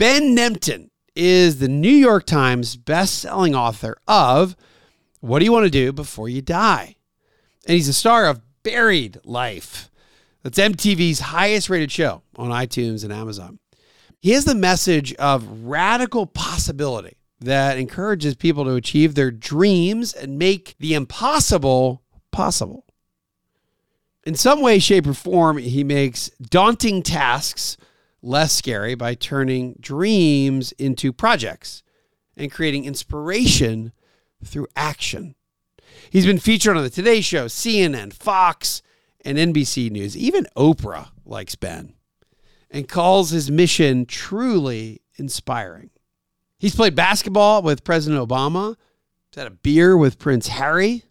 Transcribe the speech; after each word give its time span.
Ben 0.00 0.34
Nemtin 0.34 0.88
is 1.14 1.58
the 1.58 1.68
New 1.68 1.90
York 1.90 2.24
Times 2.24 2.74
best-selling 2.74 3.54
author 3.54 3.98
of 4.08 4.56
What 5.20 5.40
Do 5.40 5.44
You 5.44 5.52
Want 5.52 5.66
to 5.66 5.70
Do 5.70 5.92
Before 5.92 6.26
You 6.26 6.40
Die? 6.40 6.96
And 7.66 7.74
he's 7.74 7.86
a 7.86 7.92
star 7.92 8.26
of 8.26 8.40
Buried 8.62 9.18
Life. 9.24 9.90
That's 10.42 10.58
MTV's 10.58 11.20
highest 11.20 11.68
rated 11.68 11.92
show 11.92 12.22
on 12.36 12.48
iTunes 12.48 13.04
and 13.04 13.12
Amazon. 13.12 13.58
He 14.22 14.30
has 14.30 14.46
the 14.46 14.54
message 14.54 15.12
of 15.16 15.46
radical 15.64 16.24
possibility 16.24 17.18
that 17.40 17.76
encourages 17.76 18.34
people 18.34 18.64
to 18.64 18.76
achieve 18.76 19.14
their 19.14 19.30
dreams 19.30 20.14
and 20.14 20.38
make 20.38 20.76
the 20.78 20.94
impossible 20.94 22.00
possible. 22.32 22.86
In 24.24 24.34
some 24.34 24.62
way, 24.62 24.78
shape, 24.78 25.06
or 25.06 25.12
form, 25.12 25.58
he 25.58 25.84
makes 25.84 26.30
daunting 26.40 27.02
tasks 27.02 27.76
less 28.22 28.52
scary 28.52 28.94
by 28.94 29.14
turning 29.14 29.76
dreams 29.80 30.72
into 30.72 31.12
projects 31.12 31.82
and 32.36 32.52
creating 32.52 32.84
inspiration 32.84 33.92
through 34.44 34.66
action. 34.76 35.34
He's 36.10 36.26
been 36.26 36.38
featured 36.38 36.76
on 36.76 36.82
the 36.82 36.90
Today 36.90 37.20
Show, 37.20 37.46
CNN, 37.46 38.12
Fox, 38.12 38.82
and 39.24 39.38
NBC 39.38 39.90
News. 39.90 40.16
Even 40.16 40.46
Oprah 40.56 41.08
likes 41.24 41.54
Ben 41.54 41.94
and 42.70 42.88
calls 42.88 43.30
his 43.30 43.50
mission 43.50 44.06
truly 44.06 45.02
inspiring. 45.16 45.90
He's 46.58 46.74
played 46.74 46.94
basketball 46.94 47.62
with 47.62 47.84
President 47.84 48.26
Obama, 48.26 48.76
he's 49.30 49.42
had 49.42 49.46
a 49.46 49.50
beer 49.50 49.96
with 49.96 50.18
Prince 50.18 50.48
Harry. 50.48 51.04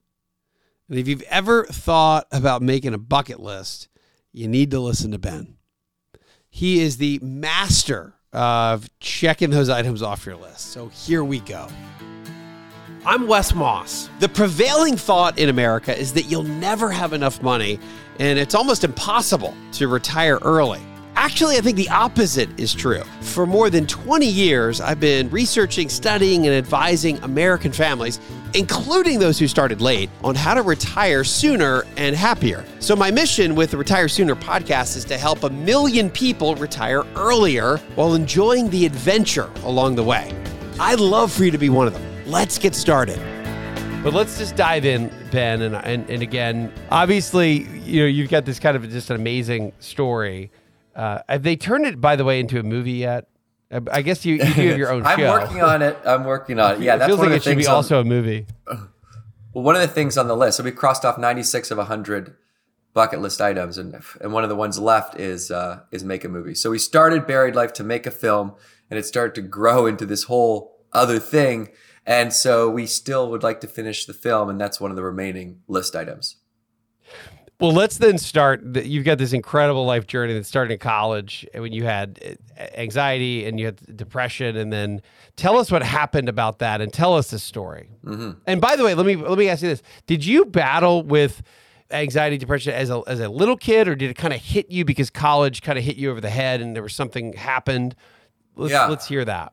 And 0.90 0.98
if 0.98 1.08
you've 1.08 1.22
ever 1.24 1.66
thought 1.66 2.28
about 2.32 2.64
making 2.64 2.96
a 2.96 3.00
bucket 3.00 3.40
list, 3.40 3.90
you 4.32 4.48
need 4.48 4.72
to 4.72 4.80
listen 4.80 5.12
to 5.12 5.20
Ben. 5.20 5.59
He 6.60 6.82
is 6.82 6.98
the 6.98 7.20
master 7.22 8.12
of 8.34 8.90
checking 9.00 9.50
those 9.50 9.70
items 9.70 10.02
off 10.02 10.26
your 10.26 10.36
list. 10.36 10.74
So 10.74 10.90
here 10.90 11.24
we 11.24 11.40
go. 11.40 11.70
I'm 13.06 13.28
Wes 13.28 13.56
Moss. 13.56 14.10
The 14.20 14.28
prevailing 14.28 14.98
thought 14.98 15.40
in 15.40 15.48
America 15.48 15.98
is 15.98 16.12
that 16.16 16.24
you'll 16.24 16.44
never 16.44 16.92
have 16.92 17.14
enough 17.14 17.42
money 17.42 17.80
and 18.20 18.38
it's 18.38 18.56
almost 18.56 18.84
impossible 18.84 19.54
to 19.72 19.88
retire 19.88 20.38
early. 20.42 20.82
Actually, 21.22 21.58
I 21.58 21.60
think 21.60 21.76
the 21.76 21.90
opposite 21.90 22.50
is 22.58 22.74
true. 22.74 23.04
For 23.20 23.46
more 23.46 23.70
than 23.70 23.86
20 23.86 24.26
years, 24.26 24.80
I've 24.80 25.02
been 25.02 25.30
researching, 25.30 25.90
studying, 25.90 26.48
and 26.48 26.56
advising 26.56 27.18
American 27.24 27.74
families, 27.74 28.22
including 28.54 29.20
those 29.20 29.38
who 29.38 29.46
started 29.46 29.82
late, 29.82 30.10
on 30.24 30.34
how 30.34 30.54
to 30.54 30.62
retire 30.62 31.26
sooner 31.26 31.84
and 31.98 32.16
happier. 32.16 32.64
So, 32.80 32.96
my 32.96 33.12
mission 33.12 33.54
with 33.54 33.72
the 33.72 33.78
Retire 33.78 34.08
Sooner 34.08 34.34
podcast 34.34 34.96
is 34.96 35.04
to 35.06 35.18
help 35.18 35.44
a 35.44 35.50
million 35.50 36.10
people 36.10 36.56
retire 36.56 37.04
earlier 37.18 37.80
while 37.96 38.14
enjoying 38.14 38.70
the 38.70 38.86
adventure 38.86 39.52
along 39.66 39.96
the 39.96 40.04
way. 40.06 40.34
I'd 40.80 41.02
love 41.02 41.34
for 41.34 41.44
you 41.44 41.52
to 41.52 41.58
be 41.58 41.70
one 41.70 41.86
of 41.86 41.92
them. 41.92 42.04
Let's 42.28 42.58
get 42.58 42.74
started. 42.74 43.20
But 44.06 44.14
let's 44.14 44.38
just 44.38 44.56
dive 44.56 44.86
in, 44.86 45.12
Ben. 45.32 45.64
And, 45.64 45.76
and, 45.76 46.10
and 46.10 46.22
again, 46.22 46.72
obviously, 46.90 47.64
you 47.80 48.04
know, 48.04 48.08
you've 48.08 48.30
got 48.30 48.46
this 48.46 48.58
kind 48.58 48.78
of 48.78 48.90
just 48.90 49.10
an 49.10 49.18
amazing 49.18 49.74
story. 49.80 50.50
Uh, 50.96 51.20
have 51.30 51.44
they 51.44 51.56
turned 51.56 51.86
it, 51.86 52.02
by 52.02 52.16
the 52.16 52.26
way, 52.26 52.40
into 52.40 52.60
a 52.60 52.64
movie 52.64 52.94
yet? 52.94 53.28
I 53.72 53.80
I 53.92 54.02
guess 54.02 54.26
you, 54.26 54.36
you 54.36 54.40
do 54.40 54.68
have 54.70 54.78
your 54.78 54.92
own 54.92 55.06
I'm 55.06 55.20
show. 55.20 55.30
working 55.32 55.62
on 55.62 55.82
it. 55.82 55.98
I'm 56.06 56.24
working 56.26 56.60
on 56.60 56.76
it. 56.76 56.82
Yeah, 56.82 56.96
it 56.96 57.00
that's 57.00 57.08
feels 57.10 57.20
one 57.20 57.30
like 57.30 57.36
of 57.38 57.42
it 57.42 57.50
should 57.50 57.58
be 57.58 57.68
on- 57.68 57.76
also 57.76 58.00
a 58.00 58.04
movie. 58.04 58.46
well, 59.54 59.64
one 59.64 59.76
of 59.76 59.82
the 59.82 59.88
things 59.88 60.18
on 60.18 60.28
the 60.28 60.36
list. 60.36 60.58
So 60.58 60.64
we 60.64 60.72
crossed 60.72 61.06
off 61.06 61.18
96 61.18 61.72
of 61.72 61.78
100 61.78 62.36
bucket 62.94 63.22
list 63.22 63.40
items, 63.42 63.78
and 63.78 63.96
and 64.22 64.34
one 64.34 64.44
of 64.44 64.50
the 64.50 64.56
ones 64.56 64.80
left 64.80 65.20
is 65.20 65.52
uh, 65.52 65.82
is 65.92 66.04
make 66.04 66.24
a 66.26 66.30
movie. 66.30 66.56
So 66.56 66.72
we 66.72 66.80
started 66.80 67.28
Buried 67.28 67.56
Life 67.56 67.74
to 67.74 67.84
make 67.84 68.06
a 68.06 68.12
film, 68.12 68.56
and 68.90 68.98
it 69.00 69.06
started 69.06 69.36
to 69.36 69.42
grow 69.42 69.86
into 69.86 70.06
this 70.06 70.24
whole 70.24 70.80
other 70.92 71.20
thing. 71.20 71.70
And 72.06 72.34
so 72.34 72.68
we 72.70 72.88
still 72.88 73.30
would 73.30 73.44
like 73.44 73.62
to 73.62 73.68
finish 73.68 74.06
the 74.06 74.14
film, 74.14 74.50
and 74.50 74.60
that's 74.60 74.82
one 74.82 74.90
of 74.90 74.98
the 74.98 75.04
remaining 75.04 75.62
list 75.68 75.96
items. 75.96 76.38
Well, 77.60 77.74
let's 77.74 77.98
then 77.98 78.18
start. 78.18 78.64
You've 78.78 79.04
got 79.04 79.18
this 79.18 79.34
incredible 79.34 79.86
life 79.86 80.08
journey 80.08 80.34
that 80.34 80.46
started 80.46 80.74
in 80.74 80.80
college 80.80 81.46
when 81.54 81.74
you 81.74 81.84
had 81.84 82.38
uh, 82.58 82.62
anxiety 82.78 83.46
and 83.46 83.60
you 83.60 83.66
had 83.66 83.98
depression, 83.98 84.56
and 84.56 84.72
then 84.72 85.02
tell 85.36 85.58
us 85.58 85.70
what 85.70 85.84
happened 85.84 86.30
about 86.30 86.60
that, 86.60 86.80
and 86.80 86.94
tell 86.94 87.16
us 87.16 87.32
the 87.32 87.40
story. 87.40 87.90
And 88.48 88.62
by 88.62 88.78
the 88.78 88.86
way, 88.86 88.94
let 88.94 89.06
me 89.06 89.18
let 89.18 89.38
me 89.38 89.50
ask 89.50 89.62
you 89.62 89.68
this: 89.68 89.82
Did 90.08 90.24
you 90.26 90.46
battle 90.46 91.04
with 91.04 91.42
anxiety, 91.92 92.38
depression 92.38 92.74
as 92.74 92.90
a 92.90 93.02
as 93.08 93.20
a 93.20 93.28
little 93.28 93.58
kid, 93.58 93.90
or 93.90 93.96
did 93.96 94.10
it 94.10 94.16
kind 94.16 94.34
of 94.34 94.40
hit 94.40 94.72
you 94.72 94.86
because 94.86 95.10
college 95.10 95.62
kind 95.62 95.78
of 95.78 95.84
hit 95.84 95.98
you 95.98 96.12
over 96.12 96.22
the 96.22 96.30
head 96.30 96.62
and 96.62 96.76
there 96.78 96.84
was 96.84 96.96
something 96.96 97.34
happened? 97.34 97.94
Let's, 98.56 98.72
Yeah. 98.72 98.86
let's 98.88 99.08
hear 99.08 99.26
that. 99.26 99.52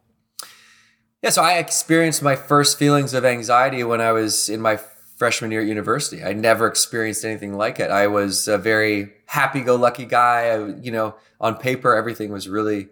Yeah, 1.23 1.31
so 1.31 1.43
I 1.43 1.55
experienced 1.55 2.23
my 2.23 2.37
first 2.37 2.79
feelings 2.79 3.15
of 3.15 3.25
anxiety 3.25 3.83
when 3.83 4.01
I 4.01 4.13
was 4.13 4.49
in 4.49 4.61
my 4.61 4.79
freshman 5.17 5.51
year 5.51 5.63
at 5.63 5.67
university. 5.67 6.23
I 6.23 6.33
never 6.33 6.67
experienced 6.67 7.25
anything 7.25 7.55
like 7.55 7.81
it. 7.81 7.91
I 7.91 8.07
was 8.07 8.49
a 8.49 8.59
very 8.59 9.13
happy-go-lucky 9.27 10.05
guy. 10.05 10.49
I, 10.51 10.67
you 10.81 10.93
know, 10.93 11.17
on 11.41 11.57
paper, 11.57 11.95
everything 11.95 12.31
was 12.31 12.49
really 12.49 12.89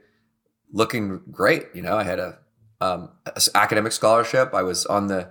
looking 0.73 1.21
great. 1.31 1.67
You 1.75 1.83
know, 1.83 1.97
I 1.97 2.03
had 2.03 2.19
a, 2.19 2.39
um, 2.81 3.11
academic 3.55 3.93
scholarship. 3.93 4.53
I 4.55 4.63
was 4.63 4.87
on 4.87 5.07
the 5.07 5.31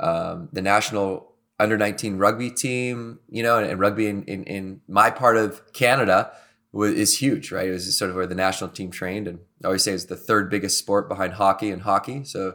um, 0.00 0.48
the 0.52 0.62
national 0.62 1.34
under 1.58 1.76
19 1.76 2.18
rugby 2.18 2.50
team. 2.50 3.18
You 3.28 3.42
know, 3.42 3.58
and, 3.58 3.68
and 3.68 3.80
rugby 3.80 4.06
in, 4.06 4.22
in 4.24 4.44
in 4.44 4.80
my 4.88 5.10
part 5.10 5.36
of 5.36 5.72
Canada 5.72 6.30
was, 6.72 6.92
is 6.92 7.18
huge, 7.18 7.50
right? 7.52 7.68
It 7.68 7.72
was 7.72 7.96
sort 7.96 8.10
of 8.10 8.16
where 8.16 8.26
the 8.26 8.34
national 8.34 8.70
team 8.70 8.90
trained, 8.90 9.26
and 9.28 9.40
I 9.62 9.66
always 9.66 9.82
say 9.82 9.92
it's 9.92 10.04
the 10.04 10.16
third 10.16 10.50
biggest 10.50 10.78
sport 10.78 11.08
behind 11.08 11.34
hockey 11.34 11.70
and 11.70 11.82
hockey. 11.82 12.24
So 12.24 12.54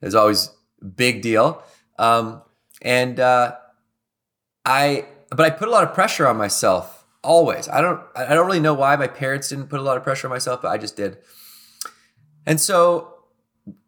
it's 0.00 0.14
always 0.14 0.50
big 0.96 1.22
deal. 1.22 1.62
Um, 1.98 2.42
and 2.84 3.18
uh, 3.18 3.56
I, 4.64 5.06
but 5.30 5.40
I 5.40 5.50
put 5.50 5.66
a 5.66 5.70
lot 5.70 5.82
of 5.82 5.94
pressure 5.94 6.26
on 6.28 6.36
myself 6.36 7.04
always. 7.24 7.68
I 7.68 7.80
don't, 7.80 8.00
I 8.14 8.34
don't 8.34 8.46
really 8.46 8.60
know 8.60 8.74
why 8.74 8.94
my 8.96 9.08
parents 9.08 9.48
didn't 9.48 9.68
put 9.68 9.80
a 9.80 9.82
lot 9.82 9.96
of 9.96 10.04
pressure 10.04 10.28
on 10.28 10.30
myself, 10.30 10.62
but 10.62 10.68
I 10.68 10.78
just 10.78 10.94
did. 10.94 11.18
And 12.46 12.60
so 12.60 13.14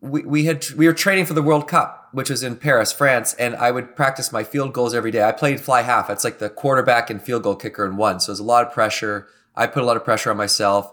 we, 0.01 0.23
we 0.23 0.45
had 0.47 0.69
we 0.71 0.87
were 0.87 0.93
training 0.93 1.27
for 1.27 1.35
the 1.35 1.43
World 1.43 1.69
Cup, 1.69 2.09
which 2.13 2.31
was 2.31 2.43
in 2.43 2.57
Paris, 2.57 2.93
France, 2.93 3.35
and 3.35 3.55
I 3.57 3.71
would 3.71 3.95
practice 3.95 4.33
my 4.33 4.43
field 4.43 4.73
goals 4.73 4.95
every 4.95 5.11
day. 5.11 5.23
I 5.23 5.33
played 5.33 5.61
fly 5.61 5.83
half. 5.83 6.09
It's 6.09 6.25
like 6.25 6.39
the 6.39 6.49
quarterback 6.49 7.11
and 7.11 7.21
field 7.21 7.43
goal 7.43 7.57
kicker 7.57 7.85
in 7.85 7.97
one. 7.97 8.21
So 8.21 8.33
there's 8.33 8.41
a 8.41 8.45
lot 8.45 8.67
of 8.67 8.73
pressure. 8.73 9.29
I 9.55 9.67
put 9.67 9.83
a 9.83 9.87
lot 9.87 9.97
of 9.97 10.05
pressure 10.05 10.31
on 10.31 10.37
myself. 10.37 10.93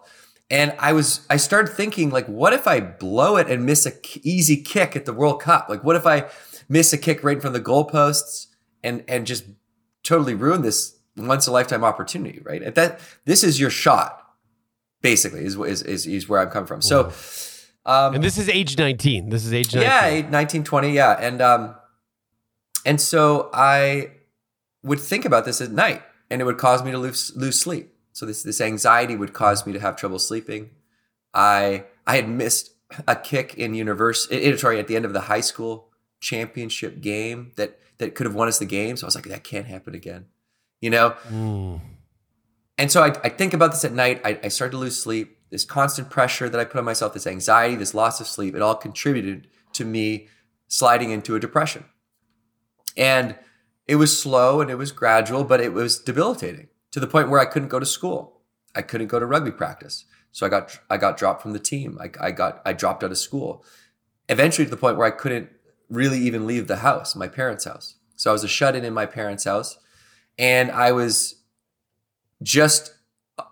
And 0.50 0.75
I 0.78 0.94
was 0.94 1.25
I 1.30 1.38
started 1.38 1.74
thinking 1.74 2.09
like 2.09 2.28
what 2.28 2.53
if 2.53 2.68
I 2.68 2.81
blow 2.81 3.38
it 3.38 3.50
and 3.50 3.66
miss 3.66 3.85
a 3.85 3.91
k- 3.91 4.20
easy 4.24 4.58
kick 4.58 4.96
at 4.96 5.06
the 5.06 5.14
World 5.14 5.41
Cup? 5.41 5.70
Like 5.70 5.84
what 5.84 5.96
if 5.96 6.06
I 6.06 6.25
miss 6.69 6.94
a 6.94 6.97
kick 6.97 7.24
right 7.24 7.38
in 7.38 7.41
front 7.41 7.56
of 7.56 7.63
the 7.63 7.69
goalposts 7.69 8.47
and 8.84 9.03
and 9.07 9.25
just 9.25 9.46
totally 10.03 10.34
ruin 10.34 10.62
this 10.62 10.97
once 11.16 11.47
a 11.47 11.51
lifetime 11.51 11.84
opportunity, 11.84 12.40
right? 12.44 12.62
At 12.62 12.75
that 12.75 13.00
this 13.25 13.44
is 13.44 13.59
your 13.59 13.69
shot 13.69 14.19
basically 15.02 15.46
is 15.46 15.56
is 15.56 15.81
is, 15.84 16.07
is 16.07 16.29
where 16.29 16.40
I'm 16.41 16.50
coming 16.50 16.68
from. 16.68 16.81
So 16.81 17.12
um 17.85 18.16
And 18.16 18.23
this 18.23 18.37
is 18.37 18.49
age 18.49 18.78
19. 18.78 19.29
This 19.29 19.46
is 19.46 19.53
age 19.53 19.73
19. 19.73 19.82
yeah, 19.82 20.02
1920, 20.03 20.91
yeah. 20.91 21.17
And 21.20 21.41
um 21.41 21.76
and 22.85 22.99
so 22.99 23.49
I 23.53 24.11
would 24.84 24.99
think 24.99 25.26
about 25.26 25.46
this 25.46 25.61
at 25.61 25.72
night 25.72 26.02
and 26.29 26.41
it 26.41 26.46
would 26.46 26.58
cause 26.58 26.84
me 26.84 26.91
to 26.91 26.97
lose 26.97 27.32
lose 27.35 27.59
sleep. 27.59 27.93
So 28.11 28.26
this 28.26 28.43
this 28.43 28.59
anxiety 28.61 29.16
would 29.16 29.34
cause 29.34 29.66
me 29.66 29.73
to 29.73 29.79
have 29.79 29.96
trouble 29.96 30.20
sleeping. 30.20 30.72
I 31.34 31.85
I 32.05 32.16
had 32.16 32.28
missed 32.29 32.72
a 33.08 33.16
kick 33.16 33.55
in 33.55 33.73
university 33.73 34.55
sorry 34.58 34.79
at 34.79 34.87
the 34.87 34.96
end 34.96 35.05
of 35.05 35.14
the 35.14 35.22
high 35.22 35.41
school 35.41 35.90
championship 36.23 37.02
game 37.02 37.52
that 37.58 37.78
that 37.97 38.16
could 38.16 38.25
have 38.25 38.34
won 38.34 38.47
us 38.47 38.58
the 38.58 38.66
game. 38.66 38.97
So 38.97 39.05
I 39.05 39.08
was 39.08 39.16
like 39.16 39.25
that 39.25 39.43
can't 39.43 39.67
happen 39.67 39.93
again. 39.93 40.25
You 40.81 40.90
know? 40.90 41.16
Mm. 41.29 41.81
And 42.78 42.91
so 42.91 43.03
I, 43.03 43.09
I 43.23 43.29
think 43.29 43.53
about 43.53 43.72
this 43.72 43.85
at 43.85 43.93
night. 43.93 44.22
I, 44.25 44.40
I 44.43 44.47
start 44.47 44.72
to 44.72 44.78
lose 44.78 45.02
sleep. 45.02 45.37
This 45.52 45.66
constant 45.66 46.09
pressure 46.09 46.49
that 46.49 46.59
I 46.59 46.66
put 46.66 46.79
on 46.79 46.85
myself, 46.85 47.14
this 47.14 47.28
anxiety, 47.28 47.75
this 47.75 47.93
loss 47.93 48.20
of 48.20 48.25
sleep, 48.25 48.55
it 48.55 48.61
all 48.64 48.75
contributed 48.75 49.47
to 49.73 49.85
me 49.85 50.28
sliding 50.67 51.11
into 51.11 51.35
a 51.35 51.40
depression. 51.40 51.85
And 52.97 53.35
it 53.87 53.97
was 53.97 54.20
slow 54.20 54.61
and 54.61 54.72
it 54.72 54.75
was 54.75 54.91
gradual, 54.91 55.43
but 55.43 55.61
it 55.61 55.73
was 55.73 55.99
debilitating 55.99 56.70
to 56.91 56.99
the 56.99 57.05
point 57.05 57.29
where 57.29 57.40
I 57.40 57.46
couldn't 57.46 57.70
go 57.70 57.79
to 57.79 57.85
school. 57.85 58.41
I 58.73 58.81
couldn't 58.81 59.08
go 59.08 59.20
to 59.20 59.25
rugby 59.28 59.52
practice. 59.52 60.05
So 60.31 60.47
I 60.47 60.49
got 60.49 60.79
I 60.90 60.97
got 60.97 61.17
dropped 61.17 61.43
from 61.43 61.53
the 61.53 61.59
team. 61.59 61.99
I, 62.02 62.09
I 62.20 62.31
got 62.31 62.61
I 62.66 62.73
dropped 62.73 63.03
out 63.03 63.11
of 63.11 63.17
school. 63.20 63.64
Eventually 64.29 64.66
to 64.66 64.72
the 64.72 64.78
point 64.78 64.97
where 64.97 65.05
I 65.05 65.11
couldn't 65.11 65.49
really 65.90 66.20
even 66.20 66.47
leave 66.47 66.68
the 66.68 66.78
house, 66.78 67.16
my 67.16 67.28
parents' 67.28 67.66
house. 67.66 67.96
So 68.16 68.30
I 68.30 68.34
was 68.34 68.44
a 68.44 68.47
shut 68.47 68.76
in 68.76 68.85
in 68.85 68.94
my 68.94 69.06
parents' 69.06 69.44
house, 69.44 69.78
and 70.38 70.72
I 70.72 70.91
was 70.91 71.41
just 72.41 72.94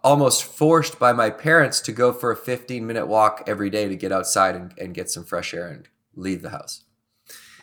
almost 0.04 0.44
forced 0.44 1.00
by 1.00 1.12
my 1.12 1.30
parents 1.30 1.80
to 1.81 1.92
go 1.92 2.13
for 2.13 2.31
a 2.31 2.36
15 2.36 2.86
minute 2.86 3.07
walk 3.07 3.44
every 3.48 3.69
day 3.69 3.88
to 3.88 3.95
get 3.95 4.12
outside 4.12 4.56
and, 4.56 4.74
and 4.78 4.94
get 4.94 5.10
some 5.10 5.24
fresh 5.24 5.54
air 5.54 5.68
and 5.68 5.88
leave 6.16 6.42
the 6.42 6.50
house. 6.50 6.83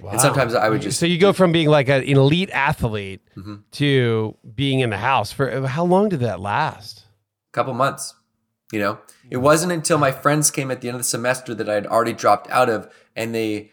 Wow. 0.00 0.12
And 0.12 0.20
sometimes 0.20 0.54
I 0.54 0.68
would 0.68 0.82
just. 0.82 1.00
So 1.00 1.06
you 1.06 1.18
go 1.18 1.32
from 1.32 1.52
being 1.52 1.68
like 1.68 1.88
an 1.88 2.04
elite 2.04 2.50
athlete 2.50 3.20
mm-hmm. 3.36 3.56
to 3.72 4.36
being 4.54 4.80
in 4.80 4.90
the 4.90 4.96
house 4.96 5.32
for 5.32 5.66
how 5.66 5.84
long 5.84 6.08
did 6.08 6.20
that 6.20 6.40
last? 6.40 7.04
A 7.50 7.52
couple 7.52 7.74
months. 7.74 8.14
You 8.72 8.80
know, 8.80 8.98
it 9.30 9.38
wasn't 9.38 9.72
until 9.72 9.96
my 9.96 10.12
friends 10.12 10.50
came 10.50 10.70
at 10.70 10.82
the 10.82 10.88
end 10.88 10.96
of 10.96 11.00
the 11.00 11.04
semester 11.04 11.54
that 11.54 11.70
I 11.70 11.74
had 11.74 11.86
already 11.86 12.12
dropped 12.12 12.50
out 12.50 12.68
of, 12.68 12.92
and 13.16 13.34
they 13.34 13.72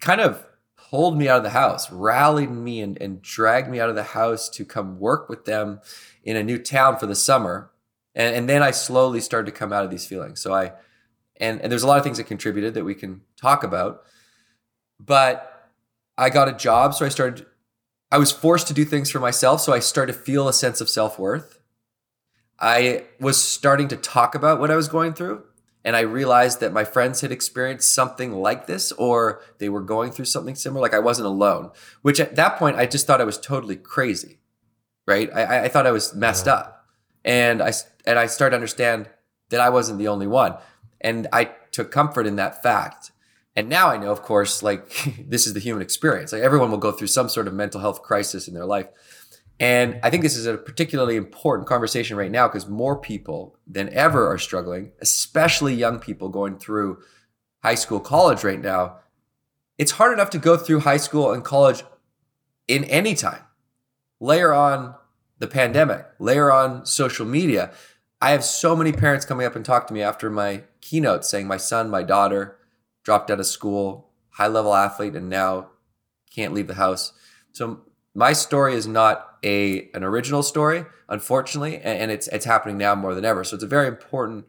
kind 0.00 0.20
of 0.20 0.46
pulled 0.76 1.16
me 1.16 1.28
out 1.28 1.38
of 1.38 1.44
the 1.44 1.50
house, 1.50 1.90
rallied 1.92 2.50
me, 2.50 2.80
and, 2.80 3.00
and 3.00 3.22
dragged 3.22 3.68
me 3.68 3.78
out 3.78 3.88
of 3.88 3.94
the 3.94 4.02
house 4.02 4.48
to 4.48 4.64
come 4.64 4.98
work 4.98 5.28
with 5.28 5.44
them 5.44 5.80
in 6.24 6.36
a 6.36 6.42
new 6.42 6.58
town 6.58 6.98
for 6.98 7.06
the 7.06 7.14
summer. 7.14 7.70
And, 8.14 8.34
and 8.34 8.48
then 8.48 8.62
I 8.62 8.72
slowly 8.72 9.20
started 9.20 9.46
to 9.46 9.56
come 9.56 9.72
out 9.72 9.84
of 9.84 9.90
these 9.90 10.06
feelings. 10.06 10.40
So 10.40 10.52
I, 10.52 10.72
and, 11.36 11.60
and 11.60 11.70
there's 11.70 11.82
a 11.82 11.86
lot 11.86 11.98
of 11.98 12.04
things 12.04 12.18
that 12.18 12.24
contributed 12.24 12.74
that 12.74 12.84
we 12.84 12.94
can 12.94 13.22
talk 13.36 13.62
about. 13.62 14.02
But 14.98 15.70
I 16.18 16.28
got 16.28 16.48
a 16.48 16.52
job. 16.52 16.94
So 16.94 17.06
I 17.06 17.08
started, 17.08 17.46
I 18.10 18.18
was 18.18 18.32
forced 18.32 18.66
to 18.68 18.74
do 18.74 18.84
things 18.84 19.10
for 19.10 19.20
myself. 19.20 19.60
So 19.60 19.72
I 19.72 19.78
started 19.78 20.12
to 20.12 20.18
feel 20.18 20.48
a 20.48 20.52
sense 20.52 20.80
of 20.80 20.88
self 20.88 21.18
worth. 21.18 21.60
I 22.58 23.04
was 23.18 23.42
starting 23.42 23.88
to 23.88 23.96
talk 23.96 24.34
about 24.34 24.60
what 24.60 24.70
I 24.70 24.76
was 24.76 24.88
going 24.88 25.14
through. 25.14 25.44
And 25.84 25.96
I 25.96 26.00
realized 26.00 26.60
that 26.60 26.72
my 26.72 26.84
friends 26.84 27.22
had 27.22 27.32
experienced 27.32 27.94
something 27.94 28.34
like 28.34 28.66
this 28.66 28.92
or 28.92 29.40
they 29.58 29.70
were 29.70 29.80
going 29.80 30.12
through 30.12 30.26
something 30.26 30.54
similar. 30.54 30.82
Like 30.82 30.94
I 30.94 30.98
wasn't 30.98 31.26
alone, 31.26 31.70
which 32.02 32.20
at 32.20 32.36
that 32.36 32.58
point, 32.58 32.76
I 32.76 32.86
just 32.86 33.06
thought 33.06 33.20
I 33.20 33.24
was 33.24 33.38
totally 33.38 33.76
crazy 33.76 34.40
right? 35.10 35.28
I, 35.34 35.64
I 35.64 35.68
thought 35.68 35.86
I 35.86 35.90
was 35.90 36.14
messed 36.14 36.46
yeah. 36.46 36.54
up, 36.54 36.86
and 37.24 37.60
I 37.60 37.72
and 38.06 38.18
I 38.18 38.26
started 38.26 38.50
to 38.50 38.56
understand 38.56 39.08
that 39.50 39.60
I 39.60 39.68
wasn't 39.68 39.98
the 39.98 40.08
only 40.08 40.28
one, 40.28 40.54
and 41.00 41.26
I 41.32 41.50
took 41.72 41.90
comfort 41.90 42.26
in 42.26 42.36
that 42.36 42.62
fact. 42.62 43.10
And 43.56 43.68
now 43.68 43.88
I 43.88 43.96
know, 43.96 44.12
of 44.12 44.22
course, 44.22 44.62
like 44.62 44.88
this 45.28 45.46
is 45.46 45.54
the 45.54 45.60
human 45.60 45.82
experience. 45.82 46.32
Like 46.32 46.42
everyone 46.42 46.70
will 46.70 46.78
go 46.78 46.92
through 46.92 47.08
some 47.08 47.28
sort 47.28 47.48
of 47.48 47.54
mental 47.54 47.80
health 47.80 48.02
crisis 48.02 48.46
in 48.46 48.54
their 48.54 48.64
life. 48.64 48.86
And 49.60 50.00
I 50.02 50.08
think 50.08 50.22
this 50.22 50.36
is 50.36 50.46
a 50.46 50.56
particularly 50.56 51.16
important 51.16 51.68
conversation 51.68 52.16
right 52.16 52.30
now 52.30 52.48
because 52.48 52.66
more 52.66 52.98
people 52.98 53.58
than 53.66 53.92
ever 53.92 54.26
are 54.26 54.38
struggling, 54.38 54.92
especially 55.02 55.74
young 55.74 55.98
people 55.98 56.30
going 56.30 56.58
through 56.58 57.02
high 57.62 57.74
school, 57.74 58.00
college 58.00 58.42
right 58.42 58.60
now. 58.60 58.96
It's 59.76 59.92
hard 59.92 60.14
enough 60.14 60.30
to 60.30 60.38
go 60.38 60.56
through 60.56 60.80
high 60.80 60.96
school 60.96 61.30
and 61.30 61.44
college 61.44 61.84
in 62.68 62.84
any 62.84 63.14
time. 63.14 63.42
Layer 64.18 64.52
on 64.54 64.94
the 65.38 65.46
pandemic, 65.46 66.06
layer 66.18 66.50
on 66.50 66.86
social 66.86 67.26
media. 67.26 67.70
I 68.22 68.30
have 68.30 68.44
so 68.44 68.74
many 68.74 68.92
parents 68.92 69.26
coming 69.26 69.46
up 69.46 69.56
and 69.56 69.64
talk 69.64 69.86
to 69.88 69.94
me 69.94 70.00
after 70.00 70.30
my 70.30 70.64
keynote 70.80 71.26
saying 71.26 71.46
my 71.46 71.56
son, 71.58 71.90
my 71.90 72.02
daughter 72.02 72.56
dropped 73.02 73.30
out 73.30 73.40
of 73.40 73.46
school, 73.46 74.10
high 74.30 74.46
level 74.46 74.74
athlete, 74.74 75.16
and 75.16 75.28
now 75.28 75.68
can't 76.34 76.54
leave 76.54 76.66
the 76.66 76.74
house. 76.74 77.12
So 77.52 77.80
my 78.14 78.32
story 78.32 78.74
is 78.74 78.86
not 78.86 79.38
a 79.44 79.90
an 79.94 80.04
original 80.04 80.42
story, 80.42 80.84
unfortunately, 81.08 81.78
and, 81.78 82.10
it's 82.10 82.28
it's 82.28 82.44
happening 82.44 82.78
now 82.78 82.94
more 82.94 83.14
than 83.14 83.24
ever. 83.24 83.44
So 83.44 83.54
it's 83.54 83.64
a 83.64 83.68
very 83.68 83.88
important 83.88 84.46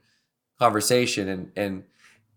conversation. 0.60 1.28
And 1.30 1.52
and 1.56 1.84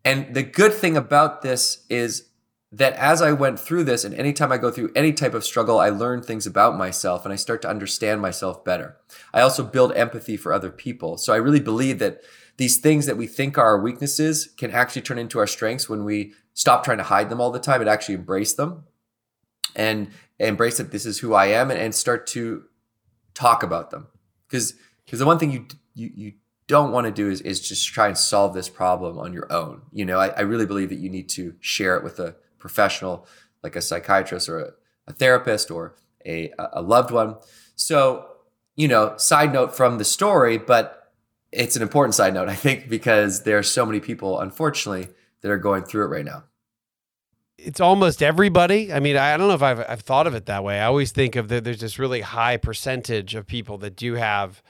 and 0.05 0.35
the 0.35 0.43
good 0.43 0.73
thing 0.73 0.97
about 0.97 1.43
this 1.43 1.85
is 1.89 2.29
that 2.73 2.93
as 2.95 3.23
I 3.23 3.33
went 3.33 3.61
through 3.61 3.85
this, 3.85 4.05
and 4.05 4.15
anytime 4.15 4.51
I 4.51 4.59
go 4.59 4.71
through 4.71 4.93
any 4.97 5.13
type 5.13 5.35
of 5.35 5.45
struggle, 5.45 5.79
I 5.79 5.91
learn 5.91 6.23
things 6.23 6.47
about 6.47 6.77
myself 6.77 7.25
and 7.25 7.33
I 7.33 7.37
start 7.37 7.63
to 7.63 7.71
understand 7.71 8.21
myself 8.21 8.65
better. 8.65 8.97
I 9.33 9.41
also 9.41 9.63
build 9.63 9.93
empathy 9.93 10.37
for 10.37 10.53
other 10.53 10.71
people. 10.71 11.17
So 11.17 11.33
I 11.33 11.37
really 11.37 11.61
believe 11.61 12.01
that 12.01 12.21
these 12.57 12.79
things 12.79 13.07
that 13.07 13.17
we 13.17 13.27
think 13.27 13.57
are 13.59 13.65
our 13.65 13.81
weaknesses 13.81 14.49
can 14.57 14.73
actually 14.73 15.03
turn 15.03 15.19
into 15.19 15.39
our 15.39 15.47
strengths 15.47 15.89
when 15.89 16.05
we 16.05 16.35
stop 16.53 16.85
trying 16.85 16.99
to 16.99 17.05
hide 17.05 17.31
them 17.31 17.41
all 17.41 17.51
the 17.51 17.61
time 17.61 17.81
and 17.81 17.89
actually 17.89 18.15
embrace 18.17 18.55
them 18.55 18.85
and 19.75 20.11
embrace 20.39 20.79
that 20.79 20.91
this 20.91 21.07
is 21.07 21.19
who 21.19 21.35
I 21.35 21.47
am 21.47 21.71
and, 21.71 21.81
and 21.81 21.95
start 21.95 22.27
to 22.29 22.65
talk 23.35 23.63
about 23.63 23.91
them. 23.91 24.09
Because 24.49 24.75
because 25.05 25.19
the 25.19 25.27
one 25.27 25.39
thing 25.39 25.51
you 25.51 25.67
you 25.95 26.11
you 26.15 26.33
don't 26.67 26.93
want 26.93 27.07
to 27.07 27.13
do 27.13 27.29
is, 27.29 27.41
is 27.43 27.61
just 27.61 27.93
try 27.93 28.09
and 28.09 28.17
solve 28.17 28.55
this 28.55 28.69
problem 28.69 29.19
on 29.19 29.33
your 29.33 29.53
own. 29.53 29.83
You 29.93 30.05
know, 30.05 30.19
I, 30.19 30.29
I 30.29 30.41
really 30.41 30.67
believe 30.67 30.89
that 30.89 30.99
you 30.99 31.11
need 31.11 31.29
to 31.31 31.55
share 31.61 31.97
it 31.97 32.05
with 32.05 32.19
a 32.19 32.37
professional, 32.59 33.27
like 33.63 33.77
a 33.77 33.83
psychiatrist 33.83 34.49
or 34.49 34.61
a, 34.61 34.71
a 35.07 35.13
therapist 35.13 35.71
or 35.71 35.95
a, 36.25 36.53
a 36.73 36.81
loved 36.81 37.11
one. 37.11 37.37
So, 37.77 38.27
you 38.77 38.89
know, 38.89 39.15
side 39.19 39.53
note 39.53 39.77
from 39.77 39.99
the 39.99 40.05
story, 40.05 40.57
but 40.57 41.13
it's 41.53 41.77
an 41.77 41.83
important 41.83 42.15
side 42.15 42.33
note, 42.33 42.49
I 42.49 42.55
think, 42.55 42.89
because 42.89 43.43
there 43.43 43.59
are 43.59 43.63
so 43.63 43.85
many 43.85 44.01
people, 44.01 44.41
unfortunately, 44.41 45.09
that 45.43 45.51
are 45.51 45.59
going 45.59 45.85
through 45.85 46.05
it 46.05 46.09
right 46.09 46.25
now. 46.25 46.45
It's 47.65 47.81
almost 47.81 48.23
everybody. 48.23 48.93
I 48.93 49.01
mean, 49.01 49.17
I 49.17 49.37
don't 49.37 49.49
know 49.49 49.55
if 49.55 49.63
I've, 49.63 49.81
I've 49.89 50.01
thought 50.01 50.27
of 50.27 50.35
it 50.35 50.47
that 50.47 50.63
way. 50.63 50.81
I 50.81 50.85
always 50.85 51.13
think 51.13 51.35
of 51.35 51.49
that 51.49 51.65
there's 51.65 51.81
this 51.81 51.99
really 51.99 52.21
high 52.21 52.57
percentage 52.57 53.35
of 53.35 53.47
people 53.47 53.79
that 53.79 53.97
do 53.97 54.15
have 54.15 54.63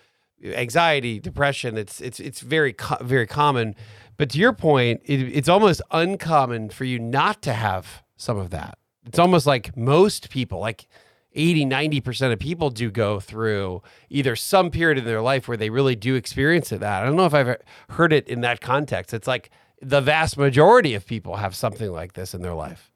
anxiety, 0.44 1.19
depression. 1.19 1.76
It's 1.76 2.00
it's 2.00 2.20
it's 2.20 2.41
very 2.41 2.75
very 3.00 3.26
common. 3.26 3.75
But 4.17 4.31
to 4.31 4.38
your 4.38 4.52
point, 4.52 5.02
it, 5.05 5.20
it's 5.20 5.49
almost 5.49 5.82
uncommon 5.91 6.70
for 6.70 6.85
you 6.85 6.99
not 6.99 7.43
to 7.43 7.52
have 7.52 8.02
some 8.17 8.38
of 8.38 8.50
that. 8.50 8.79
It's 9.06 9.19
almost 9.19 9.47
like 9.47 9.76
most 9.76 10.31
people, 10.31 10.61
like 10.61 10.87
80, 11.35 11.67
90% 11.67 12.32
of 12.32 12.38
people 12.38 12.70
do 12.70 12.90
go 12.90 13.19
through 13.19 13.82
either 14.08 14.37
some 14.37 14.70
period 14.70 14.99
in 14.99 15.05
their 15.05 15.20
life 15.20 15.49
where 15.49 15.56
they 15.56 15.69
really 15.69 15.97
do 15.97 16.14
experience 16.14 16.70
it 16.70 16.81
that. 16.81 17.02
I 17.02 17.06
don't 17.06 17.17
know 17.17 17.26
if 17.26 17.35
I've 17.35 17.56
heard 17.90 18.12
it 18.12 18.29
in 18.29 18.40
that 18.43 18.61
context. 18.61 19.12
It's 19.12 19.26
like 19.26 19.50
the 19.81 20.00
vast 20.00 20.37
majority 20.37 20.94
of 20.94 21.06
people 21.06 21.37
have 21.37 21.55
something 21.55 21.91
like 21.91 22.15
this 22.15 22.35
in 22.35 22.43
their 22.43 22.55
life. 22.55 22.91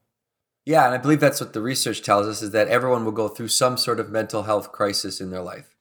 Yeah, 0.64 0.84
and 0.84 0.94
I 0.94 0.98
believe 0.98 1.20
that's 1.20 1.40
what 1.40 1.54
the 1.54 1.62
research 1.62 2.02
tells 2.02 2.26
us 2.26 2.42
is 2.42 2.50
that 2.50 2.68
everyone 2.68 3.04
will 3.04 3.12
go 3.12 3.28
through 3.28 3.48
some 3.48 3.78
sort 3.78 3.98
of 3.98 4.10
mental 4.10 4.42
health 4.42 4.70
crisis 4.70 5.20
in 5.20 5.30
their 5.30 5.40
life. 5.40 5.74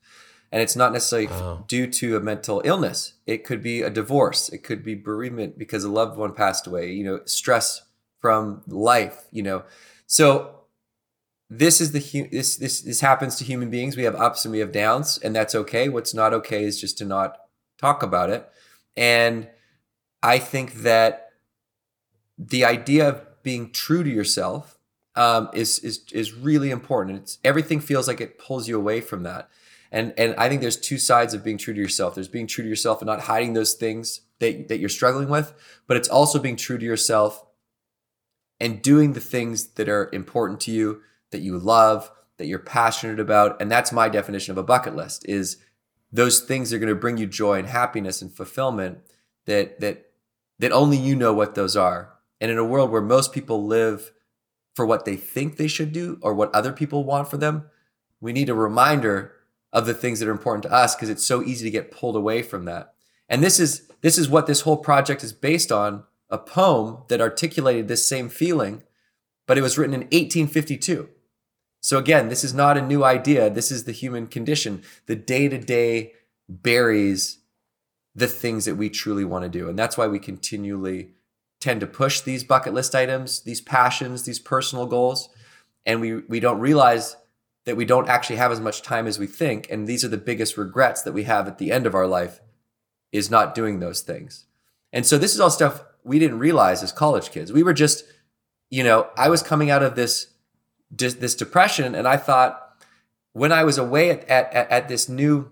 And 0.50 0.62
it's 0.62 0.76
not 0.76 0.94
necessarily 0.94 1.26
wow. 1.26 1.64
due 1.68 1.86
to 1.88 2.16
a 2.16 2.20
mental 2.20 2.62
illness. 2.64 3.12
It 3.26 3.44
could 3.44 3.62
be 3.62 3.82
a 3.82 3.90
divorce. 3.90 4.48
It 4.48 4.64
could 4.64 4.82
be 4.82 4.94
bereavement 4.94 5.58
because 5.58 5.84
a 5.84 5.90
loved 5.90 6.16
one 6.16 6.32
passed 6.32 6.66
away, 6.66 6.90
you 6.90 7.04
know, 7.04 7.20
stress 7.26 7.82
from 8.18 8.62
life, 8.66 9.26
you 9.30 9.42
know. 9.42 9.64
So 10.06 10.58
this 11.50 11.80
is 11.80 11.92
the 11.92 12.28
this 12.32 12.56
this 12.56 12.80
this 12.80 13.00
happens 13.00 13.36
to 13.36 13.44
human 13.44 13.68
beings. 13.68 13.96
We 13.96 14.04
have 14.04 14.14
ups 14.14 14.44
and 14.44 14.52
we 14.52 14.60
have 14.60 14.72
downs, 14.72 15.18
and 15.18 15.36
that's 15.36 15.54
okay. 15.54 15.88
What's 15.88 16.14
not 16.14 16.32
okay 16.32 16.64
is 16.64 16.80
just 16.80 16.96
to 16.98 17.04
not 17.04 17.36
talk 17.78 18.02
about 18.02 18.30
it. 18.30 18.48
And 18.96 19.48
I 20.22 20.38
think 20.38 20.74
that 20.82 21.30
the 22.36 22.64
idea 22.64 23.08
of 23.08 23.42
being 23.42 23.70
true 23.70 24.02
to 24.02 24.10
yourself 24.10 24.78
um, 25.16 25.50
is 25.52 25.78
is 25.80 26.04
is 26.12 26.32
really 26.32 26.70
important. 26.70 27.18
It's 27.18 27.38
everything 27.44 27.80
feels 27.80 28.06
like 28.06 28.20
it 28.20 28.38
pulls 28.38 28.68
you 28.68 28.76
away 28.76 29.00
from 29.00 29.24
that. 29.24 29.48
And 29.90 30.12
and 30.16 30.34
I 30.36 30.48
think 30.48 30.60
there's 30.60 30.76
two 30.76 30.98
sides 30.98 31.34
of 31.34 31.42
being 31.42 31.58
true 31.58 31.74
to 31.74 31.80
yourself. 31.80 32.14
There's 32.14 32.28
being 32.28 32.46
true 32.46 32.62
to 32.62 32.68
yourself 32.68 33.00
and 33.00 33.06
not 33.06 33.22
hiding 33.22 33.54
those 33.54 33.74
things 33.74 34.20
that, 34.38 34.68
that 34.68 34.78
you're 34.78 34.88
struggling 34.88 35.28
with, 35.28 35.54
but 35.86 35.96
it's 35.96 36.08
also 36.08 36.38
being 36.38 36.56
true 36.56 36.78
to 36.78 36.84
yourself 36.84 37.44
and 38.60 38.82
doing 38.82 39.12
the 39.12 39.20
things 39.20 39.68
that 39.74 39.88
are 39.88 40.10
important 40.12 40.60
to 40.60 40.70
you, 40.70 41.00
that 41.30 41.40
you 41.40 41.58
love, 41.58 42.10
that 42.36 42.46
you're 42.46 42.58
passionate 42.58 43.18
about. 43.20 43.60
And 43.60 43.70
that's 43.70 43.92
my 43.92 44.08
definition 44.08 44.52
of 44.52 44.58
a 44.58 44.62
bucket 44.62 44.94
list 44.94 45.28
is 45.28 45.56
those 46.12 46.40
things 46.40 46.72
are 46.72 46.78
going 46.78 46.88
to 46.88 46.94
bring 46.94 47.18
you 47.18 47.26
joy 47.26 47.58
and 47.58 47.68
happiness 47.68 48.22
and 48.22 48.32
fulfillment 48.32 48.98
that 49.46 49.80
that 49.80 50.07
that 50.58 50.72
only 50.72 50.96
you 50.96 51.14
know 51.14 51.32
what 51.32 51.54
those 51.54 51.76
are. 51.76 52.14
And 52.40 52.50
in 52.50 52.58
a 52.58 52.64
world 52.64 52.90
where 52.90 53.02
most 53.02 53.32
people 53.32 53.66
live 53.66 54.12
for 54.74 54.86
what 54.86 55.04
they 55.04 55.16
think 55.16 55.56
they 55.56 55.68
should 55.68 55.92
do 55.92 56.18
or 56.22 56.34
what 56.34 56.54
other 56.54 56.72
people 56.72 57.04
want 57.04 57.28
for 57.28 57.36
them, 57.36 57.68
we 58.20 58.32
need 58.32 58.48
a 58.48 58.54
reminder 58.54 59.32
of 59.72 59.86
the 59.86 59.94
things 59.94 60.20
that 60.20 60.28
are 60.28 60.32
important 60.32 60.62
to 60.62 60.72
us 60.72 60.94
because 60.94 61.10
it's 61.10 61.26
so 61.26 61.42
easy 61.42 61.64
to 61.64 61.70
get 61.70 61.90
pulled 61.90 62.16
away 62.16 62.42
from 62.42 62.64
that. 62.64 62.94
And 63.28 63.42
this 63.42 63.60
is 63.60 63.90
this 64.00 64.16
is 64.16 64.28
what 64.28 64.46
this 64.46 64.62
whole 64.62 64.76
project 64.76 65.24
is 65.24 65.32
based 65.32 65.72
on, 65.72 66.04
a 66.30 66.38
poem 66.38 66.98
that 67.08 67.20
articulated 67.20 67.88
this 67.88 68.06
same 68.06 68.28
feeling, 68.28 68.82
but 69.46 69.58
it 69.58 69.62
was 69.62 69.76
written 69.76 69.94
in 69.94 70.00
1852. 70.02 71.08
So 71.80 71.98
again, 71.98 72.28
this 72.28 72.44
is 72.44 72.52
not 72.52 72.76
a 72.76 72.82
new 72.82 73.02
idea. 73.02 73.50
This 73.50 73.70
is 73.70 73.84
the 73.84 73.92
human 73.92 74.26
condition. 74.26 74.82
The 75.06 75.16
day-to-day 75.16 76.12
buries 76.48 77.37
the 78.18 78.26
things 78.26 78.64
that 78.64 78.74
we 78.74 78.90
truly 78.90 79.24
want 79.24 79.44
to 79.44 79.48
do. 79.48 79.68
And 79.68 79.78
that's 79.78 79.96
why 79.96 80.08
we 80.08 80.18
continually 80.18 81.12
tend 81.60 81.80
to 81.80 81.86
push 81.86 82.20
these 82.20 82.42
bucket 82.44 82.74
list 82.74 82.94
items, 82.94 83.40
these 83.42 83.60
passions, 83.60 84.24
these 84.24 84.40
personal 84.40 84.86
goals, 84.86 85.28
and 85.86 86.00
we 86.00 86.16
we 86.16 86.40
don't 86.40 86.60
realize 86.60 87.16
that 87.64 87.76
we 87.76 87.84
don't 87.84 88.08
actually 88.08 88.36
have 88.36 88.50
as 88.50 88.60
much 88.60 88.82
time 88.82 89.06
as 89.06 89.18
we 89.18 89.26
think. 89.26 89.70
And 89.70 89.86
these 89.86 90.04
are 90.04 90.08
the 90.08 90.16
biggest 90.16 90.56
regrets 90.56 91.02
that 91.02 91.12
we 91.12 91.24
have 91.24 91.46
at 91.46 91.58
the 91.58 91.70
end 91.70 91.86
of 91.86 91.94
our 91.94 92.06
life 92.06 92.40
is 93.12 93.30
not 93.30 93.54
doing 93.54 93.78
those 93.78 94.00
things. 94.00 94.46
And 94.92 95.04
so 95.06 95.18
this 95.18 95.34
is 95.34 95.40
all 95.40 95.50
stuff 95.50 95.84
we 96.02 96.18
didn't 96.18 96.38
realize 96.38 96.82
as 96.82 96.92
college 96.92 97.30
kids. 97.30 97.52
We 97.52 97.62
were 97.62 97.74
just, 97.74 98.04
you 98.70 98.82
know, 98.82 99.08
I 99.16 99.28
was 99.28 99.42
coming 99.42 99.70
out 99.70 99.82
of 99.82 99.94
this 99.94 100.28
this 100.90 101.34
depression, 101.34 101.94
and 101.94 102.08
I 102.08 102.16
thought 102.16 102.82
when 103.32 103.52
I 103.52 103.62
was 103.64 103.78
away 103.78 104.10
at 104.10 104.24
at, 104.28 104.52
at 104.54 104.88
this 104.88 105.08
new 105.08 105.50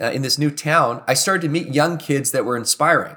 uh, 0.00 0.10
in 0.10 0.22
this 0.22 0.38
new 0.38 0.50
town, 0.50 1.02
I 1.06 1.14
started 1.14 1.42
to 1.42 1.48
meet 1.48 1.68
young 1.68 1.98
kids 1.98 2.32
that 2.32 2.44
were 2.44 2.56
inspiring. 2.56 3.16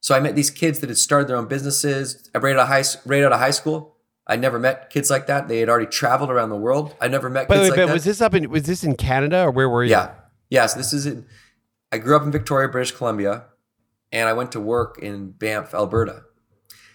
So 0.00 0.14
I 0.14 0.20
met 0.20 0.36
these 0.36 0.50
kids 0.50 0.80
that 0.80 0.88
had 0.88 0.98
started 0.98 1.28
their 1.28 1.36
own 1.36 1.48
businesses 1.48 2.28
right 2.34 2.54
out 2.54 2.60
of 2.60 2.68
high 2.68 2.84
right 3.06 3.22
out 3.22 3.32
of 3.32 3.38
high 3.40 3.50
school. 3.50 3.96
I 4.26 4.36
never 4.36 4.58
met 4.58 4.90
kids 4.90 5.10
like 5.10 5.26
that. 5.26 5.48
They 5.48 5.60
had 5.60 5.68
already 5.68 5.86
traveled 5.86 6.30
around 6.30 6.50
the 6.50 6.56
world. 6.56 6.94
I 7.00 7.08
never 7.08 7.28
met. 7.28 7.48
By 7.48 7.56
kids 7.56 7.58
the 7.58 7.62
way, 7.62 7.68
like 7.70 7.76
Ben, 7.76 7.86
that. 7.88 7.94
was 7.94 8.04
this 8.04 8.20
up 8.20 8.34
in 8.34 8.50
was 8.50 8.64
this 8.64 8.84
in 8.84 8.96
Canada 8.96 9.44
or 9.44 9.50
where 9.50 9.68
were 9.68 9.84
you? 9.84 9.90
Yeah, 9.90 10.12
yeah. 10.50 10.66
So 10.66 10.78
this 10.78 10.92
is 10.92 11.06
in. 11.06 11.26
I 11.92 11.98
grew 11.98 12.16
up 12.16 12.22
in 12.22 12.32
Victoria, 12.32 12.68
British 12.68 12.92
Columbia, 12.92 13.44
and 14.12 14.28
I 14.28 14.32
went 14.32 14.52
to 14.52 14.60
work 14.60 14.98
in 14.98 15.30
Banff, 15.30 15.74
Alberta. 15.74 16.22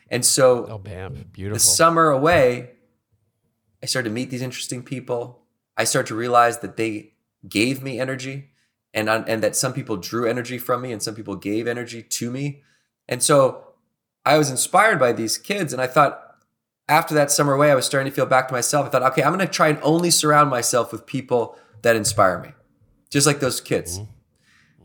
And 0.10 0.26
so 0.26 0.66
Oh, 0.66 0.78
Banff, 0.78 1.14
the 1.36 1.60
summer 1.60 2.10
away, 2.10 2.72
I 3.82 3.86
started 3.86 4.10
to 4.10 4.14
meet 4.14 4.30
these 4.30 4.42
interesting 4.42 4.84
people. 4.84 5.44
I 5.78 5.84
started 5.84 6.08
to 6.08 6.16
realize 6.16 6.60
that 6.60 6.78
they 6.78 7.14
gave 7.48 7.82
me 7.82 8.00
energy, 8.00 8.49
and 8.94 9.10
and 9.10 9.44
that 9.44 9.56
some 9.56 9.74
people 9.74 9.98
drew 9.98 10.28
energy 10.28 10.58
from 10.58 10.82
me, 10.82 10.92
and 10.92 11.02
some 11.02 11.16
people 11.16 11.36
gave 11.36 11.68
energy 11.68 12.02
to 12.02 12.32
me. 12.32 12.64
And 13.08 13.22
so 13.24 13.64
I 14.26 14.38
was 14.38 14.50
inspired 14.50 15.00
by 15.00 15.12
these 15.12 15.38
kids, 15.38 15.74
and 15.74 15.82
I 15.82 15.88
thought 15.88 16.30
after 16.88 17.14
that 17.14 17.32
summer 17.32 17.54
away, 17.54 17.72
I 17.72 17.76
was 17.76 17.86
starting 17.86 18.12
to 18.12 18.16
feel 18.16 18.26
back 18.26 18.48
to 18.48 18.54
myself. 18.54 18.88
I 18.88 18.90
thought, 18.90 19.04
okay, 19.12 19.24
I'm 19.24 19.34
going 19.34 19.46
to 19.46 19.52
try 19.52 19.70
and 19.70 19.80
only 19.84 20.10
surround 20.10 20.50
myself 20.50 20.92
with 20.92 21.06
people 21.06 21.56
that 21.84 21.96
inspire 21.96 22.40
me, 22.40 22.54
just 23.10 23.28
like 23.28 23.40
those 23.40 23.62
kids. 23.62 24.02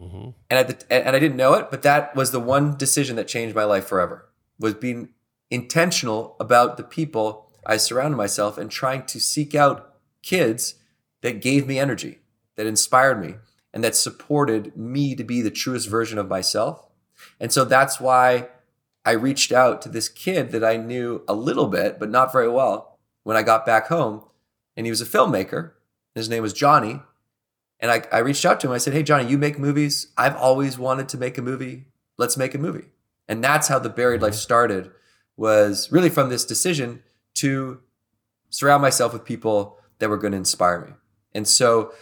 Mm-hmm. 0.00 0.30
And 0.50 0.58
at 0.58 0.68
the, 0.68 0.92
and 0.92 1.16
I 1.16 1.18
didn't 1.18 1.38
know 1.38 1.54
it, 1.54 1.70
but 1.70 1.82
that 1.82 2.14
was 2.14 2.30
the 2.30 2.40
one 2.40 2.76
decision 2.76 3.16
that 3.16 3.26
changed 3.26 3.56
my 3.56 3.64
life 3.64 3.86
forever. 3.86 4.28
Was 4.58 4.74
being 4.74 5.10
intentional 5.50 6.36
about 6.38 6.76
the 6.76 6.82
people 6.82 7.50
I 7.66 7.78
surrounded 7.78 8.16
myself 8.16 8.58
and 8.58 8.70
trying 8.70 9.04
to 9.06 9.18
seek 9.20 9.54
out 9.54 9.94
kids 10.22 10.74
that 11.22 11.40
gave 11.40 11.66
me 11.66 11.78
energy, 11.78 12.18
that 12.56 12.66
inspired 12.66 13.20
me, 13.20 13.36
and 13.74 13.82
that 13.82 13.96
supported 13.96 14.74
me 14.76 15.16
to 15.16 15.24
be 15.24 15.42
the 15.42 15.50
truest 15.50 15.88
version 15.90 16.16
of 16.16 16.28
myself. 16.28 16.86
And 17.40 17.52
so 17.52 17.64
that's 17.64 18.00
why 18.00 18.48
I 19.04 19.10
reached 19.10 19.50
out 19.50 19.82
to 19.82 19.88
this 19.88 20.08
kid 20.08 20.52
that 20.52 20.64
I 20.64 20.76
knew 20.76 21.24
a 21.26 21.34
little 21.34 21.66
bit, 21.66 21.98
but 21.98 22.08
not 22.08 22.32
very 22.32 22.48
well, 22.48 22.98
when 23.24 23.36
I 23.36 23.42
got 23.42 23.66
back 23.66 23.88
home. 23.88 24.24
And 24.76 24.86
he 24.86 24.90
was 24.90 25.00
a 25.00 25.06
filmmaker. 25.06 25.72
His 26.14 26.28
name 26.28 26.42
was 26.42 26.52
Johnny. 26.52 27.00
And 27.80 27.90
I, 27.90 28.04
I 28.12 28.18
reached 28.18 28.44
out 28.44 28.60
to 28.60 28.68
him. 28.68 28.72
I 28.72 28.78
said, 28.78 28.94
Hey, 28.94 29.02
Johnny, 29.02 29.28
you 29.28 29.36
make 29.36 29.58
movies. 29.58 30.12
I've 30.16 30.36
always 30.36 30.78
wanted 30.78 31.08
to 31.10 31.18
make 31.18 31.36
a 31.36 31.42
movie. 31.42 31.86
Let's 32.16 32.36
make 32.36 32.54
a 32.54 32.58
movie. 32.58 32.86
And 33.28 33.42
that's 33.42 33.66
how 33.66 33.80
the 33.80 33.88
buried 33.88 34.22
life 34.22 34.34
mm-hmm. 34.34 34.38
started, 34.38 34.92
was 35.36 35.90
really 35.90 36.10
from 36.10 36.28
this 36.28 36.44
decision 36.44 37.02
to 37.34 37.80
surround 38.50 38.82
myself 38.82 39.12
with 39.12 39.24
people 39.24 39.78
that 39.98 40.08
were 40.08 40.16
going 40.16 40.30
to 40.30 40.38
inspire 40.38 40.80
me. 40.80 40.92
And 41.34 41.48
so 41.48 41.92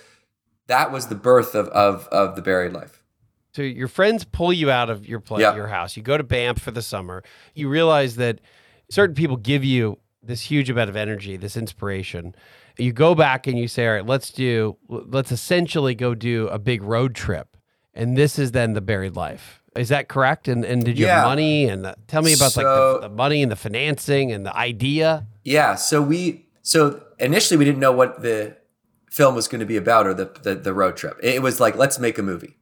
that 0.73 0.91
was 0.91 1.07
the 1.09 1.15
birth 1.15 1.55
of, 1.55 1.69
of, 1.69 2.09
of 2.09 2.35
the 2.35 2.43
buried 2.43 2.73
life. 2.73 3.03
So 3.55 3.61
your 3.63 3.89
friends 3.89 4.25
pull 4.25 4.53
you 4.53 4.71
out 4.71 4.89
of 4.89 5.07
your 5.07 5.21
place, 5.21 5.43
Yeah. 5.43 5.55
your 5.55 5.67
house. 5.67 5.97
You 5.97 6.03
go 6.03 6.17
to 6.17 6.25
Banff 6.25 6.59
for 6.59 6.71
the 6.71 6.81
summer. 6.83 7.23
You 7.55 7.69
realize 7.69 8.17
that 8.17 8.41
certain 8.89 9.15
people 9.15 9.37
give 9.37 9.63
you 9.63 9.99
this 10.23 10.41
huge 10.43 10.71
amount 10.71 10.89
of 10.89 10.97
energy, 10.97 11.37
this 11.37 11.57
inspiration. 11.57 12.35
You 12.79 12.93
go 12.93 13.15
back 13.15 13.47
and 13.47 13.59
you 13.59 13.69
say, 13.69 13.87
"All 13.87 13.95
right, 13.95 14.07
let's 14.07 14.31
do. 14.31 14.79
Let's 14.89 15.31
essentially 15.31 15.95
go 15.95 16.15
do 16.15 16.49
a 16.49 16.59
big 16.59 16.83
road 16.83 17.15
trip." 17.15 17.49
And 17.93 18.17
this 18.17 18.39
is 18.39 18.53
then 18.53 18.73
the 18.73 18.81
buried 18.81 19.15
life. 19.17 19.63
Is 19.77 19.91
that 19.91 20.09
correct? 20.09 20.49
And 20.49 20.65
and 20.65 20.83
did 20.83 20.99
you 20.99 21.07
have 21.07 21.27
money? 21.27 21.69
And 21.69 21.85
uh, 21.85 21.95
tell 22.07 22.23
me 22.23 22.33
about 22.33 22.57
like 22.57 22.65
the, 22.65 22.99
the 23.03 23.09
money 23.11 23.43
and 23.43 23.53
the 23.53 23.57
financing 23.57 24.33
and 24.33 24.47
the 24.47 24.57
idea. 24.57 25.27
Yeah. 25.45 25.75
So 25.75 26.01
we 26.01 26.47
so 26.63 27.03
initially 27.19 27.59
we 27.59 27.67
didn't 27.67 27.81
know 27.81 27.93
what 27.93 28.23
the 28.23 28.57
film 29.13 29.35
was 29.35 29.47
going 29.47 29.61
to 29.61 29.67
be 29.67 29.77
about 29.77 30.07
or 30.07 30.15
the, 30.15 30.25
the 30.43 30.55
the 30.55 30.73
road 30.73 30.97
trip. 30.97 31.19
It 31.23 31.43
was 31.43 31.61
like 31.61 31.77
let's 31.77 31.99
make 31.99 32.19
a 32.19 32.23
movie, 32.23 32.57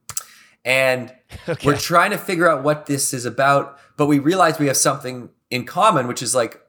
and 0.65 1.15
we're 1.65 1.79
trying 1.79 2.11
to 2.11 2.19
figure 2.19 2.49
out 2.49 2.65
what 2.65 2.87
this 2.87 3.15
is 3.15 3.25
about. 3.25 3.79
But 3.97 4.07
we 4.07 4.19
realize 4.19 4.59
we 4.59 4.67
have 4.67 4.77
something 4.77 5.31
in 5.51 5.65
common, 5.65 6.09
which 6.09 6.23
is 6.23 6.35
like 6.35 6.61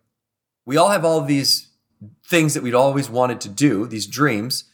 we 0.66 0.78
all 0.78 0.90
have 0.90 1.04
all 1.04 1.22
these 1.22 1.70
things 2.26 2.54
that 2.54 2.64
we'd 2.64 2.76
always 2.76 3.10
wanted 3.10 3.42
to 3.42 3.50
do, 3.50 3.88
these 3.88 4.06
dreams, 4.06 4.66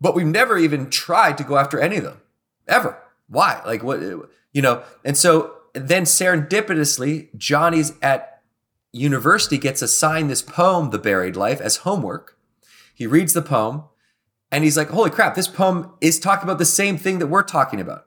but 0.00 0.14
we've 0.14 0.26
never 0.26 0.56
even 0.56 0.88
tried 0.88 1.36
to 1.38 1.44
go 1.44 1.58
after 1.58 1.78
any 1.78 1.96
of 1.96 2.04
them 2.04 2.20
ever. 2.66 2.98
Why? 3.28 3.60
Like 3.66 3.82
what? 3.82 4.00
You 4.00 4.62
know? 4.62 4.82
And 5.04 5.16
so 5.16 5.54
then 5.74 6.04
serendipitously, 6.04 7.36
Johnny's 7.36 7.92
at 8.00 8.42
university 8.92 9.58
gets 9.58 9.82
assigned 9.82 10.30
this 10.30 10.42
poem, 10.42 10.90
The 10.90 10.98
Buried 10.98 11.36
Life, 11.36 11.60
as 11.60 11.78
homework. 11.78 12.38
He 12.94 13.06
reads 13.06 13.34
the 13.34 13.42
poem 13.42 13.84
and 14.50 14.64
he's 14.64 14.76
like, 14.76 14.88
holy 14.88 15.10
crap, 15.10 15.34
this 15.34 15.48
poem 15.48 15.92
is 16.00 16.18
talking 16.18 16.44
about 16.44 16.58
the 16.58 16.64
same 16.64 16.96
thing 16.96 17.18
that 17.18 17.26
we're 17.26 17.42
talking 17.42 17.80
about. 17.80 18.06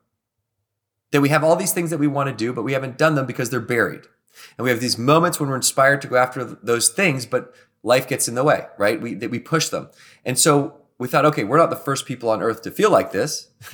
That 1.12 1.22
we 1.22 1.30
have 1.30 1.44
all 1.44 1.56
these 1.56 1.74
things 1.74 1.90
that 1.90 1.98
we 1.98 2.08
want 2.08 2.30
to 2.30 2.36
do, 2.36 2.54
but 2.54 2.64
we 2.64 2.74
haven't 2.74 2.98
done 2.98 3.16
them 3.16 3.26
because 3.26 3.50
they're 3.50 3.60
buried. 3.60 4.04
And 4.58 4.64
we 4.64 4.70
have 4.70 4.80
these 4.80 4.98
moments 4.98 5.40
when 5.40 5.50
we're 5.50 5.56
inspired 5.56 6.02
to 6.02 6.08
go 6.08 6.16
after 6.16 6.44
those 6.44 6.90
things, 6.90 7.26
but 7.26 7.54
life 7.84 8.08
gets 8.08 8.28
in 8.28 8.36
the 8.36 8.44
way, 8.44 8.66
right? 8.78 9.00
We, 9.02 9.14
that 9.16 9.30
we 9.30 9.40
push 9.40 9.70
them. 9.70 9.90
And 10.26 10.40
so 10.40 10.78
we 10.98 11.08
thought, 11.08 11.26
okay, 11.26 11.44
we're 11.44 11.58
not 11.58 11.70
the 11.70 11.76
first 11.76 12.06
people 12.06 12.30
on 12.30 12.42
earth 12.42 12.62
to 12.64 12.72
feel 12.72 12.92
like 12.92 13.12
this. 13.12 13.50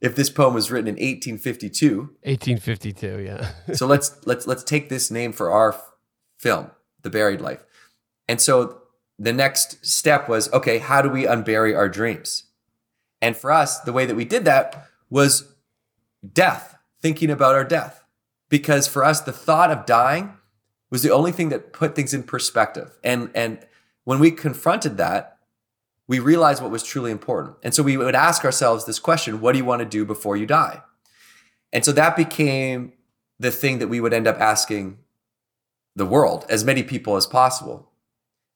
if 0.00 0.14
this 0.14 0.30
poem 0.30 0.54
was 0.54 0.70
written 0.70 0.88
in 0.88 0.94
1852, 0.94 1.98
1852. 2.22 3.20
Yeah. 3.20 3.74
so 3.74 3.86
let's 3.86 4.24
let's 4.26 4.46
let's 4.46 4.62
take 4.62 4.88
this 4.88 5.10
name 5.10 5.32
for 5.32 5.50
our 5.50 5.80
film, 6.38 6.70
The 7.02 7.10
Buried 7.10 7.40
Life. 7.40 7.64
And 8.28 8.40
so 8.40 8.82
the 9.18 9.32
next 9.32 9.84
step 9.84 10.28
was 10.28 10.52
okay, 10.52 10.78
how 10.78 11.02
do 11.02 11.08
we 11.08 11.24
unbury 11.24 11.76
our 11.76 11.88
dreams? 11.88 12.44
And 13.22 13.36
for 13.36 13.50
us, 13.50 13.80
the 13.80 13.92
way 13.92 14.06
that 14.06 14.16
we 14.16 14.24
did 14.24 14.44
that 14.44 14.88
was 15.08 15.54
death, 16.32 16.76
thinking 17.00 17.30
about 17.30 17.54
our 17.54 17.64
death. 17.64 18.04
Because 18.48 18.86
for 18.86 19.04
us, 19.04 19.20
the 19.20 19.32
thought 19.32 19.70
of 19.70 19.86
dying 19.86 20.34
was 20.90 21.02
the 21.02 21.10
only 21.10 21.32
thing 21.32 21.48
that 21.48 21.72
put 21.72 21.94
things 21.96 22.14
in 22.14 22.22
perspective. 22.22 22.96
And 23.02 23.30
and 23.34 23.58
when 24.04 24.20
we 24.20 24.30
confronted 24.30 24.98
that, 24.98 25.38
we 26.06 26.20
realized 26.20 26.62
what 26.62 26.70
was 26.70 26.84
truly 26.84 27.10
important. 27.10 27.56
And 27.62 27.74
so 27.74 27.82
we 27.82 27.96
would 27.96 28.14
ask 28.14 28.44
ourselves 28.44 28.84
this 28.84 29.00
question, 29.00 29.40
what 29.40 29.52
do 29.52 29.58
you 29.58 29.64
want 29.64 29.80
to 29.80 29.86
do 29.86 30.04
before 30.04 30.36
you 30.36 30.46
die? 30.46 30.82
And 31.72 31.84
so 31.84 31.90
that 31.92 32.16
became 32.16 32.92
the 33.40 33.50
thing 33.50 33.80
that 33.80 33.88
we 33.88 34.00
would 34.00 34.14
end 34.14 34.28
up 34.28 34.40
asking 34.40 34.98
the 35.96 36.06
world, 36.06 36.44
as 36.48 36.64
many 36.64 36.82
people 36.82 37.16
as 37.16 37.26
possible, 37.26 37.90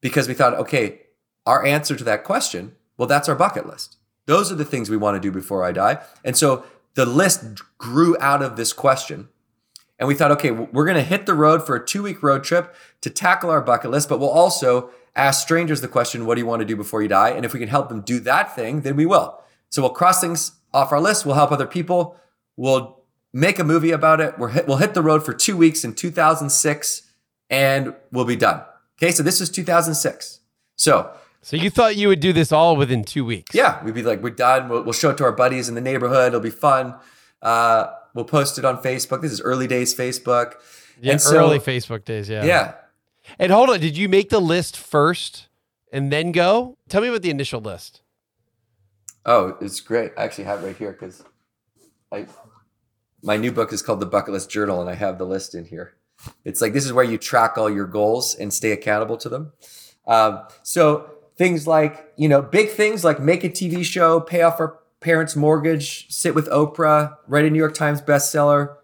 because 0.00 0.28
we 0.28 0.35
thought, 0.35 0.54
okay, 0.54 1.00
our 1.47 1.64
answer 1.64 1.97
to 1.97 2.04
that 2.04 2.25
question, 2.25 2.76
well, 2.97 3.09
that's 3.09 3.28
our 3.28 3.35
bucket 3.35 3.66
list. 3.66 3.97
Those 4.26 4.52
are 4.52 4.57
the 4.57 4.64
things 4.64 4.90
we 4.90 4.97
want 4.97 5.16
to 5.16 5.21
do 5.21 5.33
before 5.33 5.64
I 5.64 5.73
die. 5.73 5.99
And 6.25 6.37
so 6.37 6.64
the 6.95 7.07
list 7.07 7.61
grew 7.78 8.16
out 8.21 8.42
of 8.42 8.57
this 8.57 8.73
question. 8.73 9.28
And 9.99 10.07
we 10.07 10.14
thought, 10.14 10.30
okay, 10.33 10.50
we're 10.50 10.85
going 10.85 10.97
to 10.97 11.02
hit 11.02 11.26
the 11.26 11.35
road 11.35 11.66
for 11.66 11.76
a 11.76 11.85
two 11.85 12.02
week 12.02 12.23
road 12.23 12.45
trip 12.45 12.75
to 13.02 13.11
tackle 13.11 13.50
our 13.50 13.61
bucket 13.61 13.90
list, 13.90 14.09
but 14.09 14.19
we'll 14.19 14.30
also 14.30 14.90
ask 15.14 15.42
strangers 15.42 15.80
the 15.80 15.88
question, 15.88 16.25
what 16.25 16.37
do 16.37 16.40
you 16.40 16.47
want 16.47 16.61
to 16.61 16.66
do 16.66 16.76
before 16.76 17.02
you 17.02 17.09
die? 17.09 17.30
And 17.30 17.45
if 17.45 17.52
we 17.52 17.61
can 17.61 17.69
help 17.69 17.88
them 17.88 18.00
do 18.00 18.21
that 18.21 18.54
thing, 18.54 18.80
then 18.83 18.97
we 18.97 19.04
will. 19.04 19.42
So 19.69 19.83
we'll 19.83 19.90
cross 19.90 20.21
things 20.21 20.52
off 20.73 20.92
our 20.92 21.00
list. 21.00 21.26
We'll 21.26 21.35
help 21.35 21.52
other 21.52 21.66
people. 21.66 22.16
We'll 22.57 23.00
make 23.33 23.59
a 23.59 23.64
movie 23.64 23.90
about 23.90 24.21
it. 24.21 24.35
Hit, 24.52 24.66
we'll 24.66 24.78
hit 24.78 24.95
the 24.95 25.02
road 25.02 25.25
for 25.25 25.33
two 25.33 25.57
weeks 25.57 25.85
in 25.85 25.95
2006 25.95 27.02
and 27.50 27.95
we'll 28.11 28.25
be 28.25 28.37
done. 28.37 28.62
Okay, 29.02 29.12
so 29.12 29.23
this 29.23 29.40
is 29.40 29.49
2006. 29.50 30.40
So 30.76 31.12
So 31.42 31.57
you 31.57 31.71
thought 31.71 31.97
you 31.97 32.09
would 32.09 32.21
do 32.21 32.33
this 32.33 32.52
all 32.52 32.76
within 32.76 33.04
two 33.04 33.25
weeks? 33.25 33.54
yeah, 33.54 33.83
we'd 33.85 33.95
be 33.95 34.02
like, 34.02 34.23
we're 34.23 34.30
done. 34.30 34.69
We'll, 34.69 34.83
we'll 34.83 34.92
show 34.92 35.11
it 35.11 35.16
to 35.19 35.25
our 35.25 35.33
buddies 35.33 35.69
in 35.69 35.75
the 35.75 35.80
neighborhood. 35.80 36.28
It'll 36.28 36.40
be 36.40 36.50
fun. 36.50 36.95
Uh, 37.40 37.87
we'll 38.14 38.25
post 38.26 38.59
it 38.59 38.64
on 38.64 38.83
Facebook. 38.83 39.23
This 39.23 39.33
is 39.33 39.40
early 39.40 39.66
days 39.66 39.95
Facebook. 39.95 40.54
Yeah, 41.00 41.12
And 41.12 41.21
so- 41.21 41.37
early 41.38 41.59
Facebook 41.59 42.04
days. 42.04 42.28
Yeah. 42.28 42.45
Yeah. 42.45 42.75
And 43.38 43.52
hold 43.52 43.71
on, 43.71 43.80
did 43.80 43.97
you 43.97 44.09
make 44.09 44.28
the 44.30 44.40
list 44.40 44.76
first 44.76 45.49
and 45.92 46.12
then 46.12 46.33
go? 46.33 46.76
Tell 46.88 47.00
me 47.00 47.09
about 47.09 47.23
the 47.23 47.30
initial 47.30 47.61
list. 47.61 48.02
Oh, 49.25 49.57
it's 49.61 49.80
great. 49.80 50.12
I 50.19 50.25
actually 50.25 50.45
have 50.45 50.62
it 50.62 50.66
right 50.66 50.76
here 50.76 50.92
because 50.92 51.23
I 52.11 52.26
my 53.23 53.37
new 53.37 53.52
book 53.52 53.73
is 53.73 53.83
called 53.83 54.00
The 54.00 54.07
Bucket 54.07 54.33
List 54.33 54.50
Journal, 54.50 54.80
and 54.80 54.88
I 54.88 54.95
have 54.95 55.19
the 55.19 55.26
list 55.26 55.54
in 55.54 55.66
here. 55.66 55.95
It's 56.45 56.61
like 56.61 56.73
this 56.73 56.85
is 56.85 56.93
where 56.93 57.05
you 57.05 57.19
track 57.19 57.59
all 57.59 57.71
your 57.71 57.87
goals 57.87 58.35
and 58.35 58.53
stay 58.53 58.73
accountable 58.73 59.17
to 59.19 59.29
them. 59.29 59.53
Um, 60.07 60.41
so 60.62 61.11
things 61.37 61.67
like 61.67 62.12
you 62.17 62.29
know 62.29 62.43
big 62.43 62.71
things 62.71 63.05
like 63.05 63.21
make 63.21 63.45
a 63.45 63.49
TV 63.49 63.85
show, 63.85 64.21
pay 64.21 64.43
off 64.43 64.61
our 64.61 64.79
parents' 65.00 65.37
mortgage, 65.37 66.12
sit 66.12 66.35
with 66.35 66.49
Oprah, 66.50 67.17
write 67.27 67.45
a 67.45 67.50
New 67.50 67.59
York 67.59 67.75
Times 67.75 68.03
bestseller, 68.03 68.77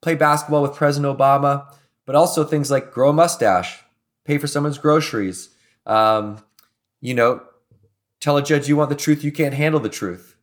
play 0.00 0.14
basketball 0.14 0.62
with 0.62 0.74
President 0.74 1.16
Obama, 1.16 1.72
but 2.06 2.16
also 2.16 2.44
things 2.44 2.70
like 2.70 2.92
grow 2.92 3.10
a 3.10 3.12
mustache, 3.12 3.82
pay 4.24 4.38
for 4.38 4.46
someone's 4.46 4.78
groceries, 4.78 5.50
um, 5.86 6.42
you 7.00 7.14
know, 7.14 7.42
tell 8.18 8.36
a 8.36 8.42
judge 8.42 8.68
you 8.68 8.76
want 8.76 8.90
the 8.90 8.96
truth, 8.96 9.22
you 9.22 9.32
can't 9.32 9.54
handle 9.54 9.80
the 9.80 9.88
truth. 9.88 10.36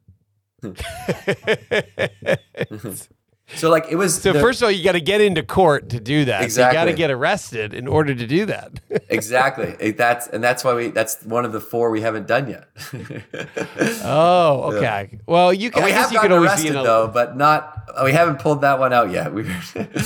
so 3.56 3.70
like 3.70 3.86
it 3.90 3.96
was. 3.96 4.22
So 4.22 4.34
the- 4.34 4.40
first 4.40 4.62
of 4.62 4.66
all, 4.66 4.72
you 4.72 4.84
got 4.84 4.94
to 4.94 5.02
get 5.02 5.22
into 5.22 5.44
court 5.44 5.90
to 5.90 6.00
do 6.00 6.26
that. 6.26 6.52
So 6.52 6.66
you 6.66 6.74
got 6.74 6.86
to 6.86 6.94
get 6.94 7.12
arrested 7.12 7.74
in 7.74 7.88
order 7.88 8.14
to 8.14 8.28
do 8.28 8.46
that. 8.46 8.80
exactly 9.10 9.92
that's 9.98 10.28
and 10.28 10.44
that's 10.44 10.64
why 10.64 10.74
we 10.74 10.88
that's 10.90 11.24
one 11.24 11.46
of 11.46 11.52
the 11.52 11.60
four 11.60 11.90
we 11.90 12.02
haven't 12.02 12.28
done 12.28 12.50
yet. 12.50 12.68
oh, 14.04 14.74
okay. 14.74 15.20
Well, 15.26 15.54
you 15.54 15.72
can. 15.72 15.84
we 15.84 15.92
have 15.92 16.12
you 16.12 16.18
gotten 16.18 16.32
always 16.32 16.52
arrested 16.52 16.76
a, 16.76 16.84
though, 16.84 17.08
but 17.08 17.36
not. 17.36 17.74
We 18.04 18.14
haven't 18.14 18.40
pulled 18.40 18.62
that 18.62 18.80
one 18.80 18.94
out 18.94 19.12
yet. 19.12 19.34
We, 19.34 19.46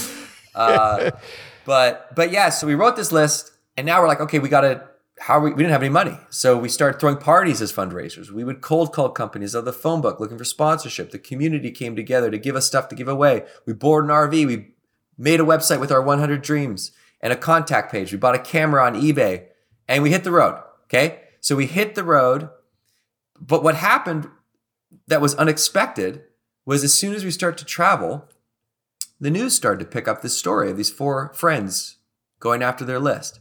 uh, 0.56 1.12
but 1.66 2.16
but 2.16 2.32
yeah. 2.32 2.50
So 2.50 2.66
we 2.66 2.76
wrote 2.76 2.96
this 2.96 3.12
list, 3.12 3.52
and 3.78 3.86
now 3.86 4.02
we're 4.02 4.08
like, 4.08 4.22
okay, 4.22 4.40
we 4.40 4.50
got 4.50 4.62
to. 4.62 4.88
How 5.22 5.40
we? 5.40 5.52
We 5.52 5.58
didn't 5.58 5.74
have 5.74 5.84
any 5.84 5.90
money, 5.90 6.18
so 6.32 6.58
we 6.58 6.68
started 6.68 7.00
throwing 7.00 7.18
parties 7.18 7.62
as 7.62 7.72
fundraisers. 7.72 8.32
We 8.32 8.44
would 8.44 8.62
cold 8.62 8.92
call 8.92 9.10
companies 9.10 9.56
out 9.56 9.60
of 9.60 9.66
the 9.66 9.74
phone 9.74 10.02
book 10.02 10.20
looking 10.20 10.40
for 10.40 10.44
sponsorship. 10.44 11.12
The 11.12 11.20
community 11.20 11.70
came 11.70 11.96
together 11.96 12.32
to 12.32 12.40
give 12.40 12.56
us 12.56 12.66
stuff 12.66 12.88
to 12.88 12.96
give 12.96 13.08
away. 13.08 13.46
We 13.68 13.74
bored 13.74 14.06
an 14.06 14.10
RV. 14.10 14.48
We 14.48 14.74
made 15.20 15.40
a 15.40 15.44
website 15.44 15.80
with 15.80 15.92
our 15.92 16.02
100 16.02 16.42
dreams 16.42 16.92
and 17.22 17.32
a 17.32 17.36
contact 17.36 17.92
page. 17.92 18.12
We 18.12 18.18
bought 18.18 18.34
a 18.34 18.40
camera 18.40 18.84
on 18.84 19.00
eBay, 19.00 19.46
and 19.88 20.02
we 20.02 20.10
hit 20.10 20.24
the 20.24 20.32
road. 20.32 20.60
Okay, 20.86 21.20
so 21.40 21.56
we 21.56 21.68
hit 21.68 21.94
the 21.94 22.04
road. 22.04 22.50
But 23.40 23.62
what 23.62 23.76
happened 23.76 24.28
that 25.06 25.22
was 25.22 25.36
unexpected 25.36 26.24
was 26.66 26.84
as 26.84 26.96
soon 26.96 27.14
as 27.14 27.24
we 27.24 27.30
start 27.30 27.60
to 27.60 27.66
travel, 27.66 28.28
the 29.20 29.30
news 29.30 29.54
started 29.54 29.84
to 29.84 29.92
pick 29.92 30.08
up 30.08 30.24
this 30.24 30.36
story 30.36 30.72
of 30.72 30.78
these 30.78 30.90
four 30.90 31.32
friends 31.36 31.98
going 32.40 32.64
after 32.64 32.84
their 32.84 33.00
list. 33.00 33.40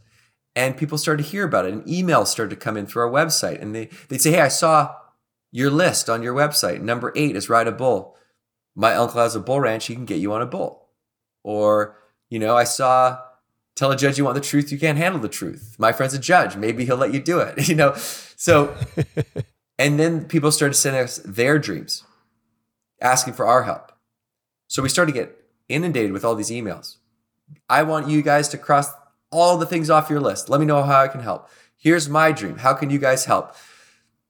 And 0.55 0.75
people 0.75 0.97
started 0.97 1.23
to 1.23 1.29
hear 1.29 1.45
about 1.45 1.65
it, 1.65 1.73
and 1.73 1.83
emails 1.85 2.27
started 2.27 2.49
to 2.49 2.61
come 2.61 2.75
in 2.75 2.85
through 2.85 3.03
our 3.03 3.09
website. 3.09 3.61
And 3.61 3.73
they, 3.73 3.89
they'd 4.09 4.21
say, 4.21 4.31
Hey, 4.31 4.41
I 4.41 4.49
saw 4.49 4.95
your 5.51 5.69
list 5.69 6.09
on 6.09 6.23
your 6.23 6.33
website. 6.33 6.81
Number 6.81 7.13
eight 7.15 7.35
is 7.35 7.49
ride 7.49 7.67
a 7.67 7.71
bull. 7.71 8.15
My 8.75 8.95
uncle 8.95 9.21
has 9.21 9.35
a 9.35 9.39
bull 9.39 9.59
ranch, 9.59 9.87
he 9.87 9.95
can 9.95 10.05
get 10.05 10.19
you 10.19 10.31
on 10.33 10.41
a 10.41 10.45
bull. 10.45 10.87
Or, 11.43 11.97
you 12.29 12.39
know, 12.39 12.55
I 12.55 12.63
saw 12.63 13.19
tell 13.75 13.91
a 13.91 13.97
judge 13.97 14.17
you 14.17 14.23
want 14.23 14.35
the 14.35 14.41
truth, 14.41 14.71
you 14.71 14.79
can't 14.79 14.97
handle 14.97 15.19
the 15.19 15.29
truth. 15.29 15.75
My 15.77 15.91
friend's 15.91 16.13
a 16.13 16.19
judge, 16.19 16.55
maybe 16.55 16.85
he'll 16.85 16.97
let 16.97 17.13
you 17.13 17.21
do 17.21 17.39
it. 17.39 17.67
You 17.71 17.75
know, 17.75 17.93
so 17.95 18.75
and 19.77 19.99
then 19.99 20.25
people 20.25 20.51
started 20.51 20.75
sending 20.75 21.01
us 21.01 21.17
their 21.25 21.59
dreams, 21.59 22.03
asking 23.01 23.33
for 23.33 23.45
our 23.45 23.63
help. 23.63 23.91
So 24.67 24.81
we 24.81 24.89
started 24.89 25.13
to 25.13 25.19
get 25.19 25.37
inundated 25.67 26.11
with 26.11 26.23
all 26.23 26.35
these 26.35 26.49
emails. 26.49 26.97
I 27.69 27.83
want 27.83 28.07
you 28.07 28.21
guys 28.21 28.47
to 28.49 28.57
cross 28.57 28.89
all 29.31 29.57
the 29.57 29.65
things 29.65 29.89
off 29.89 30.09
your 30.09 30.19
list. 30.19 30.49
Let 30.49 30.59
me 30.59 30.65
know 30.65 30.83
how 30.83 31.01
I 31.01 31.07
can 31.07 31.21
help. 31.21 31.49
Here's 31.77 32.07
my 32.07 32.31
dream. 32.31 32.57
How 32.57 32.73
can 32.73 32.89
you 32.89 32.99
guys 32.99 33.25
help? 33.25 33.55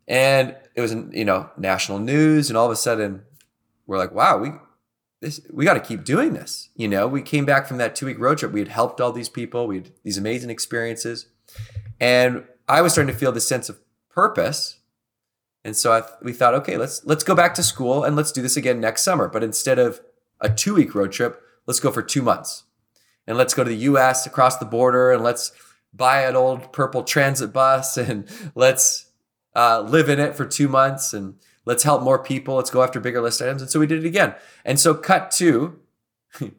And 0.08 0.56
it 0.76 0.82
was, 0.82 0.94
you 1.12 1.26
know, 1.26 1.50
national 1.58 2.00
news, 2.00 2.50
and 2.50 2.58
all 2.58 2.66
of 2.66 2.72
a 2.72 2.76
sudden, 2.76 3.24
we're 3.86 3.98
like, 3.98 4.14
wow, 4.14 4.38
we 4.38 4.52
this 5.22 5.42
we 5.54 5.66
got 5.66 5.76
to 5.76 5.80
keep 5.80 6.04
doing 6.04 6.34
this. 6.34 6.70
You 6.76 6.88
know, 6.88 7.08
we 7.08 7.22
came 7.22 7.46
back 7.46 7.68
from 7.68 7.78
that 7.78 7.96
two 7.96 8.06
week 8.06 8.20
road 8.20 8.38
trip. 8.38 8.52
We 8.52 8.60
had 8.60 8.70
helped 8.70 9.00
all 9.00 9.12
these 9.12 9.30
people. 9.30 9.68
We 9.68 9.78
had 9.78 9.92
these 10.04 10.18
amazing 10.18 10.50
experiences, 10.50 11.28
and 12.00 12.46
I 12.68 12.82
was 12.82 12.94
starting 12.94 13.14
to 13.14 13.20
feel 13.20 13.32
this 13.32 13.48
sense 13.48 13.70
of 13.70 13.80
purpose. 14.10 14.80
And 15.64 15.78
so 15.78 15.94
I, 15.94 16.04
we 16.24 16.34
thought, 16.34 16.56
okay, 16.56 16.78
let's 16.78 17.06
let's 17.06 17.24
go 17.24 17.36
back 17.36 17.54
to 17.56 17.64
school 17.64 18.04
and 18.04 18.16
let's 18.16 18.32
do 18.32 18.42
this 18.42 18.58
again 18.58 18.80
next 18.80 19.04
summer. 19.04 19.28
But 19.28 19.44
instead 19.44 19.78
of 19.78 20.02
a 20.40 20.50
two 20.50 20.74
week 20.74 20.96
road 20.96 21.12
trip, 21.12 21.42
let's 21.68 21.80
go 21.80 21.92
for 21.92 22.02
two 22.02 22.22
months, 22.22 22.64
and 23.32 23.38
let's 23.38 23.54
go 23.54 23.64
to 23.64 23.70
the 23.70 23.78
U.S. 23.78 24.26
across 24.26 24.58
the 24.58 24.66
border, 24.66 25.14
and 25.14 25.24
let's 25.24 25.54
buy 25.94 26.24
an 26.24 26.36
old 26.36 26.74
purple 26.74 27.02
transit 27.04 27.54
bus, 27.54 27.96
and 27.98 28.28
let's 28.56 29.10
uh, 29.56 29.80
live 29.80 30.10
in 30.10 30.20
it 30.20 30.36
for 30.36 30.46
two 30.46 30.68
months, 30.68 31.14
and 31.14 31.36
let's 31.64 31.84
help 31.84 32.04
more 32.04 32.20
people. 32.22 32.56
Let's 32.56 32.70
go 32.70 32.84
after 32.84 33.00
bigger 33.00 33.22
list 33.22 33.42
items. 33.42 33.62
And 33.62 33.72
so 33.72 33.80
we 33.80 33.88
did 33.88 34.04
it 34.04 34.08
again. 34.08 34.36
And 34.66 34.82
so 34.82 34.94
cut 34.94 35.32
to 35.32 35.80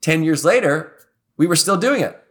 10 0.00 0.22
years 0.22 0.44
later, 0.44 0.96
we 1.36 1.48
were 1.48 1.56
still 1.56 1.76
doing 1.76 2.02
it. 2.02 2.22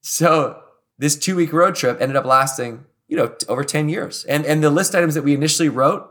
So 0.00 0.60
this 0.98 1.16
two 1.16 1.36
week 1.36 1.52
road 1.52 1.76
trip 1.76 2.00
ended 2.00 2.16
up 2.16 2.24
lasting, 2.24 2.84
you 3.06 3.16
know, 3.16 3.32
over 3.48 3.62
10 3.62 3.88
years. 3.88 4.24
And, 4.24 4.44
and 4.44 4.60
the 4.60 4.70
list 4.70 4.92
items 4.96 5.14
that 5.14 5.22
we 5.22 5.34
initially 5.34 5.68
wrote 5.68 6.10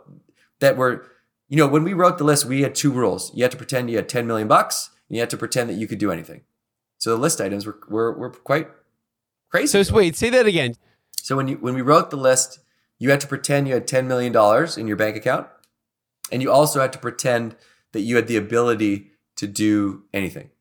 that 0.59 0.77
were, 0.77 1.05
you 1.49 1.57
know, 1.57 1.67
when 1.67 1.83
we 1.83 1.91
wrote 1.91 2.17
the 2.17 2.23
list, 2.23 2.45
we 2.45 2.61
had 2.61 2.75
two 2.75 2.91
rules. 2.91 3.35
You 3.35 3.43
had 3.43 3.51
to 3.51 3.57
pretend 3.57 3.89
you 3.89 3.97
had 3.97 4.07
10 4.07 4.25
million 4.25 4.47
bucks 4.47 4.89
and 5.09 5.17
you 5.17 5.21
had 5.21 5.29
to 5.31 5.37
pretend 5.37 5.69
that 5.69 5.73
you 5.73 5.87
could 5.87 5.97
do 5.97 6.09
anything. 6.09 6.43
So 7.01 7.09
the 7.09 7.17
list 7.17 7.41
items 7.41 7.65
were, 7.65 7.79
were, 7.89 8.13
were 8.13 8.29
quite 8.29 8.69
crazy. 9.49 9.83
So 9.83 9.93
wait, 9.93 10.15
say 10.15 10.29
that 10.29 10.45
again. 10.45 10.75
So 11.13 11.35
when 11.35 11.47
you 11.47 11.55
when 11.55 11.73
we 11.73 11.81
wrote 11.81 12.11
the 12.11 12.15
list, 12.15 12.59
you 12.99 13.09
had 13.09 13.19
to 13.21 13.27
pretend 13.27 13.67
you 13.67 13.73
had 13.73 13.87
ten 13.87 14.07
million 14.07 14.31
dollars 14.31 14.77
in 14.77 14.85
your 14.85 14.97
bank 14.97 15.15
account, 15.15 15.47
and 16.31 16.43
you 16.43 16.51
also 16.51 16.79
had 16.79 16.93
to 16.93 16.99
pretend 16.99 17.55
that 17.93 18.01
you 18.01 18.17
had 18.17 18.27
the 18.27 18.37
ability 18.37 19.13
to 19.37 19.47
do 19.47 20.03
anything. 20.13 20.51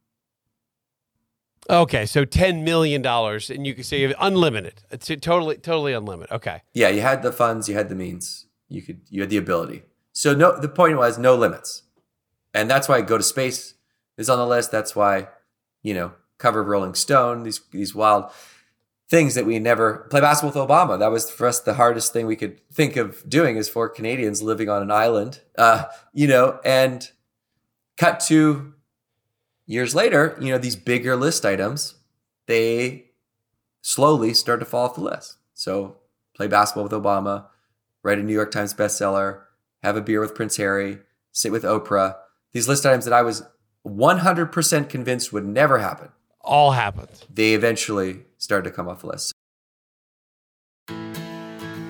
Okay, 1.68 2.06
so 2.06 2.24
ten 2.24 2.64
million 2.64 3.02
dollars, 3.02 3.50
and 3.50 3.66
you 3.66 3.74
can 3.74 3.84
say 3.84 4.14
unlimited. 4.18 4.82
It's 4.90 5.08
totally, 5.20 5.58
totally 5.58 5.92
unlimited. 5.92 6.32
Okay. 6.32 6.62
Yeah, 6.72 6.88
you 6.88 7.02
had 7.02 7.22
the 7.22 7.32
funds, 7.32 7.68
you 7.68 7.74
had 7.74 7.90
the 7.90 7.94
means, 7.94 8.46
you 8.70 8.80
could 8.80 9.02
you 9.10 9.20
had 9.20 9.28
the 9.28 9.36
ability. 9.36 9.82
So 10.12 10.34
no, 10.34 10.58
the 10.58 10.70
point 10.70 10.96
was 10.96 11.18
no 11.18 11.34
limits, 11.34 11.82
and 12.54 12.70
that's 12.70 12.88
why 12.88 13.02
Go 13.02 13.18
to 13.18 13.22
Space 13.22 13.74
is 14.16 14.30
on 14.30 14.38
the 14.38 14.46
list. 14.46 14.70
That's 14.70 14.96
why 14.96 15.28
you 15.82 15.92
know 15.92 16.12
cover 16.40 16.60
of 16.60 16.66
Rolling 16.66 16.94
Stone. 16.94 17.44
These 17.44 17.60
these 17.70 17.94
wild 17.94 18.32
things 19.08 19.34
that 19.34 19.44
we 19.44 19.58
never 19.58 20.06
play 20.10 20.20
basketball 20.20 20.62
with 20.62 20.70
Obama. 20.70 20.98
That 20.98 21.10
was 21.10 21.28
for 21.30 21.48
us 21.48 21.58
the 21.58 21.74
hardest 21.74 22.12
thing 22.12 22.26
we 22.26 22.36
could 22.36 22.60
think 22.72 22.96
of 22.96 23.28
doing 23.28 23.56
is 23.56 23.68
for 23.68 23.88
Canadians 23.88 24.40
living 24.40 24.68
on 24.68 24.82
an 24.82 24.90
island. 24.90 25.40
Uh, 25.58 25.84
you 26.12 26.28
know, 26.28 26.60
and 26.64 27.10
cut 27.96 28.20
to 28.20 28.72
years 29.66 29.94
later, 29.94 30.38
you 30.40 30.50
know, 30.50 30.58
these 30.58 30.76
bigger 30.76 31.16
list 31.16 31.44
items, 31.44 31.96
they 32.46 33.10
slowly 33.82 34.32
start 34.32 34.60
to 34.60 34.66
fall 34.66 34.86
off 34.86 34.94
the 34.94 35.00
list. 35.00 35.38
So 35.54 35.96
play 36.34 36.46
basketball 36.46 36.84
with 36.84 36.92
Obama, 36.92 37.46
write 38.04 38.18
a 38.18 38.22
New 38.22 38.32
York 38.32 38.52
Times 38.52 38.74
bestseller, 38.74 39.42
have 39.82 39.96
a 39.96 40.00
beer 40.00 40.20
with 40.20 40.36
Prince 40.36 40.56
Harry, 40.56 41.00
sit 41.32 41.50
with 41.50 41.64
Oprah. 41.64 42.16
These 42.52 42.68
list 42.68 42.86
items 42.86 43.04
that 43.06 43.14
I 43.14 43.22
was 43.22 43.42
100% 43.86 44.88
convinced 44.88 45.32
would 45.32 45.46
never 45.46 45.78
happen 45.78 46.10
All 46.42 46.72
happened. 46.72 47.10
they 47.32 47.54
eventually 47.54 48.24
started 48.38 48.70
to 48.70 48.74
come 48.74 48.88
off 48.88 49.02
the 49.02 49.08
list. 49.08 49.32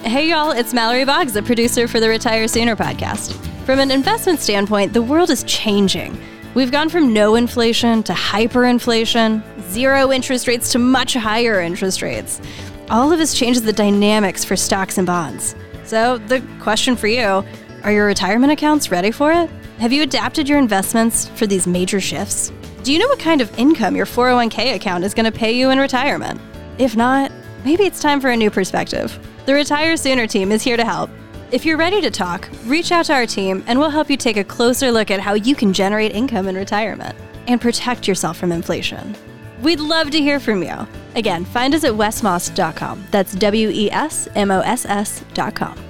Hey, 0.03 0.29
y'all, 0.29 0.51
it's 0.51 0.75
Mallory 0.75 1.05
Boggs, 1.05 1.35
the 1.35 1.43
producer 1.43 1.87
for 1.87 2.01
the 2.01 2.09
Retire 2.09 2.49
Sooner 2.49 2.75
podcast. 2.75 3.33
From 3.65 3.79
an 3.79 3.91
investment 3.93 4.41
standpoint, 4.41 4.93
the 4.93 5.03
world 5.03 5.31
is 5.31 5.45
changing. 5.45 6.19
We've 6.55 6.73
gone 6.73 6.89
from 6.89 7.13
no 7.13 7.37
inflation 7.37 8.03
to 8.03 8.13
hyperinflation, 8.13 9.43
zero 9.71 10.11
interest 10.11 10.49
rates 10.49 10.73
to 10.73 10.81
much 10.81 11.15
higher 11.15 11.61
interest 11.61 12.03
rates. 12.03 12.41
All 12.89 13.13
of 13.13 13.19
this 13.19 13.39
changes 13.39 13.63
the 13.63 13.73
dynamics 13.73 14.45
for 14.45 14.57
stocks 14.57 14.99
and 14.99 15.07
bonds. 15.07 15.55
So, 15.85 16.19
the 16.19 16.43
question 16.61 16.97
for 16.97 17.07
you 17.07 17.45
are 17.85 17.93
your 17.93 18.07
retirement 18.07 18.53
accounts 18.53 18.91
ready 18.91 19.13
for 19.13 19.33
it? 19.33 19.49
Have 19.79 19.93
you 19.93 20.03
adapted 20.03 20.49
your 20.49 20.59
investments 20.59 21.29
for 21.37 21.47
these 21.47 21.69
major 21.69 22.01
shifts? 22.01 22.53
Do 22.83 22.95
you 22.95 22.99
know 22.99 23.09
what 23.09 23.19
kind 23.19 23.43
of 23.43 23.59
income 23.59 23.95
your 23.95 24.07
401k 24.07 24.75
account 24.75 25.05
is 25.05 25.13
going 25.13 25.31
to 25.31 25.39
pay 25.39 25.53
you 25.53 25.69
in 25.69 25.79
retirement? 25.79 26.41
If 26.79 26.97
not, 26.97 27.31
maybe 27.63 27.85
it's 27.85 28.01
time 28.01 28.23
for 28.23 28.31
a 28.31 28.37
new 28.37 28.51
perspective. 28.51 29.19
The 29.45 29.53
Retire 29.53 29.99
Sooner 29.99 30.27
team 30.27 30.51
is 30.51 30.63
here 30.63 30.79
to 30.79 30.85
help. 30.85 31.11
If 31.53 31.67
you're 31.67 31.77
ready 31.77 32.01
to 32.01 32.11
talk, 32.11 32.49
reach 32.65 32.91
out 32.91 33.05
to 33.07 33.13
our 33.13 33.27
team 33.27 33.63
and 33.67 33.79
we'll 33.79 33.91
help 33.91 34.09
you 34.09 34.17
take 34.17 34.39
a 34.39 34.45
closer 34.45 34.91
look 34.91 35.11
at 35.11 35.21
how 35.21 35.35
you 35.35 35.55
can 35.55 35.75
generate 35.75 36.13
income 36.13 36.49
in 36.49 36.55
retirement 36.55 37.15
and 37.49 37.61
protect 37.61 38.09
yourself 38.09 38.39
from 38.39 38.51
inflation. 38.51 39.15
We'd 39.61 39.81
love 39.81 40.11
to 40.13 40.19
hear 40.19 40.41
from 40.41 40.63
you. 40.63 40.87
Again, 41.17 41.45
find 41.45 41.75
us 41.75 41.85
at 41.85 41.93
wesmoss.com. 41.93 43.05
That's 43.11 43.35
W 43.35 43.69
E 43.69 43.91
S 43.91 44.27
M 44.35 44.51
O 44.51 44.61
S 44.61 44.87
S.com. 44.87 45.90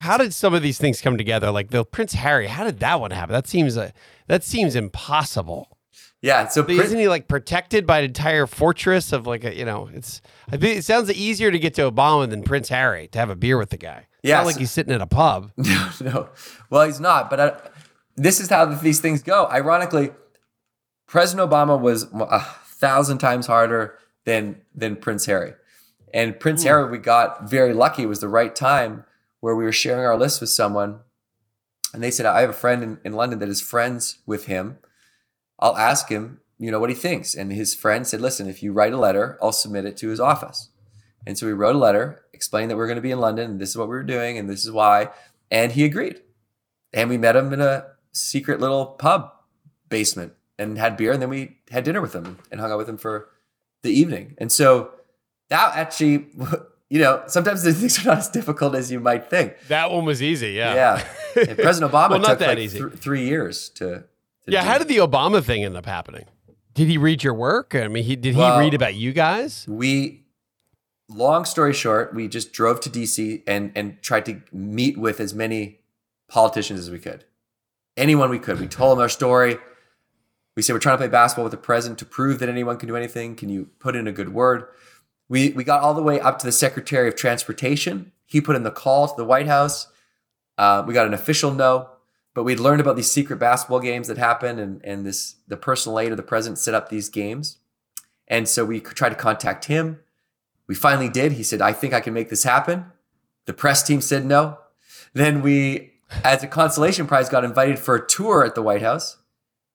How 0.00 0.18
did 0.18 0.34
some 0.34 0.54
of 0.54 0.62
these 0.62 0.78
things 0.78 1.00
come 1.00 1.16
together? 1.16 1.50
Like 1.50 1.70
the 1.70 1.84
Prince 1.84 2.14
Harry, 2.14 2.46
how 2.48 2.64
did 2.64 2.80
that 2.80 3.00
one 3.00 3.10
happen? 3.10 3.32
That 3.32 3.46
seems 3.46 3.76
uh, 3.76 3.90
that 4.26 4.44
seems 4.44 4.76
impossible. 4.76 5.76
Yeah. 6.22 6.48
So 6.48 6.68
isn't 6.68 6.98
he 6.98 7.08
like 7.08 7.28
protected 7.28 7.86
by 7.86 7.98
an 7.98 8.04
entire 8.06 8.46
fortress 8.46 9.12
of 9.12 9.26
like 9.26 9.44
a 9.44 9.54
you 9.54 9.64
know? 9.64 9.88
It's 9.92 10.20
I 10.48 10.56
think 10.56 10.78
it 10.78 10.82
sounds 10.82 11.10
easier 11.12 11.50
to 11.50 11.58
get 11.58 11.74
to 11.74 11.90
Obama 11.90 12.28
than 12.28 12.42
Prince 12.42 12.68
Harry 12.68 13.08
to 13.08 13.18
have 13.18 13.30
a 13.30 13.36
beer 13.36 13.58
with 13.58 13.70
the 13.70 13.76
guy. 13.76 14.06
It's 14.22 14.30
Yeah, 14.30 14.38
not 14.38 14.46
like 14.46 14.56
he's 14.56 14.70
sitting 14.70 14.92
at 14.92 15.00
a 15.00 15.06
pub. 15.06 15.52
No, 15.56 15.90
no. 16.00 16.28
Well, 16.70 16.86
he's 16.86 17.00
not. 17.00 17.30
But 17.30 17.40
I, 17.40 17.52
this 18.16 18.40
is 18.40 18.48
how 18.48 18.64
these 18.66 19.00
things 19.00 19.22
go. 19.22 19.46
Ironically, 19.46 20.10
President 21.06 21.48
Obama 21.48 21.78
was 21.80 22.12
uh, 22.12 22.26
a 22.30 22.40
thousand 22.40 23.18
times 23.18 23.46
harder 23.46 23.98
than 24.24 24.60
than 24.74 24.96
Prince 24.96 25.26
Harry, 25.26 25.54
and 26.12 26.38
Prince 26.40 26.62
hmm. 26.62 26.68
Harry 26.68 26.90
we 26.90 26.98
got 26.98 27.48
very 27.48 27.72
lucky. 27.72 28.02
It 28.02 28.06
was 28.06 28.20
the 28.20 28.28
right 28.28 28.54
time 28.54 29.04
where 29.40 29.54
we 29.54 29.64
were 29.64 29.72
sharing 29.72 30.04
our 30.04 30.16
list 30.16 30.40
with 30.40 30.50
someone, 30.50 31.00
and 31.92 32.02
they 32.02 32.10
said, 32.10 32.26
"I 32.26 32.40
have 32.40 32.50
a 32.50 32.54
friend 32.54 32.82
in, 32.82 32.98
in 33.04 33.12
London 33.12 33.38
that 33.40 33.48
is 33.48 33.60
friends 33.60 34.18
with 34.26 34.46
him. 34.46 34.78
I'll 35.58 35.76
ask 35.76 36.08
him, 36.08 36.40
you 36.58 36.70
know, 36.70 36.80
what 36.80 36.90
he 36.90 36.96
thinks." 36.96 37.34
And 37.34 37.52
his 37.52 37.74
friend 37.74 38.06
said, 38.06 38.20
"Listen, 38.20 38.48
if 38.48 38.62
you 38.62 38.72
write 38.72 38.92
a 38.92 38.98
letter, 38.98 39.38
I'll 39.42 39.52
submit 39.52 39.84
it 39.84 39.96
to 39.98 40.08
his 40.08 40.20
office." 40.20 40.70
And 41.26 41.36
so 41.36 41.46
we 41.46 41.52
wrote 41.52 41.74
a 41.74 41.78
letter 41.78 42.22
explained 42.36 42.70
that 42.70 42.76
we 42.76 42.82
are 42.82 42.86
going 42.86 42.96
to 42.96 43.02
be 43.02 43.10
in 43.10 43.18
London 43.18 43.50
and 43.50 43.60
this 43.60 43.70
is 43.70 43.76
what 43.76 43.88
we 43.88 43.96
were 43.96 44.02
doing 44.04 44.38
and 44.38 44.48
this 44.48 44.64
is 44.64 44.70
why. 44.70 45.08
And 45.50 45.72
he 45.72 45.84
agreed. 45.84 46.20
And 46.92 47.10
we 47.10 47.18
met 47.18 47.34
him 47.34 47.52
in 47.52 47.60
a 47.60 47.86
secret 48.12 48.60
little 48.60 48.86
pub 48.86 49.32
basement 49.88 50.34
and 50.58 50.78
had 50.78 50.96
beer. 50.96 51.12
And 51.12 51.20
then 51.20 51.30
we 51.30 51.58
had 51.70 51.84
dinner 51.84 52.00
with 52.00 52.14
him 52.14 52.38
and 52.52 52.60
hung 52.60 52.70
out 52.70 52.78
with 52.78 52.88
him 52.88 52.98
for 52.98 53.30
the 53.82 53.90
evening. 53.90 54.36
And 54.38 54.52
so 54.52 54.92
that 55.48 55.74
actually, 55.76 56.28
you 56.90 57.00
know, 57.00 57.22
sometimes 57.26 57.62
the 57.62 57.72
things 57.80 57.98
are 58.04 58.08
not 58.08 58.18
as 58.18 58.28
difficult 58.28 58.74
as 58.74 58.90
you 58.92 59.00
might 59.00 59.28
think. 59.28 59.54
That 59.68 59.90
one 59.90 60.04
was 60.04 60.22
easy. 60.22 60.52
Yeah. 60.52 60.74
Yeah. 60.74 61.08
And 61.48 61.58
President 61.66 61.92
Obama 61.92 62.10
Well, 62.10 62.20
took 62.24 62.40
like 62.40 62.56
th- 62.58 62.92
three 62.94 63.24
years 63.26 63.68
to. 63.70 63.84
to 63.84 64.04
Yeah. 64.46 64.62
How 64.62 64.78
did 64.78 64.88
the 64.88 64.98
Obama 64.98 65.42
thing 65.42 65.64
end 65.64 65.76
up 65.76 65.86
happening? 65.86 66.24
Did 66.74 66.88
he 66.88 66.98
read 66.98 67.24
your 67.24 67.34
work? 67.34 67.74
I 67.74 67.88
mean, 67.88 68.04
he 68.04 68.16
did 68.16 68.34
he 68.34 68.40
Well- 68.40 68.58
read 68.60 68.74
about 68.74 68.94
you 68.94 69.12
guys? 69.12 69.64
we 69.68 70.22
long 71.08 71.44
story 71.44 71.72
short 71.72 72.12
we 72.16 72.26
just 72.26 72.52
drove 72.52 72.80
to 72.80 72.90
dc 72.90 73.40
and 73.46 73.70
and 73.76 74.02
tried 74.02 74.26
to 74.26 74.42
meet 74.52 74.98
with 74.98 75.20
as 75.20 75.32
many 75.32 75.78
politicians 76.26 76.80
as 76.80 76.90
we 76.90 76.98
could 76.98 77.24
anyone 77.96 78.28
we 78.28 78.40
could 78.40 78.58
we 78.58 78.66
told 78.66 78.98
them 78.98 79.02
our 79.02 79.08
story 79.08 79.56
we 80.56 80.62
said 80.62 80.72
we're 80.72 80.80
trying 80.80 80.94
to 80.94 80.98
play 80.98 81.06
basketball 81.06 81.44
with 81.44 81.52
the 81.52 81.56
president 81.56 81.96
to 82.00 82.04
prove 82.04 82.40
that 82.40 82.48
anyone 82.48 82.76
can 82.76 82.88
do 82.88 82.96
anything 82.96 83.36
can 83.36 83.48
you 83.48 83.68
put 83.78 83.94
in 83.94 84.08
a 84.08 84.12
good 84.12 84.34
word 84.34 84.64
we 85.28 85.50
we 85.50 85.64
got 85.64 85.82
all 85.82 85.94
the 85.94 86.02
way 86.02 86.20
up 86.20 86.38
to 86.38 86.46
the 86.46 86.52
secretary 86.52 87.08
of 87.08 87.16
transportation 87.16 88.12
he 88.24 88.40
put 88.40 88.56
in 88.56 88.62
the 88.62 88.70
call 88.70 89.08
to 89.08 89.14
the 89.16 89.24
white 89.24 89.46
house 89.46 89.88
uh, 90.58 90.82
we 90.86 90.94
got 90.94 91.06
an 91.06 91.14
official 91.14 91.52
no 91.52 91.88
but 92.34 92.44
we'd 92.44 92.60
learned 92.60 92.80
about 92.80 92.96
these 92.96 93.10
secret 93.10 93.38
basketball 93.38 93.80
games 93.80 94.08
that 94.08 94.18
happened, 94.18 94.60
and 94.60 94.84
and 94.84 95.06
this 95.06 95.36
the 95.48 95.56
personal 95.56 95.98
aide 95.98 96.10
of 96.10 96.16
the 96.16 96.22
president 96.22 96.58
set 96.58 96.74
up 96.74 96.88
these 96.88 97.08
games 97.08 97.58
and 98.28 98.48
so 98.48 98.64
we 98.64 98.80
tried 98.80 99.10
to 99.10 99.14
contact 99.14 99.66
him 99.66 100.00
we 100.66 100.74
finally 100.74 101.08
did. 101.08 101.32
He 101.32 101.42
said, 101.42 101.62
I 101.62 101.72
think 101.72 101.94
I 101.94 102.00
can 102.00 102.14
make 102.14 102.28
this 102.28 102.42
happen. 102.42 102.86
The 103.46 103.52
press 103.52 103.82
team 103.82 104.00
said 104.00 104.24
no. 104.24 104.58
Then 105.12 105.42
we, 105.42 105.92
as 106.24 106.42
a 106.42 106.48
consolation 106.48 107.06
prize, 107.06 107.28
got 107.28 107.44
invited 107.44 107.78
for 107.78 107.94
a 107.94 108.06
tour 108.06 108.44
at 108.44 108.54
the 108.54 108.62
White 108.62 108.82
House. 108.82 109.18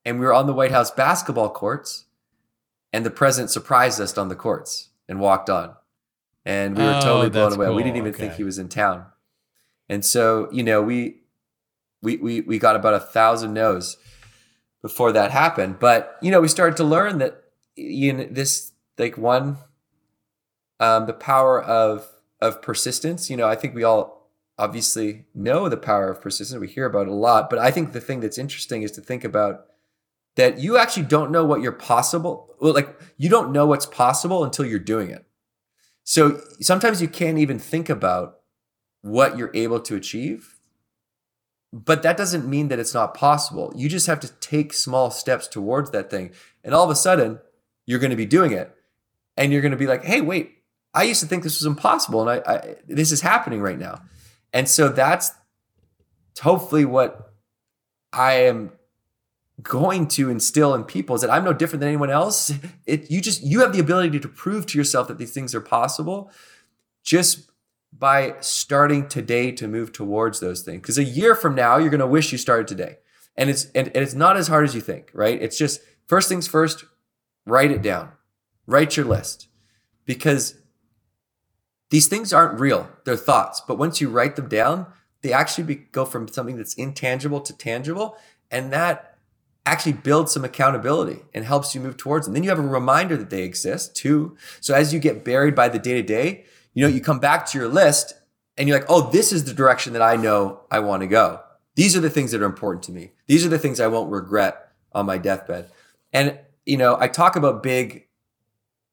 And 0.04 0.20
we 0.20 0.26
were 0.26 0.34
on 0.34 0.48
the 0.48 0.54
White 0.54 0.72
House 0.72 0.92
basketball 0.92 1.50
courts. 1.50 2.06
And 2.92 3.06
the 3.06 3.12
president 3.12 3.52
surprised 3.52 4.02
us 4.02 4.18
on 4.18 4.28
the 4.28 4.36
courts 4.36 4.90
and 5.12 5.20
walked 5.20 5.50
on. 5.50 5.76
And 6.44 6.76
we 6.76 6.84
were 6.84 6.96
Oh, 6.96 7.02
totally 7.02 7.30
blown 7.30 7.54
away. 7.54 7.70
We 7.70 7.84
didn't 7.84 7.98
even 7.98 8.14
think 8.14 8.34
he 8.34 8.44
was 8.44 8.58
in 8.58 8.68
town. 8.70 9.06
And 9.88 10.04
so, 10.04 10.50
you 10.52 10.64
know, 10.64 10.82
we 10.82 11.22
we 12.02 12.18
we 12.18 12.42
we 12.42 12.58
got 12.58 12.76
about 12.76 12.96
a 12.96 13.00
thousand 13.00 13.54
no's 13.54 13.98
before 14.82 15.12
that 15.12 15.30
happened. 15.30 15.78
But 15.78 16.18
you 16.22 16.32
know, 16.32 16.42
we 16.42 16.48
started 16.48 16.78
to 16.78 16.84
learn 16.84 17.20
that 17.20 17.44
you 17.76 18.14
know 18.14 18.28
this 18.32 18.72
like 18.98 19.18
one 19.18 19.58
um, 20.80 21.06
the 21.06 21.14
power 21.14 21.62
of 21.62 22.08
of 22.40 22.62
persistence. 22.62 23.30
You 23.30 23.38
know, 23.38 23.48
I 23.48 23.56
think 23.56 23.76
we 23.76 23.84
all 23.84 24.32
obviously 24.58 25.26
know 25.36 25.70
the 25.70 25.78
power 25.78 26.10
of 26.10 26.22
persistence. 26.22 26.60
We 26.60 26.68
hear 26.68 26.86
about 26.86 27.08
it 27.08 27.10
a 27.10 27.14
lot, 27.14 27.50
but 27.50 27.60
I 27.60 27.70
think 27.70 27.92
the 27.92 28.02
thing 28.02 28.22
that's 28.22 28.38
interesting 28.38 28.82
is 28.82 28.92
to 28.94 29.02
think 29.02 29.24
about 29.24 29.66
that 30.36 30.60
you 30.60 30.78
actually 30.78 31.04
don't 31.04 31.32
know 31.32 31.46
what 31.46 31.62
you're 31.62 31.72
possible. 31.72 32.56
Well, 32.60 32.74
like 32.74 33.00
you 33.18 33.30
don't 33.30 33.52
know 33.52 33.66
what's 33.66 33.86
possible 33.86 34.44
until 34.44 34.66
you're 34.66 34.80
doing 34.80 35.10
it. 35.10 35.26
So 36.04 36.42
sometimes 36.60 37.02
you 37.02 37.08
can't 37.08 37.38
even 37.38 37.60
think 37.60 37.90
about 37.90 38.40
what 39.02 39.38
you're 39.38 39.52
able 39.54 39.80
to 39.82 39.96
achieve. 39.96 40.58
But 41.74 42.04
that 42.04 42.18
doesn't 42.18 42.50
mean 42.50 42.68
that 42.68 42.80
it's 42.80 42.94
not 42.94 43.14
possible. 43.14 43.72
You 43.76 43.88
just 43.88 44.08
have 44.08 44.20
to 44.22 44.28
take 44.40 44.74
small 44.74 45.10
steps 45.10 45.48
towards 45.48 45.92
that 45.92 46.10
thing. 46.10 46.32
And 46.64 46.74
all 46.74 46.84
of 46.84 46.90
a 46.90 46.96
sudden, 46.96 47.40
you're 47.86 48.00
going 48.00 48.12
to 48.12 48.18
be 48.18 48.26
doing 48.26 48.52
it. 48.52 48.76
And 49.38 49.54
you're 49.54 49.62
going 49.62 49.72
to 49.72 49.78
be 49.78 49.88
like, 49.88 50.04
hey, 50.04 50.20
wait, 50.20 50.62
I 50.94 51.04
used 51.04 51.22
to 51.22 51.28
think 51.28 51.44
this 51.44 51.60
was 51.60 51.66
impossible, 51.66 52.28
and 52.28 52.44
I, 52.46 52.54
I 52.54 52.76
this 52.88 53.12
is 53.12 53.22
happening 53.22 53.62
right 53.62 53.80
now. 53.80 54.02
And 54.52 54.68
so 54.68 54.90
that's 54.90 55.32
hopefully 56.40 56.86
what 56.86 57.34
I 58.12 58.34
am 58.34 58.72
going 59.62 60.08
to 60.08 60.30
instill 60.30 60.74
in 60.74 60.84
people 60.84 61.16
is 61.16 61.22
that 61.22 61.30
I'm 61.30 61.44
no 61.44 61.54
different 61.54 61.82
than 61.82 61.90
anyone 61.90 62.10
else. 62.10 62.52
It 62.86 63.12
you 63.12 63.22
just 63.22 63.44
you 63.44 63.60
have 63.62 63.74
the 63.74 63.80
ability 63.80 64.20
to 64.20 64.28
prove 64.28 64.66
to 64.68 64.78
yourself 64.78 65.08
that 65.08 65.18
these 65.18 65.34
things 65.34 65.54
are 65.54 65.62
possible 65.62 66.32
just 67.04 67.50
by 67.92 68.36
starting 68.40 69.08
today 69.08 69.52
to 69.52 69.68
move 69.68 69.92
towards 69.92 70.40
those 70.40 70.62
things. 70.62 70.82
Because 70.82 70.98
a 70.98 71.04
year 71.04 71.36
from 71.36 71.56
now, 71.56 71.78
you're 71.78 71.90
going 71.90 72.00
to 72.00 72.08
wish 72.08 72.32
you 72.32 72.38
started 72.38 72.68
today, 72.68 72.98
and 73.36 73.50
it's 73.50 73.66
and, 73.76 73.88
and 73.88 73.98
it's 73.98 74.14
not 74.14 74.38
as 74.38 74.48
hard 74.48 74.64
as 74.64 74.74
you 74.74 74.82
think, 74.82 75.12
right? 75.14 75.42
It's 75.42 75.58
just 75.58 75.82
first 76.08 76.30
things 76.30 76.48
first. 76.48 76.86
Write 77.46 77.72
it 77.72 77.82
down. 77.82 78.12
Write 78.68 78.96
your 78.96 79.06
list, 79.06 79.48
because 80.06 80.56
these 81.90 82.08
things 82.08 82.32
aren't 82.32 82.60
real. 82.60 82.90
They're 83.04 83.18
thoughts. 83.18 83.62
But 83.68 83.78
once 83.78 84.00
you 84.00 84.10
write 84.10 84.38
them 84.38 84.48
down, 84.48 84.86
they 85.24 85.34
actually 85.34 85.66
be, 85.66 85.76
go 85.76 86.06
from 86.06 86.28
something 86.28 86.56
that's 86.56 86.76
intangible 86.76 87.42
to 87.42 87.58
tangible. 87.58 88.16
And 88.50 88.72
that 88.72 89.11
actually 89.66 89.94
builds 89.94 90.32
some 90.32 90.44
accountability 90.44 91.22
and 91.34 91.46
helps 91.46 91.76
you 91.76 91.82
move 91.82 91.98
towards 91.98 92.26
them. 92.26 92.34
Then 92.34 92.44
you 92.44 92.50
have 92.50 92.60
a 92.60 92.64
reminder 92.64 93.16
that 93.18 93.30
they 93.30 93.44
exist 93.44 93.96
too. 93.96 94.36
So 94.60 94.74
as 94.74 94.94
you 94.94 95.00
get 95.00 95.24
buried 95.24 95.56
by 95.56 95.70
the 95.70 95.80
day 95.80 95.94
to 95.94 96.02
day, 96.02 96.46
you 96.74 96.84
know, 96.84 96.94
you 96.94 97.02
come 97.02 97.20
back 97.20 97.46
to 97.48 97.58
your 97.58 97.68
list 97.68 98.14
and 98.58 98.68
you're 98.68 98.80
like, 98.80 98.90
oh, 98.90 99.12
this 99.12 99.32
is 99.32 99.46
the 99.46 99.54
direction 99.54 99.94
that 99.94 100.02
I 100.02 100.16
know 100.16 100.62
I 100.72 100.80
want 100.80 101.02
to 101.02 101.08
go. 101.08 101.42
These 101.76 101.96
are 101.96 102.02
the 102.02 102.10
things 102.10 102.32
that 102.32 102.42
are 102.42 102.46
important 102.46 102.84
to 102.86 102.92
me. 102.92 103.12
These 103.28 103.46
are 103.46 103.50
the 103.50 103.60
things 103.60 103.80
I 103.80 103.88
won't 103.88 104.12
regret 104.12 104.72
on 104.94 105.06
my 105.06 105.18
deathbed. 105.18 105.70
And, 106.12 106.40
you 106.66 106.78
know, 106.78 106.98
I 107.00 107.08
talk 107.08 107.36
about 107.36 107.64
big 107.64 108.08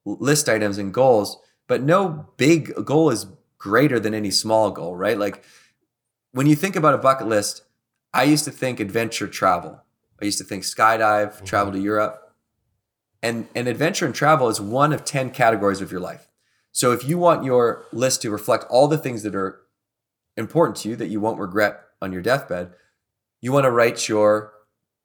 list 0.04 0.48
items 0.48 0.78
and 0.78 0.94
goals, 0.94 1.38
but 1.66 1.82
no 1.82 2.28
big 2.36 2.72
goal 2.84 3.10
is 3.10 3.26
greater 3.58 3.98
than 3.98 4.14
any 4.14 4.30
small 4.30 4.70
goal, 4.70 4.96
right? 4.96 5.18
Like 5.18 5.44
when 6.32 6.46
you 6.46 6.54
think 6.54 6.76
about 6.76 6.94
a 6.94 6.98
bucket 6.98 7.26
list, 7.26 7.62
I 8.14 8.22
used 8.24 8.44
to 8.44 8.50
think 8.50 8.80
adventure 8.80 9.26
travel. 9.26 9.82
I 10.20 10.24
used 10.24 10.38
to 10.38 10.44
think 10.44 10.64
skydive, 10.64 11.44
travel 11.44 11.72
to 11.72 11.78
Europe. 11.78 12.34
And, 13.22 13.48
and 13.54 13.66
adventure 13.66 14.06
and 14.06 14.14
travel 14.14 14.48
is 14.48 14.60
one 14.60 14.92
of 14.92 15.04
10 15.04 15.30
categories 15.30 15.80
of 15.80 15.90
your 15.90 16.00
life. 16.00 16.28
So 16.72 16.92
if 16.92 17.08
you 17.08 17.18
want 17.18 17.44
your 17.44 17.84
list 17.92 18.22
to 18.22 18.30
reflect 18.30 18.64
all 18.70 18.88
the 18.88 18.98
things 18.98 19.22
that 19.22 19.34
are 19.34 19.60
important 20.36 20.76
to 20.78 20.88
you 20.88 20.96
that 20.96 21.08
you 21.08 21.20
won't 21.20 21.40
regret 21.40 21.80
on 22.00 22.12
your 22.12 22.22
deathbed, 22.22 22.72
you 23.40 23.52
want 23.52 23.64
to 23.64 23.70
write 23.70 24.08
your 24.08 24.52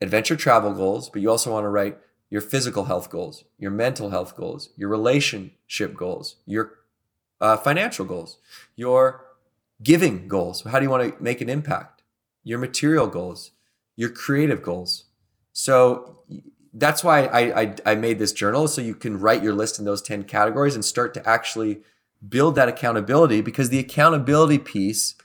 adventure 0.01 0.35
travel 0.35 0.73
goals, 0.73 1.09
but 1.09 1.21
you 1.21 1.29
also 1.29 1.51
want 1.51 1.63
to 1.63 1.69
write 1.69 1.97
your 2.29 2.41
physical 2.41 2.85
health 2.85 3.09
goals, 3.09 3.43
your 3.57 3.71
mental 3.71 4.09
health 4.09 4.35
goals, 4.35 4.69
your 4.75 4.89
relationship 4.89 5.95
goals, 5.95 6.37
your 6.45 6.73
uh, 7.39 7.57
financial 7.57 8.05
goals, 8.05 8.37
your 8.75 9.25
giving 9.81 10.27
goals. 10.27 10.63
How 10.63 10.79
do 10.79 10.85
you 10.85 10.89
want 10.89 11.17
to 11.17 11.23
make 11.23 11.41
an 11.41 11.49
impact? 11.49 12.01
Your 12.43 12.59
material 12.59 13.07
goals, 13.07 13.51
your 13.95 14.09
creative 14.09 14.61
goals. 14.61 15.05
So 15.51 16.19
that's 16.73 17.03
why 17.03 17.25
I, 17.25 17.61
I, 17.61 17.75
I 17.85 17.95
made 17.95 18.19
this 18.19 18.31
journal 18.31 18.67
so 18.67 18.81
you 18.81 18.95
can 18.95 19.19
write 19.19 19.43
your 19.43 19.53
list 19.53 19.77
in 19.77 19.85
those 19.85 20.01
10 20.01 20.23
categories 20.23 20.75
and 20.75 20.83
start 20.83 21.13
to 21.13 21.29
actually 21.29 21.81
build 22.27 22.55
that 22.55 22.69
accountability 22.69 23.41
because 23.41 23.69
the 23.69 23.79
accountability 23.79 24.57
piece 24.57 25.15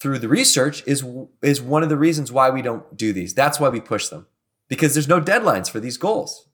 through 0.00 0.18
the 0.18 0.28
research 0.28 0.82
is 0.86 1.04
is 1.42 1.62
one 1.62 1.82
of 1.82 1.88
the 1.88 1.96
reasons 1.96 2.30
why 2.30 2.50
we 2.50 2.62
don't 2.62 2.96
do 2.96 3.12
these. 3.12 3.34
That's 3.34 3.60
why 3.60 3.68
we 3.68 3.80
push 3.80 4.08
them 4.08 4.26
because 4.68 4.94
there's 4.94 5.08
no 5.08 5.20
deadlines 5.20 5.70
for 5.70 5.80
these 5.80 5.96
goals. 5.96 6.48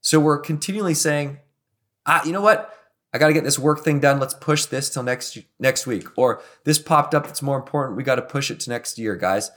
So 0.00 0.20
we're 0.20 0.38
continually 0.38 0.94
saying, 0.94 1.38
ah, 2.06 2.24
you 2.24 2.32
know 2.32 2.40
what? 2.40 2.72
I 3.12 3.18
got 3.18 3.28
to 3.28 3.32
get 3.32 3.44
this 3.44 3.58
work 3.58 3.84
thing 3.84 4.00
done. 4.00 4.18
Let's 4.18 4.34
push 4.34 4.66
this 4.66 4.90
till 4.90 5.02
next 5.02 5.38
next 5.58 5.86
week. 5.86 6.08
Or 6.16 6.42
this 6.64 6.78
popped 6.78 7.14
up 7.14 7.26
that's 7.26 7.42
more 7.42 7.56
important. 7.56 7.96
We 7.96 8.02
got 8.02 8.16
to 8.16 8.22
push 8.22 8.50
it 8.50 8.60
to 8.60 8.70
next 8.70 8.98
year, 8.98 9.16
guys. 9.16 9.50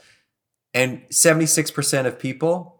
And 0.74 1.02
76% 1.10 2.06
of 2.06 2.18
people 2.18 2.78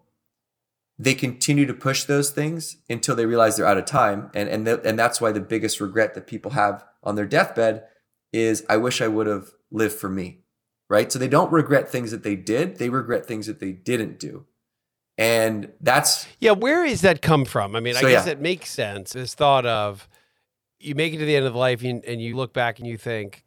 they 0.99 1.15
continue 1.15 1.65
to 1.65 1.75
push 1.75 2.05
those 2.05 2.31
things 2.31 2.79
until 2.91 3.15
they 3.15 3.25
realize 3.25 3.57
they're 3.57 3.67
out 3.67 3.79
of 3.79 3.85
time. 3.85 4.31
And 4.35 4.49
and 4.49 4.67
th- 4.67 4.81
and 4.85 4.99
that's 4.99 5.21
why 5.21 5.33
the 5.33 5.41
biggest 5.41 5.81
regret 5.81 6.15
that 6.15 6.27
people 6.27 6.53
have 6.53 6.85
on 7.05 7.15
their 7.15 7.27
deathbed 7.27 7.85
is 8.33 8.65
I 8.69 8.77
wish 8.79 9.01
I 9.01 9.09
would 9.09 9.27
have 9.27 9.51
lived 9.71 9.95
for 9.95 10.09
me. 10.09 10.41
Right? 10.91 11.13
So 11.13 11.19
they 11.19 11.29
don't 11.29 11.53
regret 11.53 11.91
things 11.91 12.11
that 12.11 12.23
they 12.23 12.35
did, 12.35 12.79
they 12.79 12.89
regret 12.89 13.27
things 13.27 13.47
that 13.47 13.61
they 13.61 13.73
didn't 13.73 14.19
do. 14.19 14.47
And 15.17 15.73
that's 15.81 16.27
Yeah, 16.41 16.53
where 16.53 16.85
is 16.85 17.03
that 17.03 17.23
come 17.23 17.45
from? 17.45 17.77
I 17.77 17.81
mean, 17.81 17.97
I 17.97 18.01
guess 18.01 18.27
yeah. 18.27 18.33
it 18.33 18.41
makes 18.41 18.71
sense. 18.71 19.13
This 19.13 19.35
thought 19.35 19.67
of 19.67 20.09
you 20.81 20.95
make 20.95 21.13
it 21.13 21.19
to 21.19 21.25
the 21.25 21.37
end 21.37 21.47
of 21.47 21.55
life 21.55 21.83
and, 21.83 22.05
and 22.05 22.23
you 22.23 22.37
look 22.37 22.53
back 22.53 22.79
and 22.79 22.89
you 22.89 22.97
think, 22.97 23.45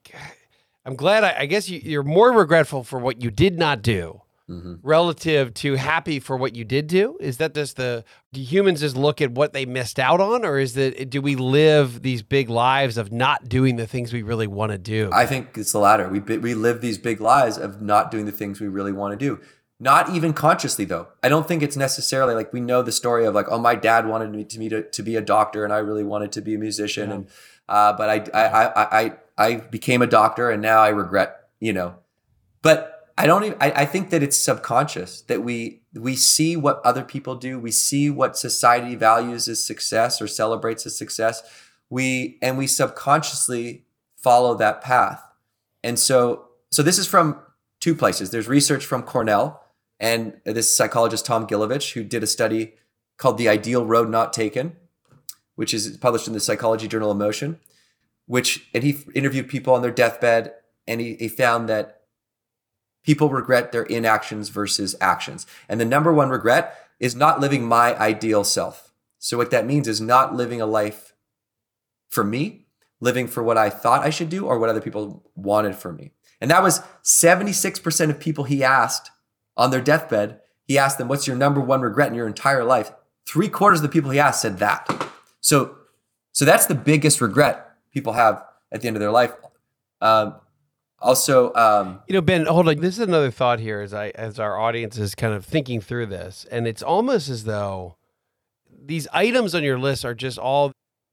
I'm 0.85 0.95
glad. 0.95 1.23
I, 1.23 1.39
I 1.39 1.45
guess 1.45 1.69
you, 1.69 1.79
you're 1.79 2.03
more 2.03 2.31
regretful 2.31 2.83
for 2.83 2.99
what 2.99 3.21
you 3.21 3.31
did 3.31 3.57
not 3.57 3.81
do 3.81 4.21
Mhm. 4.49 4.79
relative 4.83 5.53
to 5.53 5.75
happy 5.75 6.19
for 6.19 6.35
what 6.35 6.55
you 6.55 6.63
did 6.65 6.87
do. 6.87 7.17
Is 7.19 7.37
that 7.37 7.53
just 7.53 7.77
the 7.77 8.03
do 8.33 8.41
humans 8.41 8.81
just 8.81 8.97
look 8.97 9.21
at 9.21 9.31
what 9.31 9.53
they 9.53 9.65
missed 9.65 9.99
out 9.99 10.19
on, 10.19 10.43
or 10.43 10.59
is 10.59 10.73
that 10.73 11.09
do 11.09 11.21
we 11.21 11.35
live 11.35 12.01
these 12.01 12.21
big 12.21 12.49
lives 12.49 12.97
of 12.97 13.11
not 13.11 13.47
doing 13.47 13.77
the 13.77 13.87
things 13.87 14.11
we 14.11 14.23
really 14.23 14.47
want 14.47 14.71
to 14.71 14.77
do? 14.77 15.09
I 15.13 15.25
think 15.25 15.57
it's 15.57 15.71
the 15.71 15.79
latter. 15.79 16.09
We 16.09 16.19
we 16.19 16.53
live 16.53 16.81
these 16.81 16.97
big 16.97 17.21
lives 17.21 17.57
of 17.57 17.81
not 17.81 18.11
doing 18.11 18.25
the 18.25 18.31
things 18.31 18.59
we 18.59 18.67
really 18.67 18.91
want 18.91 19.17
to 19.17 19.25
do. 19.25 19.39
Not 19.79 20.09
even 20.09 20.33
consciously 20.33 20.85
though. 20.85 21.07
I 21.23 21.29
don't 21.29 21.47
think 21.47 21.63
it's 21.63 21.77
necessarily 21.77 22.35
like 22.35 22.53
we 22.53 22.59
know 22.61 22.81
the 22.83 22.91
story 22.91 23.25
of 23.25 23.33
like, 23.33 23.47
oh, 23.49 23.57
my 23.57 23.73
dad 23.75 24.05
wanted 24.05 24.31
me 24.31 24.43
to 24.43 24.59
be 24.59 24.69
to, 24.69 24.83
to 24.83 25.01
be 25.03 25.15
a 25.15 25.21
doctor, 25.21 25.63
and 25.63 25.73
I 25.73 25.77
really 25.77 26.03
wanted 26.03 26.31
to 26.33 26.41
be 26.41 26.53
a 26.55 26.59
musician, 26.59 27.11
and 27.11 27.27
uh, 27.69 27.93
but 27.93 28.09
I 28.09 28.15
I, 28.37 28.65
I 28.67 28.99
I 29.05 29.13
I 29.37 29.55
became 29.55 30.01
a 30.01 30.07
doctor, 30.07 30.51
and 30.51 30.61
now 30.61 30.81
I 30.81 30.89
regret, 30.89 31.47
you 31.59 31.73
know. 31.73 31.95
But 32.61 33.00
I 33.21 33.27
don't 33.27 33.43
even. 33.43 33.57
I, 33.61 33.71
I 33.71 33.85
think 33.85 34.09
that 34.09 34.23
it's 34.23 34.35
subconscious 34.35 35.21
that 35.21 35.43
we 35.43 35.83
we 35.93 36.15
see 36.15 36.57
what 36.57 36.81
other 36.83 37.03
people 37.03 37.35
do, 37.35 37.59
we 37.59 37.69
see 37.69 38.09
what 38.09 38.35
society 38.35 38.95
values 38.95 39.47
as 39.47 39.63
success 39.63 40.19
or 40.19 40.27
celebrates 40.27 40.87
as 40.87 40.97
success. 40.97 41.43
We 41.87 42.39
and 42.41 42.57
we 42.57 42.65
subconsciously 42.65 43.85
follow 44.17 44.55
that 44.55 44.81
path. 44.81 45.23
And 45.83 45.99
so, 45.99 46.47
so 46.71 46.81
this 46.81 46.97
is 46.97 47.05
from 47.05 47.39
two 47.79 47.93
places. 47.93 48.31
There's 48.31 48.47
research 48.47 48.87
from 48.87 49.03
Cornell 49.03 49.63
and 49.99 50.41
this 50.43 50.75
psychologist 50.75 51.23
Tom 51.23 51.45
Gilovich, 51.45 51.93
who 51.93 52.03
did 52.03 52.23
a 52.23 52.27
study 52.27 52.73
called 53.17 53.37
"The 53.37 53.49
Ideal 53.49 53.85
Road 53.85 54.09
Not 54.09 54.33
Taken," 54.33 54.75
which 55.53 55.75
is 55.75 55.95
published 55.97 56.25
in 56.25 56.33
the 56.33 56.39
Psychology 56.39 56.87
Journal 56.87 57.11
of 57.11 57.17
Motion. 57.17 57.59
Which 58.25 58.67
and 58.73 58.83
he 58.83 58.97
interviewed 59.13 59.47
people 59.47 59.75
on 59.75 59.83
their 59.83 59.91
deathbed, 59.91 60.53
and 60.87 60.99
he, 60.99 61.17
he 61.19 61.27
found 61.27 61.69
that 61.69 62.00
people 63.03 63.29
regret 63.29 63.71
their 63.71 63.83
inactions 63.83 64.49
versus 64.49 64.95
actions. 65.01 65.45
And 65.67 65.79
the 65.79 65.85
number 65.85 66.13
one 66.13 66.29
regret 66.29 66.77
is 66.99 67.15
not 67.15 67.39
living 67.39 67.65
my 67.65 67.97
ideal 67.97 68.43
self. 68.43 68.93
So 69.17 69.37
what 69.37 69.51
that 69.51 69.65
means 69.65 69.87
is 69.87 70.01
not 70.01 70.35
living 70.35 70.61
a 70.61 70.65
life 70.65 71.13
for 72.09 72.23
me, 72.23 72.65
living 72.99 73.27
for 73.27 73.41
what 73.41 73.57
I 73.57 73.69
thought 73.69 74.03
I 74.03 74.09
should 74.09 74.29
do 74.29 74.45
or 74.45 74.59
what 74.59 74.69
other 74.69 74.81
people 74.81 75.23
wanted 75.35 75.75
for 75.75 75.91
me. 75.91 76.11
And 76.39 76.49
that 76.49 76.63
was 76.63 76.81
76% 77.03 78.09
of 78.09 78.19
people 78.19 78.45
he 78.45 78.63
asked 78.63 79.11
on 79.55 79.71
their 79.71 79.81
deathbed. 79.81 80.39
He 80.65 80.77
asked 80.77 80.97
them, 80.97 81.07
What's 81.07 81.27
your 81.27 81.35
number 81.35 81.61
one 81.61 81.81
regret 81.81 82.09
in 82.09 82.15
your 82.15 82.27
entire 82.27 82.63
life? 82.63 82.91
Three 83.27 83.49
quarters 83.49 83.79
of 83.79 83.83
the 83.83 83.89
people 83.89 84.11
he 84.11 84.19
asked 84.19 84.41
said 84.41 84.57
that. 84.59 84.87
So, 85.39 85.77
so 86.31 86.45
that's 86.45 86.65
the 86.65 86.75
biggest 86.75 87.21
regret 87.21 87.67
people 87.91 88.13
have 88.13 88.43
at 88.71 88.81
the 88.81 88.87
end 88.87 88.97
of 88.97 89.01
their 89.01 89.11
life. 89.11 89.33
Um, 90.01 90.35
also, 91.01 91.53
um, 91.53 91.99
You 92.07 92.13
know, 92.13 92.21
Ben, 92.21 92.45
hold 92.45 92.67
on. 92.67 92.77
This 92.79 92.95
is 92.95 92.99
another 93.07 93.31
thought 93.31 93.59
here 93.59 93.81
as 93.81 93.93
I 93.93 94.09
as 94.09 94.39
our 94.39 94.59
audience 94.59 94.97
is 94.97 95.15
kind 95.15 95.33
of 95.33 95.45
thinking 95.45 95.81
through 95.81 96.07
this, 96.07 96.45
and 96.51 96.67
it's 96.67 96.83
almost 96.83 97.29
as 97.29 97.43
though 97.45 97.95
these 98.83 99.07
items 99.13 99.53
on 99.55 99.63
your 99.63 99.79
list 99.79 100.05
are 100.05 100.13
just 100.15 100.37
all. 100.37 100.71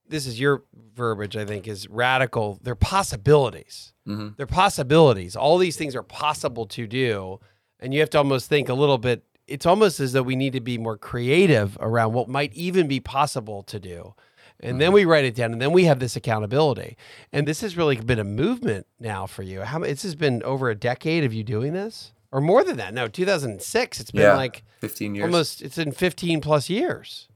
This 0.08 0.26
is 0.26 0.40
your 0.40 0.62
verbiage, 0.94 1.36
I 1.36 1.44
think, 1.44 1.68
is 1.68 1.86
radical. 1.88 2.58
They're 2.62 2.74
possibilities. 2.74 3.92
Mhm. 4.06 4.36
They're 4.36 4.46
possibilities. 4.46 5.36
All 5.36 5.58
these 5.58 5.76
things 5.76 5.94
are 5.94 6.02
possible 6.02 6.64
to 6.66 6.86
do, 6.86 7.40
and 7.78 7.92
you 7.92 8.00
have 8.00 8.10
to 8.10 8.18
almost 8.18 8.48
think 8.48 8.68
a 8.68 8.74
little 8.74 8.96
bit. 8.98 9.24
It's 9.46 9.66
almost 9.66 10.00
as 10.00 10.12
though 10.12 10.22
we 10.22 10.36
need 10.36 10.52
to 10.54 10.60
be 10.60 10.78
more 10.78 10.96
creative 10.96 11.76
around 11.80 12.12
what 12.14 12.28
might 12.28 12.52
even 12.54 12.86
be 12.88 13.00
possible 13.00 13.62
to 13.64 13.78
do. 13.78 14.14
And 14.60 14.80
then 14.80 14.92
we 14.92 15.04
write 15.04 15.24
it 15.24 15.34
down, 15.36 15.52
and 15.52 15.62
then 15.62 15.70
we 15.72 15.84
have 15.84 16.00
this 16.00 16.16
accountability. 16.16 16.96
And 17.32 17.46
this 17.46 17.60
has 17.60 17.76
really 17.76 17.96
been 17.96 18.18
a 18.18 18.24
movement 18.24 18.86
now 18.98 19.26
for 19.26 19.42
you. 19.42 19.60
How 19.62 19.78
this 19.78 20.02
has 20.02 20.16
been 20.16 20.42
over 20.42 20.68
a 20.68 20.74
decade 20.74 21.22
of 21.24 21.32
you 21.32 21.44
doing 21.44 21.72
this, 21.74 22.12
or 22.32 22.40
more 22.40 22.64
than 22.64 22.76
that? 22.78 22.92
No, 22.92 23.06
2006. 23.06 24.00
It's 24.00 24.10
been 24.10 24.22
Yeah. 24.22 24.34
like 24.36 24.64
15 24.80 25.14
years. 25.14 25.24
almost. 25.26 25.62
It's 25.62 25.78
in 25.78 25.92
15 25.92 26.40
plus 26.40 26.68
years. 26.68 27.28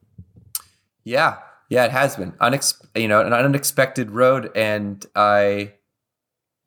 Yeah, 1.04 1.38
yeah, 1.68 1.84
it 1.84 1.90
has 1.92 2.16
been 2.16 2.32
unex- 2.32 2.84
you 2.94 3.08
know 3.08 3.20
an 3.20 3.32
unexpected 3.32 4.10
road, 4.10 4.50
and 4.56 5.04
I, 5.14 5.74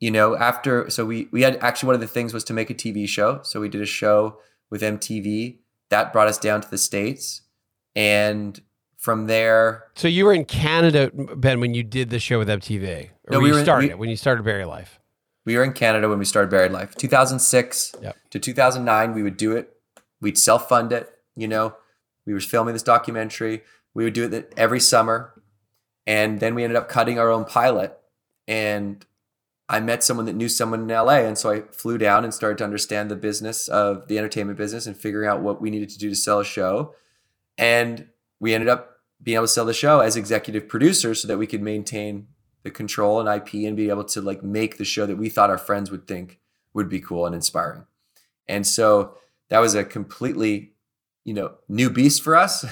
you 0.00 0.10
know, 0.10 0.36
after 0.36 0.88
so 0.90 1.04
we 1.06 1.28
we 1.32 1.42
had 1.42 1.56
actually 1.62 1.88
one 1.88 1.94
of 1.96 2.00
the 2.00 2.06
things 2.06 2.32
was 2.34 2.44
to 2.44 2.52
make 2.54 2.70
a 2.70 2.74
TV 2.74 3.06
show, 3.08 3.40
so 3.42 3.60
we 3.60 3.68
did 3.68 3.80
a 3.82 3.86
show 3.86 4.38
with 4.70 4.82
MTV 4.82 5.58
that 5.90 6.12
brought 6.12 6.28
us 6.28 6.38
down 6.38 6.60
to 6.62 6.70
the 6.70 6.78
states, 6.78 7.42
and 7.94 8.60
from 9.06 9.28
there, 9.28 9.84
So 9.94 10.08
you 10.08 10.24
were 10.24 10.32
in 10.34 10.44
Canada, 10.44 11.12
Ben, 11.14 11.60
when 11.60 11.74
you 11.74 11.84
did 11.84 12.10
the 12.10 12.18
show 12.18 12.38
with 12.40 12.48
MTV, 12.48 13.04
or 13.04 13.30
No, 13.30 13.38
when 13.38 13.42
we 13.44 13.48
you 13.50 13.54
were 13.54 13.62
started 13.62 13.86
we- 13.86 13.90
it, 13.92 13.98
when 14.00 14.08
you 14.10 14.16
started 14.16 14.44
Buried 14.44 14.66
Life. 14.66 14.98
we 15.44 15.56
were 15.56 15.62
in 15.62 15.72
Canada 15.72 16.08
when 16.08 16.18
we 16.18 16.24
started 16.24 16.50
Buried 16.50 16.72
Life, 16.72 16.96
2006 16.96 17.94
Yep. 18.02 18.16
to 18.30 18.40
2009. 18.40 19.14
We 19.14 19.22
would 19.22 19.36
do 19.36 19.52
it, 19.56 19.76
we'd 20.20 20.36
self 20.36 20.68
fund 20.68 20.92
it, 20.92 21.08
you 21.36 21.46
know, 21.46 21.76
we 22.26 22.32
were 22.34 22.40
filming 22.40 22.74
this 22.74 22.82
documentary, 22.82 23.62
we 23.94 24.02
would 24.02 24.12
do 24.12 24.24
it 24.24 24.52
every 24.56 24.80
summer, 24.80 25.40
and 26.04 26.40
then 26.40 26.56
we 26.56 26.64
ended 26.64 26.76
up 26.76 26.88
cutting 26.88 27.16
our 27.20 27.30
own 27.30 27.44
pilot, 27.44 27.96
and 28.48 29.06
I 29.68 29.78
met 29.78 30.02
someone 30.02 30.26
that 30.26 30.34
knew 30.34 30.48
someone 30.48 30.80
in 30.82 30.88
LA. 30.90 31.18
And 31.28 31.36
so 31.38 31.50
I 31.52 31.60
flew 31.72 31.96
down 31.98 32.22
and 32.24 32.32
started 32.34 32.58
to 32.58 32.64
understand 32.64 33.08
the 33.10 33.16
business 33.16 33.66
of 33.68 34.06
the 34.08 34.16
entertainment 34.18 34.56
business 34.58 34.86
and 34.86 34.96
figuring 34.96 35.28
out 35.28 35.42
what 35.42 35.60
we 35.60 35.70
needed 35.70 35.90
to 35.90 35.98
do 35.98 36.08
to 36.08 36.14
sell 36.16 36.38
a 36.40 36.44
show. 36.44 36.94
And 37.58 38.06
we 38.38 38.54
ended 38.54 38.68
up 38.68 38.95
being 39.22 39.36
able 39.36 39.44
to 39.44 39.52
sell 39.52 39.64
the 39.64 39.74
show 39.74 40.00
as 40.00 40.16
executive 40.16 40.68
producer 40.68 41.14
so 41.14 41.26
that 41.28 41.38
we 41.38 41.46
could 41.46 41.62
maintain 41.62 42.28
the 42.62 42.70
control 42.70 43.20
and 43.20 43.28
IP 43.28 43.66
and 43.66 43.76
be 43.76 43.88
able 43.88 44.04
to 44.04 44.20
like 44.20 44.42
make 44.42 44.78
the 44.78 44.84
show 44.84 45.06
that 45.06 45.16
we 45.16 45.28
thought 45.28 45.50
our 45.50 45.58
friends 45.58 45.90
would 45.90 46.06
think 46.06 46.40
would 46.74 46.88
be 46.88 47.00
cool 47.00 47.26
and 47.26 47.34
inspiring. 47.34 47.86
And 48.48 48.66
so 48.66 49.16
that 49.48 49.60
was 49.60 49.74
a 49.74 49.84
completely, 49.84 50.72
you 51.24 51.34
know, 51.34 51.54
new 51.68 51.90
beast 51.90 52.22
for 52.22 52.36
us, 52.36 52.64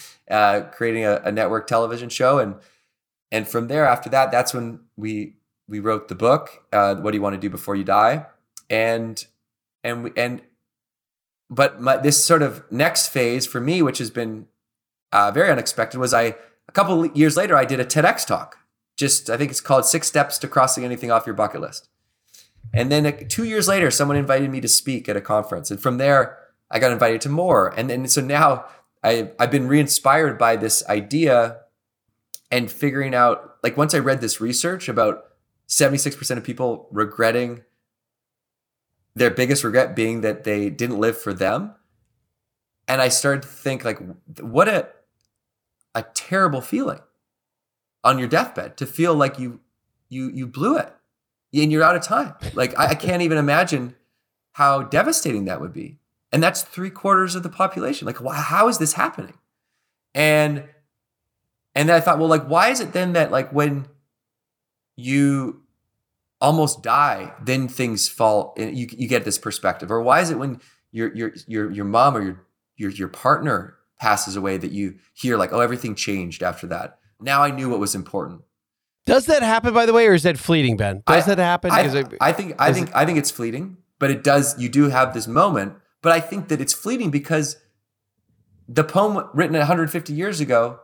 uh, 0.30 0.62
creating 0.72 1.04
a, 1.04 1.20
a 1.24 1.32
network 1.32 1.66
television 1.66 2.08
show. 2.08 2.38
And 2.38 2.56
and 3.30 3.48
from 3.48 3.68
there, 3.68 3.86
after 3.86 4.10
that, 4.10 4.30
that's 4.30 4.52
when 4.52 4.80
we 4.96 5.36
we 5.72 5.80
wrote 5.80 6.08
the 6.08 6.14
book 6.14 6.62
uh, 6.72 6.94
what 6.96 7.10
do 7.10 7.16
you 7.16 7.22
want 7.22 7.34
to 7.34 7.40
do 7.40 7.50
before 7.50 7.74
you 7.74 7.82
die 7.84 8.26
and 8.68 9.26
and 9.82 10.04
we, 10.04 10.10
and 10.16 10.42
but 11.48 11.80
my, 11.80 11.96
this 11.96 12.22
sort 12.22 12.42
of 12.42 12.62
next 12.70 13.08
phase 13.08 13.46
for 13.46 13.60
me 13.60 13.82
which 13.82 13.98
has 13.98 14.10
been 14.10 14.46
uh, 15.12 15.30
very 15.30 15.50
unexpected 15.50 15.98
was 15.98 16.14
i 16.14 16.34
a 16.68 16.72
couple 16.72 17.06
years 17.08 17.36
later 17.36 17.56
i 17.56 17.64
did 17.64 17.80
a 17.80 17.84
tedx 17.84 18.26
talk. 18.26 18.58
Just 18.96 19.30
i 19.30 19.36
think 19.36 19.50
it's 19.50 19.60
called 19.60 19.84
six 19.84 20.06
steps 20.06 20.38
to 20.38 20.48
crossing 20.48 20.84
anything 20.84 21.10
off 21.10 21.26
your 21.26 21.34
bucket 21.34 21.60
list. 21.60 21.88
And 22.74 22.90
then 22.90 23.28
two 23.28 23.44
years 23.44 23.68
later 23.68 23.90
someone 23.90 24.16
invited 24.16 24.50
me 24.50 24.60
to 24.60 24.68
speak 24.68 25.08
at 25.08 25.16
a 25.16 25.20
conference. 25.20 25.70
And 25.70 25.80
from 25.80 25.98
there 25.98 26.38
i 26.70 26.78
got 26.78 26.92
invited 26.92 27.20
to 27.22 27.28
more. 27.28 27.68
And 27.68 27.90
then 27.90 28.06
so 28.08 28.20
now 28.20 28.64
I, 29.04 29.30
i've 29.38 29.50
been 29.50 29.68
re-inspired 29.68 30.38
by 30.38 30.56
this 30.56 30.86
idea 30.88 31.58
and 32.50 32.70
figuring 32.70 33.14
out 33.14 33.56
like 33.62 33.76
once 33.76 33.94
i 33.94 33.98
read 33.98 34.20
this 34.20 34.40
research 34.40 34.88
about 34.88 35.24
76% 35.68 36.36
of 36.36 36.44
people 36.44 36.86
regretting 36.90 37.62
their 39.14 39.30
biggest 39.30 39.64
regret 39.64 39.96
being 39.96 40.20
that 40.20 40.44
they 40.44 40.68
didn't 40.68 41.00
live 41.00 41.18
for 41.18 41.32
them 41.32 41.74
and 42.86 43.00
i 43.00 43.08
started 43.08 43.42
to 43.42 43.48
think 43.48 43.84
like 43.84 43.98
what 44.40 44.68
a 44.68 44.88
a 45.94 46.02
terrible 46.14 46.60
feeling 46.60 47.00
on 48.04 48.18
your 48.18 48.28
deathbed 48.28 48.76
to 48.76 48.86
feel 48.86 49.14
like 49.14 49.38
you 49.38 49.60
you 50.08 50.30
you 50.30 50.46
blew 50.46 50.76
it 50.76 50.92
and 51.54 51.70
you're 51.70 51.82
out 51.82 51.96
of 51.96 52.02
time 52.02 52.34
like 52.54 52.78
i, 52.78 52.88
I 52.88 52.94
can't 52.94 53.22
even 53.22 53.38
imagine 53.38 53.94
how 54.52 54.82
devastating 54.82 55.44
that 55.46 55.60
would 55.60 55.72
be 55.72 55.98
and 56.32 56.42
that's 56.42 56.62
three 56.62 56.90
quarters 56.90 57.34
of 57.34 57.42
the 57.42 57.48
population 57.48 58.06
like 58.06 58.18
how 58.18 58.68
is 58.68 58.78
this 58.78 58.94
happening 58.94 59.34
and 60.14 60.64
and 61.74 61.88
then 61.88 61.96
i 61.96 62.00
thought 62.00 62.18
well 62.18 62.28
like 62.28 62.46
why 62.46 62.70
is 62.70 62.80
it 62.80 62.92
then 62.92 63.12
that 63.12 63.30
like 63.30 63.52
when 63.52 63.86
you 64.96 65.62
almost 66.42 66.82
die, 66.82 67.32
then 67.42 67.68
things 67.68 68.08
fall. 68.08 68.54
Eh, 68.58 68.68
you 68.68 68.88
you 68.90 69.08
get 69.08 69.24
this 69.24 69.38
perspective. 69.38 69.90
Or 69.90 70.02
why 70.02 70.20
is 70.20 70.30
it 70.30 70.38
when 70.38 70.60
your 70.90 71.14
your 71.14 71.32
your 71.46 71.70
your 71.70 71.84
mom 71.84 72.16
or 72.16 72.22
your 72.22 72.46
your 72.76 72.90
your 72.90 73.08
partner 73.08 73.76
passes 74.02 74.34
away 74.34 74.56
that 74.56 74.72
you 74.72 74.96
hear 75.14 75.36
like, 75.36 75.52
oh, 75.52 75.60
everything 75.60 75.94
changed 75.94 76.42
after 76.42 76.66
that. 76.66 76.98
Now 77.20 77.40
I 77.44 77.52
knew 77.52 77.70
what 77.70 77.78
was 77.78 77.94
important. 77.94 78.40
Does 79.06 79.26
that 79.26 79.44
happen, 79.44 79.72
by 79.72 79.86
the 79.86 79.92
way, 79.92 80.08
or 80.08 80.14
is 80.14 80.24
that 80.24 80.38
fleeting, 80.38 80.76
Ben? 80.76 81.04
Does 81.06 81.22
I- 81.22 81.34
that 81.34 81.38
happen? 81.38 81.70
I, 81.70 81.82
Is 81.82 81.94
it- 81.94 82.14
I 82.20 82.32
think 82.32 82.56
I 82.58 82.72
think 82.72 82.90
I 82.94 83.06
think 83.06 83.18
it's 83.18 83.30
fleeting, 83.30 83.76
but 84.00 84.10
it 84.10 84.24
does. 84.24 84.58
You 84.60 84.68
do 84.68 84.88
have 84.88 85.14
this 85.14 85.28
moment, 85.28 85.74
but 86.02 86.10
I 86.10 86.18
think 86.18 86.48
that 86.48 86.60
it's 86.60 86.72
fleeting 86.72 87.10
because 87.12 87.56
the 88.68 88.82
poem 88.82 89.28
written 89.32 89.56
150 89.56 90.12
years 90.12 90.40
ago 90.40 90.80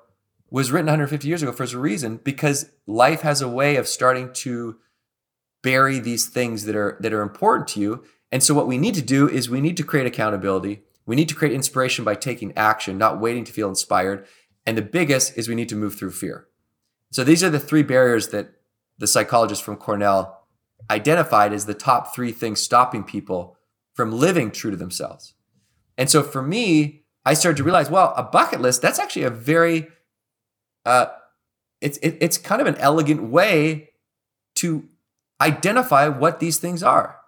was 0.51 0.71
written 0.71 0.87
150 0.87 1.27
years 1.27 1.43
ago 1.43 1.53
for 1.53 1.65
a 1.65 1.77
reason. 1.77 2.21
Because 2.23 2.71
life 2.87 3.23
has 3.23 3.43
a 3.43 3.49
way 3.49 3.77
of 3.77 3.89
starting 3.89 4.33
to 4.45 4.77
bury 5.63 5.99
these 5.99 6.27
things 6.27 6.67
that 6.67 6.77
are 6.77 6.97
that 7.01 7.13
are 7.13 7.23
important 7.23 7.67
to 7.75 7.81
you. 7.81 8.05
And 8.31 8.43
so 8.45 8.55
what 8.55 8.69
we 8.69 8.79
need 8.79 8.95
to 8.95 9.03
do 9.03 9.29
is 9.29 9.51
we 9.51 9.61
need 9.61 9.77
to 9.77 9.83
create 9.83 10.07
accountability. 10.07 10.83
We 11.09 11.17
need 11.17 11.31
to 11.31 11.35
create 11.35 11.55
inspiration 11.55 12.05
by 12.05 12.17
taking 12.17 12.53
action, 12.55 12.99
not 12.99 13.19
waiting 13.19 13.43
to 13.45 13.53
feel 13.53 13.71
inspired. 13.71 14.27
And 14.67 14.77
the 14.77 14.83
biggest 14.83 15.39
is 15.39 15.49
we 15.49 15.55
need 15.55 15.71
to 15.71 15.75
move 15.75 15.95
through 15.95 16.11
fear. 16.11 16.49
So 17.13 17.25
these 17.25 17.43
are 17.43 17.49
the 17.49 17.59
three 17.59 17.83
barriers 17.83 18.29
that 18.29 18.51
the 18.99 19.07
psychologist 19.07 19.63
from 19.63 19.77
Cornell 19.77 20.47
identified 20.91 21.55
as 21.55 21.65
the 21.65 21.73
top 21.73 22.15
three 22.15 22.31
things 22.31 22.61
stopping 22.61 23.05
people 23.05 23.57
from 23.95 24.13
living 24.13 24.51
true 24.51 24.71
to 24.71 24.77
themselves. 24.77 25.33
And 25.97 26.11
so 26.11 26.23
for 26.23 26.43
me, 26.43 27.05
I 27.25 27.33
started 27.33 27.57
to 27.57 27.65
realize, 27.65 27.89
well, 27.89 28.13
a 28.15 28.23
bucket 28.23 28.61
list, 28.61 28.83
that's 28.83 28.99
actually 28.99 29.23
a 29.23 29.31
very, 29.31 29.89
uh, 30.85 31.07
it's, 31.81 31.97
it, 31.99 32.19
it's 32.21 32.37
kind 32.37 32.61
of 32.61 32.67
an 32.67 32.77
elegant 32.77 33.23
way 33.23 33.93
to 34.57 34.87
identify 35.41 36.07
what 36.09 36.39
these 36.39 36.59
things 36.59 36.83
are. 36.83 37.19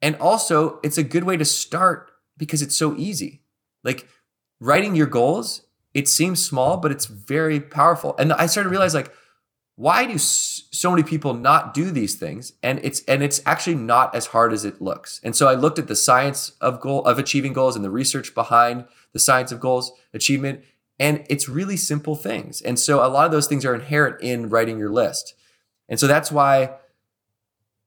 And 0.00 0.14
also, 0.16 0.78
it's 0.84 0.96
a 0.96 1.02
good 1.02 1.24
way 1.24 1.36
to 1.36 1.44
start 1.44 2.12
because 2.36 2.62
it's 2.62 2.76
so 2.76 2.96
easy. 2.96 3.42
Like 3.84 4.08
writing 4.60 4.94
your 4.94 5.06
goals, 5.06 5.62
it 5.94 6.08
seems 6.08 6.44
small, 6.44 6.76
but 6.76 6.90
it's 6.90 7.06
very 7.06 7.60
powerful. 7.60 8.14
And 8.18 8.32
I 8.32 8.46
started 8.46 8.68
to 8.68 8.70
realize, 8.70 8.94
like, 8.94 9.12
why 9.76 10.06
do 10.06 10.16
so 10.18 10.90
many 10.90 11.02
people 11.02 11.34
not 11.34 11.74
do 11.74 11.90
these 11.90 12.14
things? 12.14 12.54
And 12.62 12.80
it's 12.82 13.02
and 13.04 13.22
it's 13.22 13.42
actually 13.44 13.76
not 13.76 14.14
as 14.14 14.26
hard 14.26 14.52
as 14.52 14.64
it 14.64 14.80
looks. 14.80 15.20
And 15.22 15.36
so 15.36 15.48
i 15.48 15.54
looked 15.54 15.78
at 15.78 15.86
the 15.86 15.96
science 15.96 16.52
of 16.60 16.80
goal 16.80 17.04
of 17.04 17.18
achieving 17.18 17.52
goals 17.52 17.76
and 17.76 17.84
the 17.84 17.90
research 17.90 18.34
behind 18.34 18.86
the 19.12 19.18
science 19.18 19.52
of 19.52 19.60
goals 19.60 19.92
achievement 20.14 20.62
and 20.98 21.24
it's 21.28 21.48
really 21.48 21.76
simple 21.76 22.14
things. 22.14 22.62
And 22.62 22.78
so 22.78 23.04
a 23.04 23.08
lot 23.08 23.26
of 23.26 23.32
those 23.32 23.46
things 23.46 23.64
are 23.64 23.74
inherent 23.74 24.20
in 24.22 24.48
writing 24.48 24.78
your 24.78 24.90
list. 24.90 25.34
And 25.88 26.00
so 26.00 26.06
that's 26.06 26.32
why 26.32 26.70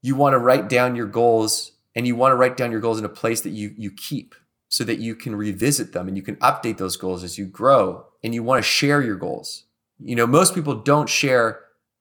you 0.01 0.15
want 0.15 0.33
to 0.33 0.37
write 0.37 0.69
down 0.69 0.95
your 0.95 1.07
goals 1.07 1.71
and 1.95 2.05
you 2.05 2.15
want 2.15 2.31
to 2.31 2.35
write 2.35 2.55
down 2.55 2.71
your 2.71 2.81
goals 2.81 2.99
in 2.99 3.05
a 3.05 3.09
place 3.09 3.41
that 3.41 3.49
you 3.49 3.73
you 3.77 3.91
keep 3.91 4.35
so 4.69 4.83
that 4.83 4.99
you 4.99 5.15
can 5.15 5.35
revisit 5.35 5.91
them 5.93 6.07
and 6.07 6.15
you 6.15 6.23
can 6.23 6.35
update 6.37 6.77
those 6.77 6.95
goals 6.95 7.23
as 7.23 7.37
you 7.37 7.45
grow 7.45 8.05
and 8.23 8.33
you 8.33 8.43
want 8.43 8.63
to 8.63 8.69
share 8.69 9.01
your 9.01 9.15
goals 9.15 9.65
you 9.99 10.15
know 10.15 10.25
most 10.25 10.55
people 10.55 10.75
don't 10.75 11.09
share 11.09 11.59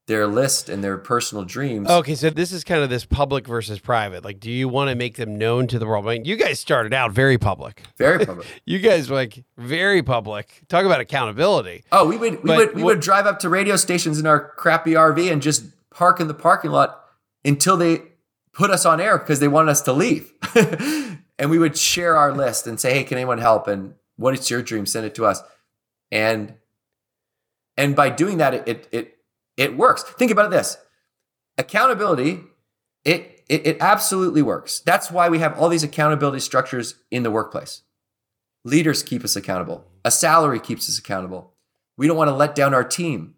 their 0.08 0.26
list 0.26 0.70
and 0.70 0.82
their 0.82 0.96
personal 0.96 1.44
dreams. 1.44 1.88
Okay, 1.88 2.14
so 2.14 2.30
this 2.30 2.50
is 2.50 2.64
kind 2.64 2.82
of 2.82 2.88
this 2.88 3.04
public 3.04 3.46
versus 3.46 3.78
private. 3.78 4.24
Like, 4.24 4.40
do 4.40 4.50
you 4.50 4.66
want 4.66 4.88
to 4.88 4.96
make 4.96 5.16
them 5.16 5.36
known 5.36 5.66
to 5.68 5.78
the 5.78 5.86
world? 5.86 6.08
I 6.08 6.14
mean, 6.14 6.24
you 6.24 6.36
guys 6.36 6.58
started 6.58 6.94
out 6.94 7.12
very 7.12 7.36
public. 7.36 7.82
Very 7.98 8.24
public. 8.26 8.46
you 8.64 8.78
guys 8.78 9.10
like 9.10 9.44
very 9.58 10.02
public. 10.02 10.62
Talk 10.68 10.86
about 10.86 11.00
accountability. 11.00 11.84
Oh, 11.92 12.08
we 12.08 12.16
would 12.16 12.42
we 12.42 12.48
but 12.48 12.56
would 12.56 12.74
we 12.74 12.82
what, 12.82 12.94
would 12.94 13.00
drive 13.00 13.26
up 13.26 13.38
to 13.40 13.50
radio 13.50 13.76
stations 13.76 14.18
in 14.18 14.26
our 14.26 14.48
crappy 14.56 14.92
RV 14.92 15.30
and 15.30 15.42
just 15.42 15.66
park 15.90 16.20
in 16.20 16.26
the 16.26 16.34
parking 16.34 16.70
lot 16.70 17.04
until 17.44 17.76
they 17.76 18.02
put 18.54 18.70
us 18.70 18.86
on 18.86 19.00
air 19.00 19.18
because 19.18 19.40
they 19.40 19.48
wanted 19.48 19.70
us 19.70 19.82
to 19.82 19.92
leave. 19.92 20.32
and 21.38 21.50
we 21.50 21.58
would 21.58 21.76
share 21.76 22.16
our 22.16 22.32
list 22.32 22.66
and 22.66 22.80
say, 22.80 22.94
"Hey, 22.94 23.04
can 23.04 23.18
anyone 23.18 23.38
help?" 23.38 23.68
and 23.68 23.94
what 24.16 24.34
is 24.34 24.50
your 24.50 24.62
dream? 24.62 24.84
Send 24.84 25.06
it 25.06 25.14
to 25.14 25.24
us. 25.24 25.42
And 26.10 26.54
and 27.76 27.94
by 27.94 28.10
doing 28.10 28.38
that, 28.38 28.54
it 28.68 28.88
it 28.92 29.18
it 29.56 29.76
works. 29.76 30.02
Think 30.02 30.30
about 30.30 30.50
this. 30.50 30.76
Accountability, 31.58 32.40
it, 33.04 33.42
it, 33.48 33.66
it 33.66 33.76
absolutely 33.80 34.42
works. 34.42 34.80
That's 34.80 35.10
why 35.10 35.28
we 35.28 35.40
have 35.40 35.58
all 35.58 35.68
these 35.68 35.82
accountability 35.82 36.40
structures 36.40 36.94
in 37.10 37.24
the 37.24 37.30
workplace. 37.30 37.82
Leaders 38.64 39.02
keep 39.02 39.24
us 39.24 39.34
accountable. 39.34 39.84
A 40.04 40.10
salary 40.10 40.60
keeps 40.60 40.88
us 40.88 40.98
accountable. 40.98 41.54
We 41.96 42.06
don't 42.06 42.16
want 42.16 42.28
to 42.28 42.36
let 42.36 42.54
down 42.54 42.74
our 42.74 42.84
team. 42.84 43.34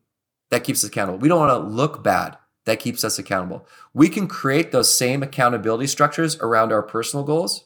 That 0.50 0.64
keeps 0.64 0.84
us 0.84 0.90
accountable. 0.90 1.18
We 1.18 1.28
don't 1.28 1.40
want 1.40 1.52
to 1.52 1.70
look 1.70 2.02
bad. 2.02 2.36
That 2.66 2.80
keeps 2.80 3.04
us 3.04 3.18
accountable. 3.18 3.66
We 3.94 4.08
can 4.10 4.28
create 4.28 4.72
those 4.72 4.92
same 4.92 5.22
accountability 5.22 5.86
structures 5.86 6.36
around 6.40 6.72
our 6.72 6.82
personal 6.82 7.24
goals 7.24 7.64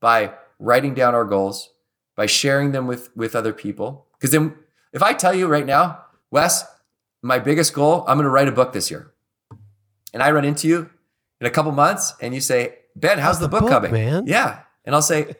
by 0.00 0.32
writing 0.58 0.94
down 0.94 1.14
our 1.14 1.24
goals, 1.24 1.70
by 2.16 2.26
sharing 2.26 2.72
them 2.72 2.86
with, 2.86 3.14
with 3.16 3.34
other 3.34 3.52
people. 3.52 4.06
Because 4.18 4.30
then, 4.30 4.54
if 4.92 5.02
I 5.02 5.14
tell 5.14 5.34
you 5.34 5.46
right 5.46 5.66
now, 5.66 6.04
Wes, 6.30 6.64
my 7.22 7.38
biggest 7.38 7.74
goal, 7.74 8.04
I'm 8.08 8.16
going 8.16 8.24
to 8.24 8.30
write 8.30 8.48
a 8.48 8.52
book 8.52 8.72
this 8.72 8.90
year. 8.90 9.12
And 10.12 10.22
I 10.22 10.30
run 10.30 10.44
into 10.44 10.68
you 10.68 10.90
in 11.40 11.46
a 11.46 11.50
couple 11.50 11.72
months 11.72 12.14
and 12.20 12.34
you 12.34 12.40
say, 12.40 12.76
Ben, 12.96 13.18
how's 13.18 13.38
the, 13.38 13.46
the, 13.46 13.50
book, 13.50 13.60
book 13.62 13.70
coming? 13.70 13.92
Man? 13.92 14.26
Yeah. 14.26 14.60
And 14.84 14.94
I'll 14.94 15.02
say, 15.02 15.36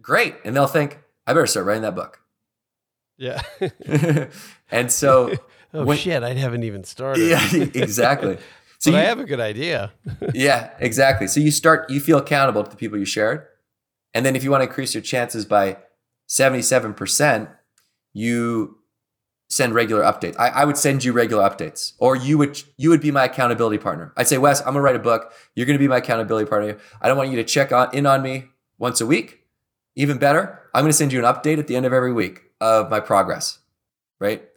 great. 0.00 0.34
And 0.44 0.56
they'll 0.56 0.66
think, 0.66 0.98
I 1.26 1.32
better 1.32 1.46
start 1.46 1.66
writing 1.66 1.82
that 1.82 1.94
book. 1.94 2.20
Yeah. 3.18 3.42
and 4.70 4.90
so, 4.92 5.34
oh 5.74 5.84
when, 5.84 5.98
shit, 5.98 6.22
I 6.22 6.34
haven't 6.34 6.64
even 6.64 6.84
started. 6.84 7.26
Yeah, 7.26 7.46
exactly. 7.74 8.38
So 8.78 8.90
you, 8.90 8.96
I 8.96 9.00
have 9.00 9.18
a 9.18 9.24
good 9.24 9.40
idea. 9.40 9.92
yeah, 10.34 10.70
exactly. 10.78 11.26
So 11.26 11.40
you 11.40 11.50
start, 11.50 11.90
you 11.90 12.00
feel 12.00 12.18
accountable 12.18 12.62
to 12.62 12.70
the 12.70 12.76
people 12.76 12.98
you 12.98 13.04
shared. 13.04 13.46
And 14.14 14.24
then 14.24 14.36
if 14.36 14.44
you 14.44 14.50
want 14.50 14.62
to 14.62 14.68
increase 14.68 14.94
your 14.94 15.02
chances 15.02 15.44
by 15.44 15.78
77%, 16.28 17.48
you 18.12 18.78
send 19.48 19.74
regular 19.74 20.02
updates. 20.02 20.34
I, 20.38 20.48
I, 20.48 20.64
would 20.64 20.76
send 20.76 21.04
you 21.04 21.12
regular 21.12 21.48
updates, 21.48 21.92
or 21.98 22.16
you 22.16 22.36
would 22.38 22.60
you 22.76 22.90
would 22.90 23.00
be 23.00 23.10
my 23.10 23.24
accountability 23.24 23.78
partner. 23.78 24.12
I'd 24.16 24.26
say, 24.26 24.38
Wes, 24.38 24.60
I'm 24.60 24.68
gonna 24.68 24.80
write 24.80 24.96
a 24.96 25.00
book. 25.00 25.32
You're 25.54 25.66
gonna 25.66 25.78
be 25.78 25.88
my 25.88 25.98
accountability 25.98 26.48
partner. 26.48 26.78
I 27.00 27.08
don't 27.08 27.16
want 27.16 27.30
you 27.30 27.36
to 27.36 27.44
check 27.44 27.72
on 27.72 27.94
in 27.94 28.06
on 28.06 28.22
me 28.22 28.46
once 28.78 29.00
a 29.00 29.06
week. 29.06 29.44
Even 29.94 30.18
better, 30.18 30.62
I'm 30.74 30.82
gonna 30.82 30.92
send 30.92 31.12
you 31.12 31.18
an 31.18 31.24
update 31.24 31.58
at 31.58 31.68
the 31.68 31.76
end 31.76 31.86
of 31.86 31.92
every 31.92 32.12
week 32.12 32.40
of 32.60 32.90
my 32.90 33.00
progress. 33.00 33.58
Right. 34.18 34.48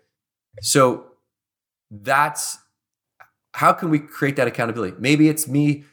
So 0.62 1.06
that's 1.92 2.58
how 3.54 3.74
can 3.74 3.90
we 3.90 4.00
create 4.00 4.36
that 4.38 4.48
accountability? 4.48 4.96
Maybe 5.00 5.30
it's 5.30 5.48
me 5.48 5.84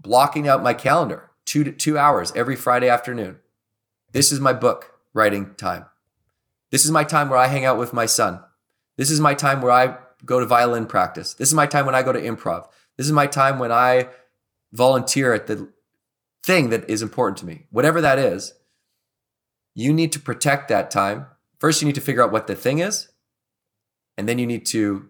blocking 0.00 0.48
out 0.48 0.62
my 0.62 0.74
calendar 0.74 1.30
two 1.54 1.70
two 1.70 1.96
hours 1.96 2.32
every 2.34 2.56
Friday 2.56 2.88
afternoon. 2.88 3.38
This 4.10 4.32
is 4.32 4.40
my 4.40 4.52
book 4.52 4.98
writing 5.12 5.54
time. 5.54 5.86
This 6.72 6.84
is 6.84 6.90
my 6.90 7.04
time 7.04 7.28
where 7.28 7.38
I 7.38 7.46
hang 7.46 7.64
out 7.64 7.78
with 7.78 7.92
my 7.92 8.06
son. 8.06 8.40
This 8.96 9.08
is 9.08 9.20
my 9.20 9.34
time 9.34 9.62
where 9.62 9.70
I 9.70 9.98
go 10.24 10.40
to 10.40 10.46
violin 10.46 10.86
practice. 10.86 11.32
This 11.34 11.48
is 11.48 11.54
my 11.54 11.66
time 11.66 11.86
when 11.86 11.94
I 11.94 12.02
go 12.02 12.12
to 12.12 12.20
improv. 12.20 12.66
This 12.96 13.06
is 13.06 13.12
my 13.12 13.28
time 13.28 13.60
when 13.60 13.70
I 13.70 14.08
volunteer 14.72 15.32
at 15.32 15.46
the 15.46 15.68
thing 16.42 16.70
that 16.70 16.90
is 16.90 17.02
important 17.02 17.38
to 17.38 17.46
me. 17.46 17.66
Whatever 17.70 18.00
that 18.00 18.18
is, 18.18 18.54
you 19.76 19.92
need 19.92 20.10
to 20.10 20.18
protect 20.18 20.66
that 20.68 20.90
time. 20.90 21.26
First, 21.60 21.80
you 21.80 21.86
need 21.86 21.94
to 21.94 22.00
figure 22.00 22.24
out 22.24 22.32
what 22.32 22.48
the 22.48 22.56
thing 22.56 22.80
is, 22.80 23.10
and 24.18 24.28
then 24.28 24.40
you 24.40 24.46
need 24.46 24.66
to 24.66 25.08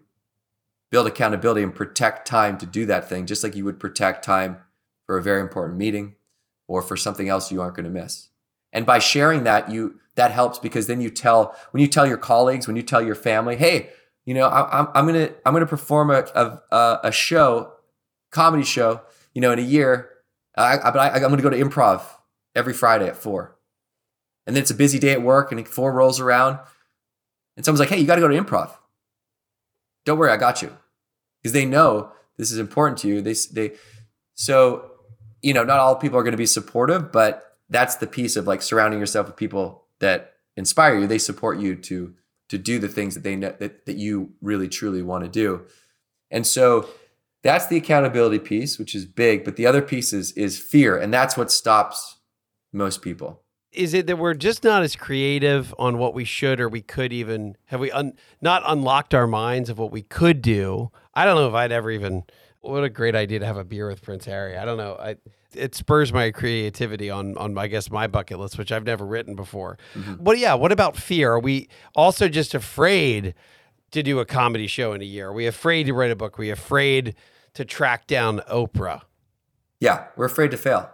build 0.91 1.07
accountability 1.07 1.63
and 1.63 1.73
protect 1.73 2.27
time 2.27 2.59
to 2.59 2.67
do 2.67 2.85
that 2.85 3.09
thing, 3.09 3.25
just 3.25 3.43
like 3.43 3.55
you 3.55 3.65
would 3.65 3.79
protect 3.79 4.23
time 4.23 4.57
for 5.07 5.17
a 5.17 5.23
very 5.23 5.41
important 5.41 5.79
meeting 5.79 6.15
or 6.67 6.81
for 6.81 6.97
something 6.97 7.29
else 7.29 7.51
you 7.51 7.61
aren't 7.61 7.75
going 7.75 7.85
to 7.85 7.89
miss. 7.89 8.29
And 8.73 8.85
by 8.85 8.99
sharing 8.99 9.43
that, 9.43 9.71
you 9.71 9.99
that 10.15 10.31
helps 10.31 10.59
because 10.59 10.87
then 10.87 11.01
you 11.01 11.09
tell 11.09 11.55
when 11.71 11.81
you 11.81 11.87
tell 11.87 12.05
your 12.05 12.17
colleagues, 12.17 12.67
when 12.67 12.75
you 12.75 12.83
tell 12.83 13.01
your 13.01 13.15
family, 13.15 13.55
hey, 13.55 13.89
you 14.25 14.33
know, 14.33 14.47
I, 14.47 14.79
am 14.79 14.87
I'm 14.93 15.05
gonna 15.05 15.29
I'm 15.45 15.53
gonna 15.53 15.65
perform 15.65 16.09
a 16.09 16.25
a, 16.71 16.99
a 17.03 17.11
show, 17.11 17.73
comedy 18.31 18.63
show, 18.63 19.01
you 19.33 19.41
know, 19.41 19.51
in 19.51 19.59
a 19.59 19.63
year. 19.63 20.09
I, 20.57 20.79
I, 20.79 20.91
but 20.91 20.97
I, 20.97 21.09
I'm 21.15 21.21
gonna 21.21 21.41
go 21.41 21.49
to 21.49 21.57
improv 21.57 22.01
every 22.55 22.73
Friday 22.73 23.07
at 23.07 23.17
four, 23.17 23.57
and 24.47 24.55
then 24.55 24.61
it's 24.61 24.71
a 24.71 24.75
busy 24.75 24.99
day 24.99 25.11
at 25.11 25.21
work, 25.21 25.51
and 25.51 25.67
four 25.67 25.93
rolls 25.93 26.19
around, 26.19 26.59
and 27.55 27.65
someone's 27.65 27.79
like, 27.79 27.89
hey, 27.89 27.99
you 27.99 28.07
got 28.07 28.15
to 28.15 28.21
go 28.21 28.27
to 28.27 28.41
improv. 28.41 28.71
Don't 30.05 30.17
worry, 30.17 30.31
I 30.31 30.37
got 30.37 30.61
you, 30.61 30.75
because 31.41 31.53
they 31.53 31.65
know 31.65 32.11
this 32.37 32.51
is 32.51 32.57
important 32.57 32.97
to 32.99 33.07
you. 33.07 33.21
They 33.21 33.35
they 33.53 33.75
so 34.33 34.91
you 35.45 35.53
know, 35.53 35.63
not 35.63 35.79
all 35.79 35.95
people 35.95 36.17
are 36.17 36.23
going 36.23 36.31
to 36.31 36.37
be 36.37 36.47
supportive, 36.47 37.11
but 37.11 37.55
that's 37.69 37.97
the 37.97 38.07
piece 38.07 38.35
of 38.35 38.47
like 38.47 38.63
surrounding 38.63 38.99
yourself 38.99 39.27
with 39.27 39.35
people 39.35 39.85
that 39.99 40.33
inspire 40.57 40.97
you. 40.97 41.05
They 41.05 41.19
support 41.19 41.59
you 41.59 41.75
to 41.75 42.15
to 42.49 42.57
do 42.57 42.79
the 42.79 42.87
things 42.87 43.13
that 43.13 43.23
they 43.23 43.35
know 43.35 43.53
that, 43.59 43.85
that 43.85 43.95
you 43.97 44.31
really 44.41 44.67
truly 44.67 45.03
want 45.03 45.23
to 45.23 45.29
do. 45.29 45.63
And 46.31 46.47
so 46.47 46.89
that's 47.43 47.67
the 47.67 47.77
accountability 47.77 48.39
piece, 48.39 48.79
which 48.79 48.95
is 48.95 49.05
big. 49.05 49.43
But 49.45 49.55
the 49.55 49.67
other 49.67 49.83
piece 49.83 50.13
is 50.13 50.31
is 50.31 50.57
fear, 50.57 50.97
and 50.97 51.13
that's 51.13 51.37
what 51.37 51.51
stops 51.51 52.17
most 52.73 53.03
people. 53.03 53.43
Is 53.71 53.93
it 53.93 54.07
that 54.07 54.17
we're 54.17 54.33
just 54.33 54.63
not 54.63 54.81
as 54.81 54.95
creative 54.95 55.75
on 55.77 55.99
what 55.99 56.15
we 56.15 56.23
should 56.23 56.59
or 56.59 56.69
we 56.69 56.81
could 56.81 57.13
even 57.13 57.55
have 57.65 57.79
we 57.79 57.91
un, 57.91 58.13
not 58.41 58.63
unlocked 58.65 59.13
our 59.13 59.27
minds 59.27 59.69
of 59.69 59.77
what 59.77 59.91
we 59.91 60.01
could 60.01 60.41
do? 60.41 60.89
I 61.13 61.23
don't 61.23 61.35
know 61.35 61.47
if 61.47 61.53
I'd 61.53 61.71
ever 61.71 61.91
even. 61.91 62.23
What 62.61 62.83
a 62.83 62.89
great 62.89 63.13
idea 63.13 63.37
to 63.37 63.45
have 63.45 63.57
a 63.57 63.63
beer 63.63 63.87
with 63.87 64.01
Prince 64.01 64.25
Harry. 64.25 64.57
I 64.57 64.65
don't 64.65 64.77
know. 64.77 64.97
I 64.99 65.17
it 65.57 65.75
spurs 65.75 66.13
my 66.13 66.31
creativity 66.31 67.09
on 67.09 67.37
on 67.37 67.57
I 67.57 67.67
guess 67.67 67.89
my 67.89 68.07
bucket 68.07 68.39
list, 68.39 68.57
which 68.57 68.71
I've 68.71 68.85
never 68.85 69.05
written 69.05 69.35
before. 69.35 69.77
Mm-hmm. 69.93 70.23
But 70.23 70.37
yeah, 70.37 70.53
what 70.53 70.71
about 70.71 70.97
fear? 70.97 71.33
Are 71.33 71.39
we 71.39 71.69
also 71.95 72.27
just 72.27 72.53
afraid 72.53 73.33
to 73.91 74.03
do 74.03 74.19
a 74.19 74.25
comedy 74.25 74.67
show 74.67 74.93
in 74.93 75.01
a 75.01 75.05
year? 75.05 75.29
Are 75.29 75.33
we 75.33 75.47
afraid 75.47 75.85
to 75.85 75.93
write 75.93 76.11
a 76.11 76.15
book? 76.15 76.37
Are 76.37 76.41
we 76.41 76.49
afraid 76.49 77.15
to 77.53 77.65
track 77.65 78.07
down 78.07 78.39
Oprah? 78.51 79.01
Yeah, 79.79 80.07
we're 80.15 80.25
afraid 80.25 80.51
to 80.51 80.57
fail, 80.57 80.89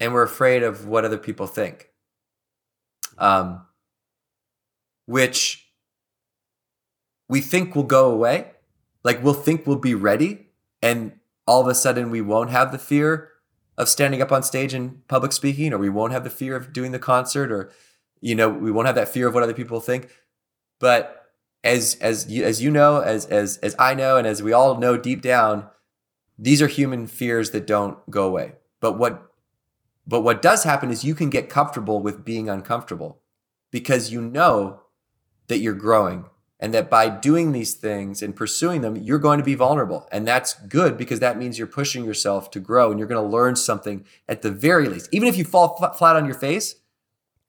and 0.00 0.12
we're 0.12 0.22
afraid 0.22 0.62
of 0.62 0.86
what 0.86 1.04
other 1.04 1.18
people 1.18 1.46
think. 1.46 1.90
Um, 3.18 3.66
which 5.06 5.70
we 7.28 7.40
think 7.40 7.74
will 7.74 7.84
go 7.84 8.10
away. 8.10 8.52
Like 9.04 9.22
we'll 9.22 9.34
think 9.34 9.66
we'll 9.66 9.76
be 9.76 9.94
ready, 9.94 10.48
and 10.82 11.12
all 11.46 11.60
of 11.60 11.68
a 11.68 11.74
sudden 11.74 12.10
we 12.10 12.20
won't 12.20 12.50
have 12.50 12.72
the 12.72 12.78
fear 12.78 13.30
of 13.78 13.88
standing 13.88 14.22
up 14.22 14.32
on 14.32 14.42
stage 14.42 14.74
and 14.74 15.06
public 15.08 15.32
speaking, 15.32 15.72
or 15.72 15.78
we 15.78 15.88
won't 15.88 16.12
have 16.12 16.24
the 16.24 16.30
fear 16.30 16.56
of 16.56 16.72
doing 16.72 16.92
the 16.92 16.98
concert, 16.98 17.52
or 17.52 17.70
you 18.20 18.34
know, 18.34 18.48
we 18.48 18.70
won't 18.70 18.86
have 18.86 18.94
that 18.94 19.08
fear 19.08 19.28
of 19.28 19.34
what 19.34 19.42
other 19.42 19.54
people 19.54 19.80
think. 19.80 20.08
But 20.78 21.26
as 21.62 21.96
as 22.00 22.30
you, 22.30 22.44
as 22.44 22.62
you 22.62 22.70
know, 22.70 23.00
as 23.00 23.26
as 23.26 23.58
as 23.58 23.76
I 23.78 23.94
know, 23.94 24.16
and 24.16 24.26
as 24.26 24.42
we 24.42 24.52
all 24.52 24.78
know 24.78 24.96
deep 24.96 25.20
down, 25.20 25.68
these 26.38 26.62
are 26.62 26.68
human 26.68 27.06
fears 27.06 27.50
that 27.50 27.66
don't 27.66 27.98
go 28.10 28.26
away. 28.26 28.52
But 28.80 28.98
what 28.98 29.30
but 30.06 30.20
what 30.20 30.40
does 30.40 30.64
happen 30.64 30.90
is 30.90 31.04
you 31.04 31.14
can 31.14 31.30
get 31.30 31.48
comfortable 31.48 32.00
with 32.00 32.24
being 32.24 32.48
uncomfortable 32.48 33.20
because 33.70 34.12
you 34.12 34.20
know 34.20 34.82
that 35.48 35.58
you're 35.58 35.74
growing 35.74 36.26
and 36.58 36.72
that 36.72 36.88
by 36.88 37.08
doing 37.08 37.52
these 37.52 37.74
things 37.74 38.22
and 38.22 38.34
pursuing 38.34 38.80
them, 38.80 38.96
you're 38.96 39.18
going 39.18 39.38
to 39.38 39.44
be 39.44 39.54
vulnerable. 39.54 40.08
And 40.10 40.26
that's 40.26 40.54
good 40.54 40.96
because 40.96 41.20
that 41.20 41.36
means 41.36 41.58
you're 41.58 41.66
pushing 41.66 42.04
yourself 42.04 42.50
to 42.52 42.60
grow 42.60 42.90
and 42.90 42.98
you're 42.98 43.08
going 43.08 43.22
to 43.22 43.28
learn 43.28 43.56
something 43.56 44.06
at 44.28 44.42
the 44.42 44.50
very 44.50 44.88
least. 44.88 45.10
Even 45.12 45.28
if 45.28 45.36
you 45.36 45.44
fall 45.44 45.76
flat 45.76 46.16
on 46.16 46.24
your 46.24 46.34
face, 46.34 46.76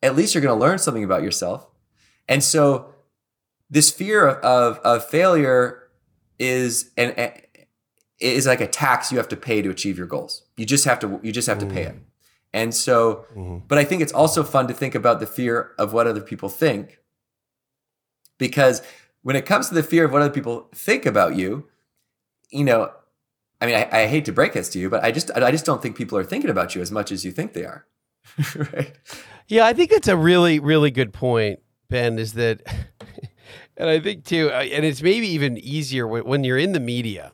at 0.03 0.15
least 0.15 0.35
you're 0.35 0.41
going 0.41 0.57
to 0.57 0.65
learn 0.65 0.77
something 0.77 1.03
about 1.03 1.23
yourself. 1.23 1.67
And 2.27 2.43
so 2.43 2.93
this 3.69 3.89
fear 3.91 4.27
of, 4.27 4.37
of, 4.43 4.79
of 4.79 5.09
failure 5.09 5.83
is 6.37 6.91
an, 6.97 7.31
is 8.19 8.45
like 8.45 8.61
a 8.61 8.67
tax 8.67 9.11
you 9.11 9.17
have 9.17 9.29
to 9.29 9.37
pay 9.37 9.61
to 9.61 9.69
achieve 9.69 9.97
your 9.97 10.07
goals. 10.07 10.43
You 10.57 10.65
just 10.65 10.85
have 10.85 10.99
to 10.99 11.19
you 11.23 11.31
just 11.31 11.47
have 11.47 11.59
to 11.59 11.65
pay 11.65 11.83
it. 11.83 11.95
And 12.53 12.73
so, 12.73 13.25
mm-hmm. 13.35 13.59
but 13.67 13.77
I 13.77 13.83
think 13.83 14.01
it's 14.01 14.13
also 14.13 14.43
fun 14.43 14.67
to 14.67 14.73
think 14.73 14.95
about 14.95 15.19
the 15.19 15.27
fear 15.27 15.71
of 15.77 15.93
what 15.93 16.07
other 16.07 16.21
people 16.21 16.49
think 16.49 16.99
because 18.37 18.81
when 19.21 19.35
it 19.35 19.45
comes 19.45 19.69
to 19.69 19.75
the 19.75 19.83
fear 19.83 20.05
of 20.05 20.11
what 20.11 20.21
other 20.21 20.33
people 20.33 20.69
think 20.73 21.05
about 21.05 21.35
you, 21.35 21.67
you 22.49 22.63
know, 22.63 22.91
I 23.59 23.65
mean, 23.65 23.75
I, 23.75 24.03
I 24.03 24.07
hate 24.07 24.25
to 24.25 24.31
break 24.31 24.53
this 24.53 24.69
to 24.69 24.79
you, 24.79 24.89
but 24.89 25.03
I 25.03 25.11
just 25.11 25.31
I 25.31 25.51
just 25.51 25.65
don't 25.65 25.81
think 25.81 25.97
people 25.97 26.17
are 26.17 26.23
thinking 26.23 26.49
about 26.49 26.75
you 26.75 26.81
as 26.81 26.91
much 26.91 27.11
as 27.11 27.25
you 27.25 27.31
think 27.31 27.53
they 27.53 27.65
are. 27.65 27.85
right? 28.55 28.97
Yeah, 29.47 29.65
I 29.65 29.73
think 29.73 29.91
it's 29.91 30.07
a 30.07 30.17
really 30.17 30.59
really 30.59 30.91
good 30.91 31.13
point, 31.13 31.59
Ben. 31.89 32.19
Is 32.19 32.33
that, 32.33 32.61
and 33.77 33.89
I 33.89 33.99
think 33.99 34.25
too, 34.25 34.49
uh, 34.51 34.61
and 34.61 34.85
it's 34.85 35.01
maybe 35.01 35.27
even 35.29 35.57
easier 35.57 36.07
when, 36.07 36.23
when 36.25 36.43
you're 36.43 36.57
in 36.57 36.73
the 36.73 36.79
media. 36.79 37.31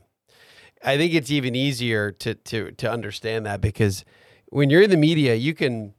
I 0.86 0.98
think 0.98 1.14
it's 1.14 1.32
even 1.32 1.56
easier 1.56 2.12
to 2.12 2.36
to 2.36 2.72
to 2.72 2.90
understand 2.90 3.46
that 3.46 3.60
because 3.62 4.06
when 4.50 4.70
you're 4.70 4.82
in 4.82 4.90
the 4.90 4.98
media, 4.98 5.36
you 5.36 5.54
can 5.54 5.94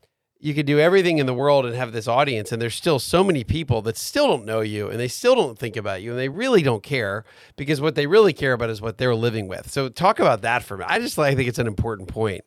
you 0.45 0.53
could 0.53 0.67
do 0.67 0.79
everything 0.79 1.17
in 1.17 1.25
the 1.25 1.33
world 1.33 1.65
and 1.65 1.75
have 1.75 1.93
this 1.93 2.07
audience 2.07 2.53
and 2.53 2.61
there's 2.61 2.75
still 2.75 2.99
so 2.99 3.25
many 3.25 3.43
people 3.43 3.81
that 3.81 3.97
still 3.97 4.27
don't 4.27 4.45
know 4.45 4.61
you 4.61 4.91
and 4.91 5.01
they 5.01 5.09
still 5.09 5.35
don't 5.35 5.59
think 5.59 5.75
about 5.75 6.03
you 6.03 6.11
and 6.11 6.19
they 6.19 6.29
really 6.29 6.63
don't 6.63 6.83
care 6.83 7.25
because 7.57 7.81
what 7.81 7.95
they 7.95 8.07
really 8.07 8.35
care 8.35 8.53
about 8.53 8.69
is 8.69 8.83
what 8.83 8.99
they're 8.99 9.15
living 9.15 9.49
with. 9.49 9.71
So 9.71 9.89
talk 9.89 10.21
about 10.21 10.43
that 10.43 10.63
for 10.63 10.77
me 10.77 10.85
i 10.87 10.99
just 10.99 11.19
i 11.19 11.35
think 11.35 11.49
it's 11.49 11.59
an 11.59 11.67
important 11.67 12.11
point 12.11 12.45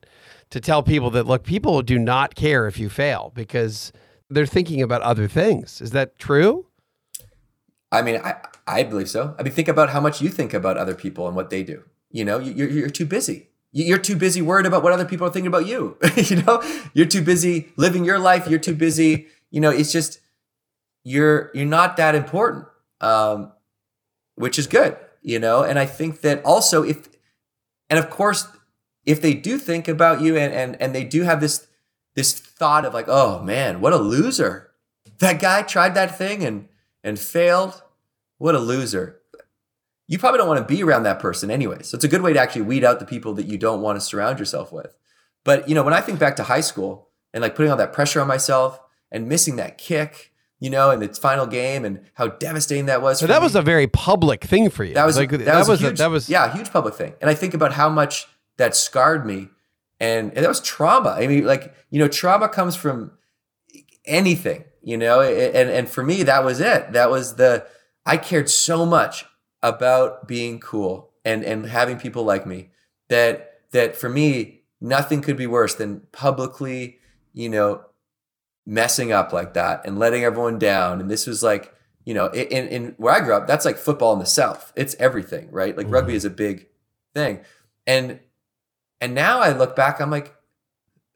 to 0.52 0.60
tell 0.60 0.84
people 0.84 1.10
that 1.10 1.26
look 1.26 1.44
people 1.44 1.82
do 1.82 1.98
not 1.98 2.36
care 2.36 2.68
if 2.68 2.78
you 2.78 2.88
fail 2.88 3.32
because 3.34 3.92
they're 4.30 4.46
thinking 4.46 4.84
about 4.84 5.02
other 5.02 5.28
things. 5.28 5.82
Is 5.82 5.90
that 5.92 6.20
true? 6.20 6.68
I 7.92 8.04
mean 8.04 8.22
i 8.24 8.36
i 8.68 8.84
believe 8.84 9.10
so. 9.10 9.34
I 9.40 9.42
mean 9.42 9.54
think 9.54 9.68
about 9.68 9.90
how 9.90 10.00
much 10.00 10.22
you 10.22 10.30
think 10.30 10.54
about 10.54 10.78
other 10.78 10.94
people 10.94 11.26
and 11.26 11.36
what 11.36 11.50
they 11.50 11.64
do. 11.64 11.84
You 12.12 12.26
know 12.26 12.38
you're, 12.38 12.70
you're 12.70 12.90
too 12.92 13.08
busy 13.08 13.50
you're 13.72 13.98
too 13.98 14.16
busy 14.16 14.42
worried 14.42 14.66
about 14.66 14.84
what 14.84 14.94
other 14.94 15.06
people 15.06 15.28
are 15.28 15.30
thinking 15.30 15.48
about 15.48 15.68
you. 15.68 15.98
you 16.16 16.42
know, 16.44 16.64
you're 16.94 17.06
too 17.06 17.22
busy 17.22 17.72
living 17.76 18.06
your 18.06 18.20
life. 18.20 18.48
You're 18.48 18.60
too 18.60 18.76
busy. 18.76 19.28
You 19.52 19.62
know, 19.62 19.70
it's 19.70 19.92
just 19.92 20.20
you're 21.04 21.52
you're 21.54 21.66
not 21.66 21.98
that 21.98 22.16
important, 22.16 22.66
um, 23.02 23.52
which 24.36 24.58
is 24.58 24.68
good. 24.68 24.98
You 25.22 25.40
know, 25.40 25.64
and 25.64 25.78
I 25.78 25.86
think 25.86 26.22
that 26.22 26.44
also 26.44 26.84
if, 26.84 27.10
and 27.90 28.00
of 28.00 28.10
course, 28.10 28.48
if 29.06 29.22
they 29.22 29.34
do 29.34 29.58
think 29.58 29.88
about 29.88 30.22
you 30.22 30.38
and 30.38 30.54
and 30.54 30.82
and 30.82 30.96
they 30.96 31.04
do 31.04 31.24
have 31.24 31.42
this 31.42 31.68
this 32.16 32.34
thought 32.34 32.86
of 32.86 32.94
like, 32.94 33.08
oh 33.08 33.42
man, 33.42 33.82
what 33.82 33.94
a 33.94 33.98
loser! 33.98 34.72
That 35.20 35.40
guy 35.40 35.62
tried 35.62 35.96
that 35.96 36.18
thing 36.18 36.44
and 36.44 36.70
and 37.04 37.20
failed. 37.20 37.84
What 38.38 38.56
a 38.56 38.60
loser 38.60 39.17
you 40.08 40.18
probably 40.18 40.38
don't 40.38 40.48
want 40.48 40.66
to 40.66 40.74
be 40.74 40.82
around 40.84 41.04
that 41.04 41.20
person 41.20 41.52
anyway. 41.52 41.84
So 41.84 41.96
it's 41.96 42.06
a 42.06 42.08
good 42.08 42.22
way 42.22 42.34
to 42.34 42.40
actually 42.40 42.62
weed 42.64 42.84
out 42.84 43.00
the 43.00 43.06
people 43.06 43.34
that 43.36 43.46
you 43.46 43.58
don't 43.58 43.82
want 43.82 43.98
to 43.98 44.02
surround 44.02 44.40
yourself 44.40 44.72
with. 44.72 44.96
But 45.44 45.68
you 45.68 45.76
know, 45.76 45.84
when 45.84 45.94
I 45.94 46.02
think 46.02 46.20
back 46.20 46.38
to 46.38 46.44
high 46.44 46.62
school 46.62 47.10
and 47.34 47.42
like 47.42 47.56
putting 47.56 47.72
all 47.72 47.78
that 47.78 47.94
pressure 47.94 48.22
on 48.22 48.28
myself 48.28 48.80
and 49.12 49.28
missing 49.28 49.58
that 49.58 49.78
kick, 49.78 50.32
you 50.60 50.70
know, 50.70 50.92
in 50.92 51.04
its 51.04 51.20
final 51.20 51.46
game 51.46 51.86
and 51.86 52.02
how 52.14 52.28
devastating 52.28 52.86
that 52.88 53.02
was. 53.02 53.20
So 53.20 53.28
that 53.28 53.40
me. 53.40 53.46
was 53.46 53.56
a 53.56 53.62
very 53.62 53.88
public 53.88 54.44
thing 54.44 54.70
for 54.70 54.84
you. 54.84 54.94
That 54.94 55.06
was 55.06 55.18
like 55.18 55.30
that, 55.30 55.46
that 55.46 55.60
was, 55.60 55.70
was 55.70 55.80
huge, 55.82 56.00
a, 56.00 56.04
that 56.04 56.10
was 56.10 56.30
yeah, 56.30 56.46
a 56.46 56.56
huge 56.56 56.72
public 56.72 56.96
thing. 56.96 57.14
And 57.22 57.30
I 57.30 57.34
think 57.34 57.54
about 57.54 57.74
how 57.74 57.90
much 57.90 58.28
that 58.58 58.76
scarred 58.76 59.26
me, 59.26 59.50
and, 60.00 60.34
and 60.34 60.44
that 60.44 60.50
was 60.50 60.62
trauma. 60.62 61.10
I 61.10 61.28
mean, 61.28 61.46
like 61.46 61.74
you 61.90 62.00
know, 62.00 62.08
trauma 62.08 62.50
comes 62.50 62.76
from 62.76 63.12
anything, 64.06 64.64
you 64.82 64.98
know, 64.98 65.22
and 65.22 65.70
and 65.70 65.90
for 65.90 66.04
me, 66.04 66.24
that 66.24 66.44
was 66.44 66.60
it. 66.60 66.94
That 66.94 67.12
was 67.12 67.36
the 67.36 67.68
I 68.06 68.18
cared 68.18 68.50
so 68.50 68.86
much 68.86 69.26
about 69.64 70.28
being 70.28 70.60
cool 70.60 71.12
and 71.26 71.44
and 71.44 71.66
having 71.66 71.98
people 71.98 72.24
like 72.24 72.46
me 72.46 72.70
that 73.10 73.62
that 73.72 73.96
for 73.96 74.10
me 74.10 74.62
nothing 74.80 75.22
could 75.22 75.38
be 75.38 75.48
worse 75.48 75.76
than 75.76 76.02
publicly 76.12 77.00
you 77.34 77.50
know 77.50 77.82
messing 78.68 79.14
up 79.14 79.32
like 79.32 79.54
that 79.54 79.82
and 79.86 79.98
letting 79.98 80.26
everyone 80.26 80.60
down. 80.60 81.00
And 81.00 81.10
this 81.10 81.26
was 81.26 81.42
like 81.42 81.74
you 82.06 82.14
know 82.14 82.28
in, 82.28 82.68
in 82.68 82.96
where 82.98 83.14
i 83.14 83.20
grew 83.20 83.34
up 83.34 83.48
that's 83.48 83.66
like 83.66 83.78
football 83.78 84.14
in 84.14 84.20
the 84.20 84.26
south. 84.26 84.74
It's 84.76 84.96
everything 85.00 85.50
right? 85.52 85.76
Like 85.76 85.88
mm-hmm. 85.88 85.94
rugby 85.94 86.16
is 86.16 86.26
a 86.26 86.30
big 86.30 86.68
thing. 87.16 87.40
And 87.88 88.20
and 89.00 89.16
now 89.16 89.40
i 89.40 89.52
look 89.52 89.76
back 89.76 90.02
i'm 90.02 90.12
like 90.12 90.36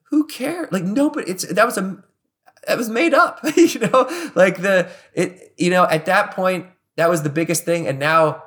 who 0.10 0.26
cares 0.28 0.72
like 0.72 0.84
nobody 0.84 1.30
it's 1.30 1.46
that 1.46 1.66
was 1.66 1.78
a 1.78 2.04
that 2.68 2.78
was 2.78 2.90
made 2.90 3.14
up 3.14 3.40
you 3.56 3.80
know? 3.80 4.32
Like 4.36 4.62
the 4.62 4.90
it 5.14 5.54
you 5.58 5.70
know 5.70 5.84
at 5.84 6.06
that 6.06 6.32
point 6.32 6.68
that 7.02 7.10
was 7.10 7.24
the 7.24 7.30
biggest 7.32 7.66
thing. 7.66 7.88
And 7.88 7.98
now 7.98 8.44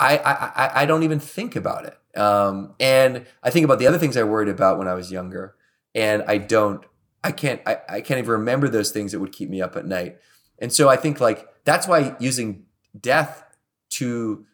I, 0.00 0.18
I, 0.18 0.82
I 0.82 0.86
don't 0.86 1.04
even 1.04 1.20
think 1.20 1.54
about 1.54 1.84
it. 1.86 2.18
Um, 2.18 2.74
and 2.80 3.26
I 3.44 3.50
think 3.50 3.64
about 3.64 3.78
the 3.78 3.86
other 3.86 3.96
things 3.96 4.16
I 4.16 4.24
worried 4.24 4.48
about 4.48 4.76
when 4.76 4.88
I 4.88 4.94
was 4.94 5.12
younger. 5.12 5.54
And 5.94 6.24
I 6.26 6.38
don't, 6.38 6.84
I 7.22 7.30
can't, 7.30 7.60
I, 7.64 7.78
I 7.88 8.00
can't 8.00 8.18
even 8.18 8.32
remember 8.32 8.68
those 8.68 8.90
things 8.90 9.12
that 9.12 9.20
would 9.20 9.30
keep 9.30 9.48
me 9.48 9.62
up 9.62 9.76
at 9.76 9.86
night. 9.86 10.18
And 10.58 10.72
so 10.72 10.88
I 10.88 10.96
think 10.96 11.20
like, 11.20 11.46
that's 11.64 11.86
why 11.86 12.16
using 12.18 12.64
death 13.00 13.44
to 13.90 14.44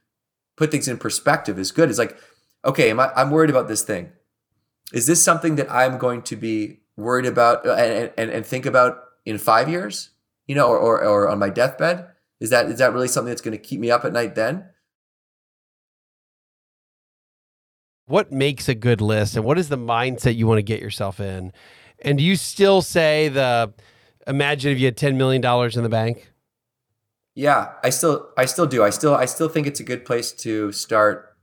put 0.58 0.70
things 0.70 0.86
in 0.86 0.98
perspective 0.98 1.58
is 1.58 1.72
good. 1.72 1.88
It's 1.88 1.98
like, 1.98 2.18
okay, 2.66 2.90
am 2.90 3.00
I, 3.00 3.10
I'm 3.16 3.30
worried 3.30 3.48
about 3.48 3.66
this 3.66 3.82
thing. 3.82 4.12
Is 4.92 5.06
this 5.06 5.22
something 5.22 5.56
that 5.56 5.72
I'm 5.72 5.96
going 5.96 6.20
to 6.24 6.36
be 6.36 6.80
worried 6.98 7.24
about 7.24 7.66
uh, 7.66 7.76
and, 7.76 8.12
and, 8.18 8.30
and 8.30 8.44
think 8.44 8.66
about 8.66 8.98
in 9.24 9.38
five 9.38 9.70
years, 9.70 10.10
you 10.46 10.54
know, 10.54 10.68
or, 10.68 10.78
or, 10.78 11.02
or 11.02 11.28
on 11.30 11.38
my 11.38 11.48
deathbed? 11.48 12.08
Is 12.40 12.50
that 12.50 12.66
is 12.66 12.78
that 12.78 12.92
really 12.92 13.08
something 13.08 13.30
that's 13.30 13.42
going 13.42 13.56
to 13.56 13.62
keep 13.62 13.80
me 13.80 13.90
up 13.90 14.04
at 14.04 14.12
night 14.12 14.34
then? 14.34 14.66
What 18.06 18.32
makes 18.32 18.68
a 18.68 18.74
good 18.74 19.00
list 19.00 19.36
and 19.36 19.44
what 19.44 19.58
is 19.58 19.68
the 19.68 19.78
mindset 19.78 20.34
you 20.36 20.46
want 20.46 20.58
to 20.58 20.62
get 20.62 20.80
yourself 20.80 21.20
in? 21.20 21.52
And 22.00 22.18
do 22.18 22.24
you 22.24 22.34
still 22.34 22.82
say 22.82 23.28
the 23.28 23.72
imagine 24.26 24.72
if 24.72 24.78
you 24.78 24.86
had 24.86 24.96
10 24.96 25.18
million 25.18 25.42
dollars 25.42 25.76
in 25.76 25.82
the 25.82 25.88
bank? 25.88 26.32
Yeah, 27.34 27.72
I 27.84 27.90
still 27.90 28.30
I 28.36 28.46
still 28.46 28.66
do. 28.66 28.82
I 28.82 28.90
still 28.90 29.14
I 29.14 29.26
still 29.26 29.48
think 29.48 29.66
it's 29.66 29.80
a 29.80 29.84
good 29.84 30.04
place 30.04 30.32
to 30.32 30.72
start 30.72 31.36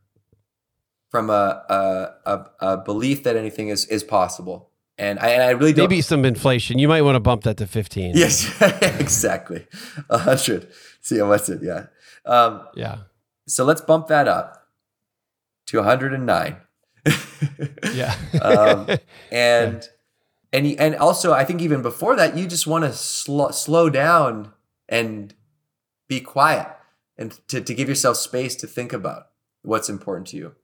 from 1.10 1.30
a 1.30 1.64
a, 1.70 2.32
a, 2.32 2.46
a 2.60 2.78
belief 2.78 3.24
that 3.24 3.36
anything 3.36 3.70
is 3.70 3.86
is 3.86 4.04
possible. 4.04 4.72
And 4.98 5.20
I, 5.20 5.30
and 5.30 5.44
I 5.44 5.52
really 5.52 5.74
maybe 5.74 6.02
some 6.02 6.26
inflation. 6.26 6.80
You 6.80 6.88
might 6.88 7.04
want 7.04 7.16
to 7.16 7.20
bump 7.20 7.44
that 7.44 7.58
to 7.58 7.68
fifteen. 7.68 8.14
Yes, 8.16 8.50
exactly, 8.82 9.68
a 10.10 10.18
hundred. 10.18 10.68
See, 11.02 11.22
what's 11.22 11.50
it? 11.50 11.62
Yeah, 11.62 11.88
um, 12.26 12.68
yeah. 12.76 13.00
So 13.48 13.64
let's 13.64 13.82
bump 13.82 14.08
that 14.08 14.28
up 14.28 14.68
to 15.68 15.78
one 15.78 15.86
hundred 15.86 16.14
and 16.14 16.26
nine. 16.26 16.58
yeah, 17.94 18.16
um, 18.42 18.88
and 19.32 19.88
and 20.52 20.66
and 20.80 20.96
also, 20.96 21.32
I 21.32 21.44
think 21.44 21.62
even 21.62 21.84
before 21.84 22.16
that, 22.16 22.36
you 22.36 22.48
just 22.48 22.66
want 22.66 22.84
to 22.84 22.94
slow 22.94 23.52
slow 23.52 23.92
down 23.92 24.54
and 24.90 25.36
be 26.08 26.22
quiet 26.22 26.68
and 27.18 27.40
to, 27.50 27.62
to 27.62 27.74
give 27.74 27.90
yourself 27.90 28.18
space 28.18 28.56
to 28.56 28.68
think 28.68 28.94
about 28.94 29.28
what's 29.62 29.90
important 29.90 30.28
to 30.28 30.38
you. 30.38 30.56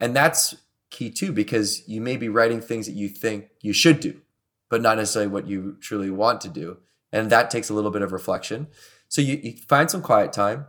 And 0.00 0.14
that's 0.14 0.56
key 0.94 1.10
too, 1.10 1.32
because 1.32 1.86
you 1.88 2.00
may 2.00 2.16
be 2.16 2.28
writing 2.28 2.60
things 2.60 2.86
that 2.86 2.94
you 2.94 3.08
think 3.08 3.48
you 3.60 3.72
should 3.72 4.00
do, 4.00 4.20
but 4.70 4.80
not 4.80 4.96
necessarily 4.96 5.30
what 5.30 5.46
you 5.46 5.76
truly 5.80 6.10
want 6.10 6.40
to 6.42 6.48
do. 6.48 6.78
And 7.12 7.30
that 7.30 7.50
takes 7.50 7.68
a 7.68 7.74
little 7.74 7.90
bit 7.90 8.02
of 8.02 8.12
reflection. 8.12 8.68
So 9.08 9.20
you, 9.20 9.38
you 9.42 9.52
find 9.68 9.90
some 9.90 10.00
quiet 10.00 10.32
time, 10.32 10.66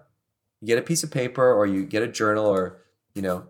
you 0.59 0.67
get 0.67 0.77
a 0.77 0.81
piece 0.81 1.03
of 1.03 1.11
paper 1.11 1.53
or 1.53 1.65
you 1.65 1.85
get 1.85 2.03
a 2.03 2.07
journal 2.07 2.45
or, 2.45 2.81
you 3.13 3.21
know, 3.21 3.47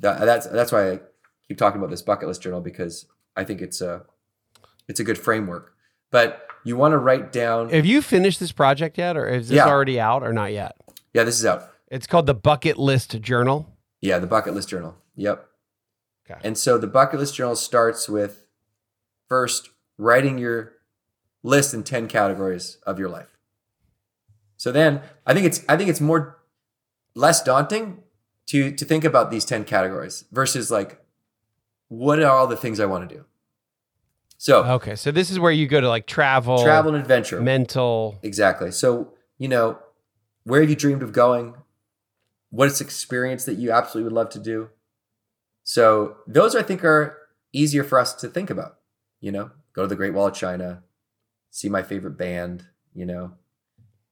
that, 0.00 0.20
that's, 0.20 0.46
that's 0.46 0.72
why 0.72 0.92
I 0.92 1.00
keep 1.46 1.58
talking 1.58 1.78
about 1.78 1.90
this 1.90 2.02
bucket 2.02 2.26
list 2.26 2.42
journal 2.42 2.60
because 2.60 3.06
I 3.36 3.44
think 3.44 3.60
it's 3.60 3.80
a, 3.80 4.02
it's 4.88 5.00
a 5.00 5.04
good 5.04 5.18
framework. 5.18 5.74
But 6.10 6.48
you 6.64 6.76
want 6.76 6.92
to 6.92 6.98
write 6.98 7.32
down. 7.32 7.70
Have 7.70 7.86
you 7.86 8.00
finished 8.00 8.40
this 8.40 8.52
project 8.52 8.98
yet, 8.98 9.16
or 9.16 9.28
is 9.28 9.48
this 9.48 9.56
yeah. 9.56 9.66
already 9.66 10.00
out, 10.00 10.22
or 10.22 10.32
not 10.32 10.52
yet? 10.52 10.76
Yeah, 11.12 11.24
this 11.24 11.38
is 11.38 11.44
out. 11.44 11.70
It's 11.88 12.06
called 12.06 12.26
the 12.26 12.34
Bucket 12.34 12.78
List 12.78 13.20
Journal. 13.20 13.68
Yeah, 14.00 14.18
the 14.18 14.26
Bucket 14.26 14.54
List 14.54 14.68
Journal. 14.68 14.96
Yep. 15.16 15.46
Okay. 16.28 16.40
And 16.42 16.56
so 16.56 16.78
the 16.78 16.86
bucket 16.86 17.20
list 17.20 17.34
journal 17.34 17.56
starts 17.56 18.08
with 18.08 18.46
first 19.28 19.70
writing 19.98 20.38
your 20.38 20.72
list 21.42 21.74
in 21.74 21.82
10 21.82 22.08
categories 22.08 22.78
of 22.86 22.98
your 22.98 23.08
life. 23.08 23.38
So 24.56 24.72
then 24.72 25.02
I 25.26 25.34
think 25.34 25.46
it's 25.46 25.62
I 25.68 25.76
think 25.76 25.90
it's 25.90 26.00
more 26.00 26.38
less 27.14 27.42
daunting 27.42 28.02
to 28.46 28.70
to 28.72 28.84
think 28.84 29.04
about 29.04 29.30
these 29.30 29.44
10 29.44 29.64
categories 29.64 30.24
versus 30.32 30.70
like 30.70 31.04
what 31.88 32.18
are 32.18 32.30
all 32.30 32.46
the 32.46 32.56
things 32.56 32.80
I 32.80 32.86
want 32.86 33.08
to 33.08 33.14
do? 33.14 33.24
So 34.38 34.64
Okay, 34.64 34.96
so 34.96 35.10
this 35.10 35.30
is 35.30 35.38
where 35.38 35.52
you 35.52 35.66
go 35.66 35.80
to 35.80 35.88
like 35.88 36.06
travel, 36.06 36.62
travel 36.62 36.94
and 36.94 37.00
adventure. 37.00 37.40
Mental. 37.40 38.18
Exactly. 38.22 38.70
So, 38.70 39.14
you 39.38 39.48
know, 39.48 39.78
where 40.44 40.60
have 40.60 40.70
you 40.70 40.76
dreamed 40.76 41.02
of 41.02 41.12
going? 41.12 41.54
What 42.50 42.68
is 42.68 42.80
experience 42.80 43.44
that 43.46 43.54
you 43.54 43.70
absolutely 43.70 44.04
would 44.04 44.16
love 44.16 44.30
to 44.30 44.38
do? 44.38 44.70
So 45.64 46.18
those 46.26 46.54
I 46.54 46.62
think 46.62 46.84
are 46.84 47.18
easier 47.52 47.82
for 47.82 47.98
us 47.98 48.14
to 48.14 48.28
think 48.28 48.50
about. 48.50 48.76
You 49.20 49.32
know, 49.32 49.50
go 49.72 49.82
to 49.82 49.88
the 49.88 49.96
Great 49.96 50.12
Wall 50.12 50.28
of 50.28 50.34
China, 50.34 50.82
see 51.50 51.68
my 51.68 51.82
favorite 51.82 52.18
band, 52.18 52.66
you 52.94 53.06
know, 53.06 53.32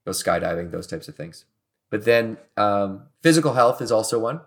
go 0.05 0.13
skydiving, 0.13 0.71
those 0.71 0.87
types 0.87 1.07
of 1.07 1.15
things. 1.15 1.45
But 1.91 2.05
then 2.07 2.39
um, 2.57 3.09
physical 3.23 3.53
health 3.53 3.83
is 3.83 3.93
also 3.93 4.19
one. 4.19 4.41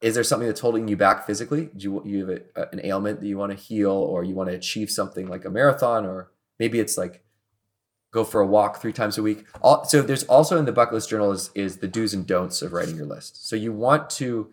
Is 0.00 0.14
there 0.14 0.22
something 0.22 0.46
that's 0.46 0.60
holding 0.60 0.86
you 0.86 0.96
back 0.96 1.26
physically? 1.26 1.70
Do 1.76 1.82
you, 1.82 2.02
you 2.04 2.26
have 2.26 2.40
a, 2.54 2.68
an 2.72 2.80
ailment 2.84 3.20
that 3.20 3.26
you 3.26 3.38
want 3.38 3.50
to 3.50 3.58
heal 3.58 3.90
or 3.90 4.22
you 4.22 4.34
want 4.34 4.50
to 4.50 4.54
achieve 4.54 4.90
something 4.90 5.26
like 5.26 5.44
a 5.44 5.50
marathon 5.50 6.06
or 6.06 6.30
maybe 6.58 6.78
it's 6.78 6.96
like 6.96 7.24
go 8.12 8.22
for 8.22 8.40
a 8.40 8.46
walk 8.46 8.80
three 8.80 8.92
times 8.92 9.18
a 9.18 9.22
week. 9.22 9.44
All, 9.60 9.84
so 9.84 10.00
there's 10.00 10.22
also 10.24 10.56
in 10.56 10.66
the 10.66 10.72
bucket 10.72 10.94
list 10.94 11.10
journal 11.10 11.32
is, 11.32 11.50
is 11.56 11.78
the 11.78 11.88
do's 11.88 12.14
and 12.14 12.24
don'ts 12.24 12.62
of 12.62 12.72
writing 12.72 12.96
your 12.96 13.06
list. 13.06 13.48
So 13.48 13.56
you 13.56 13.72
want 13.72 14.08
to 14.10 14.50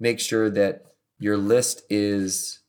make 0.00 0.18
sure 0.18 0.48
that 0.48 0.86
your 1.22 1.36
list 1.36 1.82
is 1.88 2.60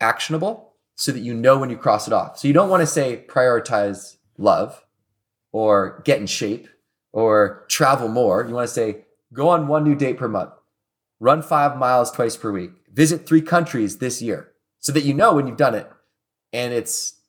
actionable 0.00 0.74
so 0.96 1.12
that 1.12 1.20
you 1.20 1.32
know 1.32 1.58
when 1.58 1.70
you 1.70 1.76
cross 1.76 2.06
it 2.08 2.12
off. 2.12 2.38
So 2.38 2.48
you 2.48 2.54
don't 2.54 2.68
want 2.68 2.80
to 2.80 2.86
say 2.86 3.24
prioritize 3.28 4.16
love 4.36 4.84
or 5.52 6.02
get 6.04 6.18
in 6.18 6.26
shape 6.26 6.68
or 7.12 7.64
travel 7.68 8.08
more. 8.08 8.44
You 8.46 8.54
want 8.54 8.68
to 8.68 8.74
say 8.74 9.04
go 9.32 9.48
on 9.48 9.68
one 9.68 9.84
new 9.84 9.94
date 9.94 10.18
per 10.18 10.26
month, 10.26 10.50
run 11.20 11.40
five 11.40 11.76
miles 11.76 12.10
twice 12.10 12.36
per 12.36 12.50
week, 12.50 12.72
visit 12.92 13.26
three 13.26 13.42
countries 13.42 13.98
this 13.98 14.20
year 14.20 14.52
so 14.80 14.90
that 14.90 15.04
you 15.04 15.14
know 15.14 15.34
when 15.34 15.46
you've 15.46 15.56
done 15.56 15.76
it 15.76 15.88
and 16.52 16.74
it's 16.74 17.20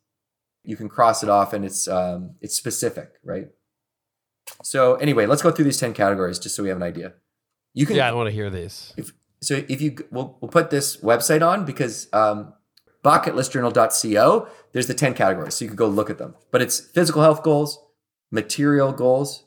you 0.63 0.75
can 0.75 0.89
cross 0.89 1.21
it 1.21 1.29
off 1.29 1.53
and 1.53 1.63
it's 1.63 1.87
um, 1.87 2.35
it's 2.41 2.55
specific, 2.55 3.11
right? 3.23 3.49
So 4.63 4.95
anyway, 4.95 5.27
let's 5.27 5.43
go 5.43 5.51
through 5.51 5.65
these 5.65 5.79
ten 5.79 5.93
categories 5.93 6.39
just 6.39 6.55
so 6.55 6.63
we 6.63 6.69
have 6.69 6.77
an 6.77 6.83
idea. 6.83 7.13
You 7.75 7.85
can. 7.85 7.97
Yeah, 7.97 8.07
I 8.07 8.13
want 8.13 8.27
to 8.27 8.31
hear 8.31 8.49
these. 8.49 8.93
If, 8.97 9.11
so 9.45 9.63
if 9.67 9.81
you 9.81 9.95
we'll, 10.11 10.37
we'll 10.41 10.49
put 10.49 10.69
this 10.69 10.97
website 10.97 11.45
on 11.45 11.65
because 11.65 12.07
um, 12.13 12.53
bucketlistjournal.co. 13.03 14.47
There's 14.71 14.87
the 14.87 14.93
ten 14.93 15.13
categories, 15.13 15.55
so 15.55 15.65
you 15.65 15.69
can 15.69 15.77
go 15.77 15.87
look 15.87 16.09
at 16.09 16.17
them. 16.17 16.35
But 16.51 16.61
it's 16.61 16.79
physical 16.79 17.21
health 17.21 17.43
goals, 17.43 17.79
material 18.31 18.91
goals. 18.91 19.45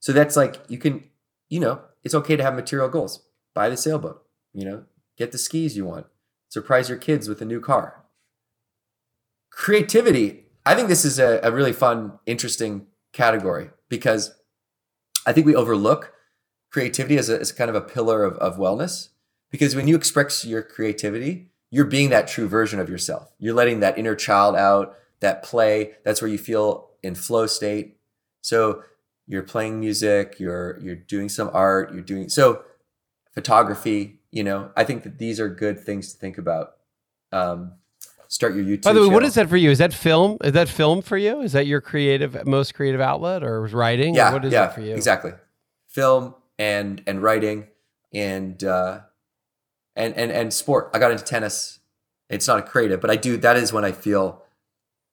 So 0.00 0.12
that's 0.12 0.36
like 0.36 0.56
you 0.68 0.78
can, 0.78 1.04
you 1.48 1.60
know, 1.60 1.80
it's 2.04 2.14
okay 2.14 2.36
to 2.36 2.42
have 2.42 2.54
material 2.54 2.88
goals. 2.88 3.24
Buy 3.54 3.68
the 3.68 3.76
sailboat. 3.76 4.22
You 4.52 4.64
know, 4.64 4.84
get 5.16 5.32
the 5.32 5.38
skis 5.38 5.76
you 5.76 5.84
want. 5.84 6.06
Surprise 6.48 6.88
your 6.88 6.98
kids 6.98 7.28
with 7.28 7.42
a 7.42 7.44
new 7.44 7.60
car 7.60 8.04
creativity. 9.58 10.44
I 10.64 10.76
think 10.76 10.86
this 10.86 11.04
is 11.04 11.18
a, 11.18 11.40
a 11.42 11.50
really 11.50 11.72
fun, 11.72 12.18
interesting 12.26 12.86
category 13.12 13.70
because 13.88 14.32
I 15.26 15.32
think 15.32 15.46
we 15.46 15.56
overlook 15.56 16.12
creativity 16.70 17.16
as, 17.16 17.28
a, 17.28 17.40
as 17.40 17.52
kind 17.52 17.70
of 17.70 17.76
a 17.76 17.80
pillar 17.80 18.24
of, 18.24 18.36
of 18.38 18.56
wellness. 18.56 19.08
Because 19.50 19.74
when 19.74 19.88
you 19.88 19.96
express 19.96 20.44
your 20.44 20.62
creativity, 20.62 21.50
you're 21.70 21.84
being 21.84 22.10
that 22.10 22.28
true 22.28 22.48
version 22.48 22.80
of 22.80 22.88
yourself. 22.88 23.32
You're 23.38 23.54
letting 23.54 23.80
that 23.80 23.98
inner 23.98 24.14
child 24.14 24.56
out, 24.56 24.96
that 25.20 25.42
play. 25.42 25.92
That's 26.04 26.20
where 26.20 26.30
you 26.30 26.38
feel 26.38 26.90
in 27.02 27.14
flow 27.14 27.46
state. 27.46 27.96
So 28.42 28.82
you're 29.26 29.42
playing 29.42 29.80
music, 29.80 30.36
you're 30.38 30.78
you're 30.80 30.96
doing 30.96 31.28
some 31.28 31.50
art, 31.52 31.92
you're 31.92 32.02
doing 32.02 32.28
so 32.28 32.62
photography. 33.32 34.20
You 34.30 34.44
know, 34.44 34.70
I 34.76 34.84
think 34.84 35.02
that 35.04 35.18
these 35.18 35.40
are 35.40 35.48
good 35.48 35.80
things 35.80 36.12
to 36.12 36.18
think 36.18 36.38
about. 36.38 36.76
Um, 37.32 37.72
start 38.28 38.54
your 38.54 38.64
YouTube. 38.64 38.82
By 38.82 38.92
the 38.94 39.02
way, 39.02 39.08
what 39.08 39.24
is 39.24 39.34
that 39.34 39.48
for 39.48 39.56
you? 39.56 39.70
Is 39.70 39.78
that 39.78 39.92
film? 39.92 40.38
Is 40.42 40.52
that 40.52 40.68
film 40.68 41.02
for 41.02 41.16
you? 41.18 41.40
Is 41.40 41.52
that 41.52 41.66
your 41.66 41.80
creative, 41.80 42.46
most 42.46 42.74
creative 42.74 43.00
outlet, 43.00 43.42
or 43.42 43.66
writing? 43.66 44.14
Yeah, 44.14 44.32
what 44.32 44.44
is 44.44 44.52
yeah, 44.52 44.66
that 44.66 44.74
for 44.74 44.80
you? 44.80 44.94
Exactly, 44.94 45.32
film 45.86 46.34
and 46.58 47.02
and 47.06 47.22
writing 47.22 47.68
and 48.12 48.62
uh, 48.64 49.00
and 49.96 50.14
and 50.14 50.30
and 50.32 50.52
sport. 50.52 50.90
I 50.94 50.98
got 50.98 51.10
into 51.10 51.24
tennis. 51.24 51.80
It's 52.28 52.46
not 52.46 52.58
a 52.58 52.62
creative, 52.62 53.00
but 53.00 53.10
I 53.10 53.16
do. 53.16 53.36
That 53.36 53.56
is 53.56 53.72
when 53.72 53.84
I 53.84 53.92
feel 53.92 54.44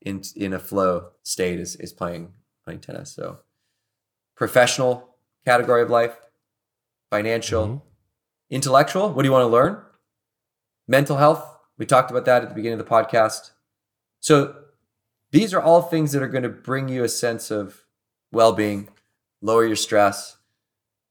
in 0.02 0.22
in 0.36 0.54
a 0.54 0.60
flow 0.60 1.10
state 1.24 1.60
is 1.60 1.76
is 1.76 1.94
playing 1.94 2.34
playing 2.64 2.82
tennis. 2.82 3.12
So 3.12 3.40
professional 4.36 5.16
category 5.46 5.82
of 5.82 5.90
life, 5.90 6.18
financial, 7.10 7.68
mm-hmm. 7.68 7.78
intellectual. 8.50 9.12
What 9.12 9.22
do 9.22 9.28
you 9.28 9.34
want 9.34 9.44
to 9.44 9.48
learn? 9.48 9.82
Mental 10.88 11.18
health 11.18 11.56
we 11.78 11.86
talked 11.86 12.12
about 12.12 12.26
that 12.26 12.44
at 12.44 12.50
the 12.50 12.56
beginning 12.56 12.80
of 12.80 12.86
the 12.86 12.92
podcast. 12.92 13.52
So 14.20 14.56
these 15.32 15.54
are 15.54 15.62
all 15.62 15.82
things 15.82 16.12
that 16.14 16.24
are 16.24 16.28
going 16.28 16.44
to 16.44 16.50
bring 16.50 16.88
you 16.88 17.04
a 17.04 17.10
sense 17.10 17.52
of 17.52 17.84
well-being, 18.32 18.90
lower 19.42 19.66
your 19.66 19.76
stress. 19.76 20.35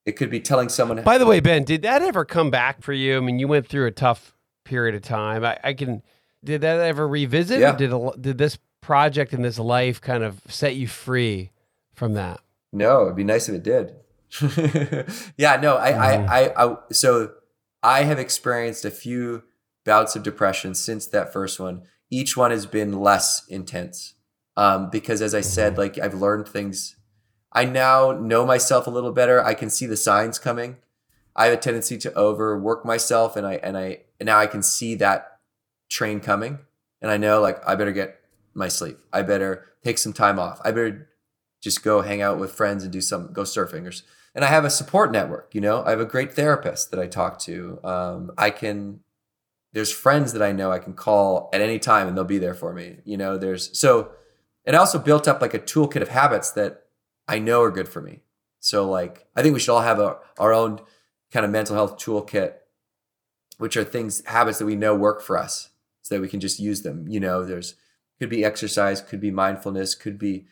It 0.07 0.12
could 0.12 0.30
be 0.30 0.40
telling 0.40 0.68
someone. 0.68 1.02
By 1.02 1.18
the 1.18 1.26
way, 1.26 1.40
Ben, 1.40 1.64
did 1.64 1.82
that 1.82 2.02
ever 2.02 2.24
come 2.24 2.50
back 2.50 2.82
for 2.82 2.92
you? 2.92 3.16
I 3.16 3.20
mean, 3.20 3.38
you 3.38 3.48
went 3.48 3.66
through 3.66 3.86
a 3.86 3.90
tough 3.90 4.34
period 4.64 4.94
of 4.94 5.02
time. 5.02 5.44
I, 5.44 5.59
I 5.64 5.72
can. 5.72 6.02
Did 6.42 6.61
that 6.61 6.80
ever 6.80 7.09
revisit? 7.09 7.61
Yeah. 7.61 7.74
did 7.74 7.92
a, 7.92 8.11
did 8.20 8.36
this 8.36 8.59
project 8.82 9.32
and 9.32 9.42
this 9.42 9.59
life 9.59 10.00
kind 10.00 10.22
of 10.22 10.42
set 10.46 10.76
you 10.76 10.86
free 10.86 11.50
from 11.94 12.12
that? 12.14 12.40
No, 12.70 13.05
it'd 13.05 13.16
be 13.16 13.24
nice 13.24 13.48
if 13.48 13.55
it 13.55 13.62
did. 13.62 13.94
yeah, 15.36 15.57
no, 15.57 15.78
I, 15.78 15.92
mm. 15.92 16.28
I, 16.28 16.46
I, 16.48 16.64
I, 16.66 16.76
so 16.92 17.32
I 17.82 18.02
have 18.02 18.18
experienced 18.18 18.84
a 18.84 18.90
few 18.90 19.44
bouts 19.84 20.16
of 20.16 20.22
depression 20.22 20.74
since 20.74 21.07
that 21.07 21.32
first 21.32 21.61
one. 21.61 21.82
Each 22.11 22.36
one 22.36 22.50
has 22.50 22.66
been 22.66 23.00
less 23.00 23.46
intense 23.48 24.14
um, 24.57 24.90
because, 24.90 25.22
as 25.22 25.34
I 25.34 25.40
said, 25.40 25.72
mm-hmm. 25.72 25.80
like 25.80 25.98
I've 25.98 26.14
learned 26.14 26.48
things. 26.48 26.96
I 27.55 27.64
now 27.64 28.12
know 28.12 28.44
myself 28.44 28.86
a 28.86 28.90
little 28.90 29.12
better. 29.12 29.42
I 29.44 29.55
can 29.55 29.70
see 29.70 29.86
the 29.86 29.96
signs 29.96 30.38
coming. 30.38 30.78
I 31.36 31.46
have 31.46 31.55
a 31.55 31.61
tendency 31.61 31.98
to 31.98 32.16
overwork 32.16 32.84
myself, 32.84 33.36
and 33.36 33.46
I 33.46 33.55
and 33.55 33.76
I 33.76 34.00
and 34.18 34.26
now 34.26 34.38
I 34.38 34.46
can 34.46 34.62
see 34.62 34.94
that 34.96 35.38
train 35.88 36.20
coming, 36.20 36.59
and 37.00 37.11
I 37.11 37.16
know 37.16 37.40
like 37.40 37.66
I 37.66 37.74
better 37.74 37.92
get 37.92 38.20
my 38.55 38.68
sleep. 38.68 38.98
I 39.12 39.22
better 39.22 39.66
take 39.82 39.98
some 39.98 40.12
time 40.12 40.38
off. 40.38 40.61
I 40.64 40.70
better 40.70 41.11
just 41.61 41.82
go 41.82 42.02
hang 42.02 42.22
out 42.22 42.38
with 42.38 42.52
friends 42.52 42.84
and 42.84 42.92
do 42.92 43.00
some 43.00 43.32
go 43.32 43.42
surfing 43.42 43.86
or 43.86 43.92
and 44.34 44.44
I 44.44 44.48
have 44.48 44.64
a 44.64 44.70
support 44.70 45.12
network. 45.12 45.55
You 45.55 45.61
know, 45.61 45.84
I 45.84 45.90
have 45.90 46.00
a 46.00 46.05
great 46.05 46.34
therapist 46.34 46.90
that 46.90 47.00
I 47.00 47.07
talk 47.07 47.38
to. 47.40 47.78
Um, 47.84 48.32
I 48.36 48.50
can 48.50 49.00
there's 49.72 49.90
friends 49.90 50.32
that 50.32 50.42
I 50.42 50.52
know 50.52 50.70
I 50.70 50.78
can 50.78 50.94
call 50.94 51.50
at 51.52 51.61
any 51.61 51.80
time 51.80 52.07
and 52.07 52.16
they'll 52.16 52.24
be 52.24 52.38
there 52.38 52.55
for 52.55 52.72
me. 52.72 52.98
You 53.05 53.16
know, 53.16 53.36
there's 53.36 53.76
so 53.78 54.12
it 54.64 54.74
also 54.74 54.98
built 54.98 55.26
up 55.28 55.40
like 55.40 55.55
a 55.55 55.59
toolkit 55.59 56.00
of 56.00 56.09
habits 56.09 56.50
that 56.52 56.84
I 57.27 57.39
know 57.39 57.62
are 57.62 57.70
good 57.70 57.89
for 57.89 58.01
me. 58.01 58.20
So 58.61 58.89
like 58.89 59.27
I 59.37 59.43
think 59.43 59.55
we 59.55 59.61
should 59.61 59.72
all 59.72 59.83
have 59.83 59.99
a, 59.99 60.16
our 60.39 60.53
own 60.53 60.81
kind 61.31 61.45
of 61.45 61.53
mental 61.53 61.75
health 61.75 61.99
toolkit, 61.99 62.55
which 63.59 63.77
are 63.77 63.85
things 63.85 64.25
habits 64.27 64.59
that 64.59 64.66
we 64.66 64.77
know 64.77 64.95
work 64.95 65.20
for 65.22 65.39
us, 65.39 65.70
so 66.03 66.14
that 66.14 66.20
we 66.20 66.29
can 66.29 66.41
just 66.41 66.61
use 66.61 66.83
them. 66.83 67.07
You 67.09 67.20
know, 67.20 67.45
there's 67.45 67.75
could 68.18 68.31
be 68.31 68.45
exercise, 68.45 69.01
could 69.01 69.20
be 69.20 69.31
mindfulness, 69.31 69.95
could 69.95 70.18
be 70.18 70.47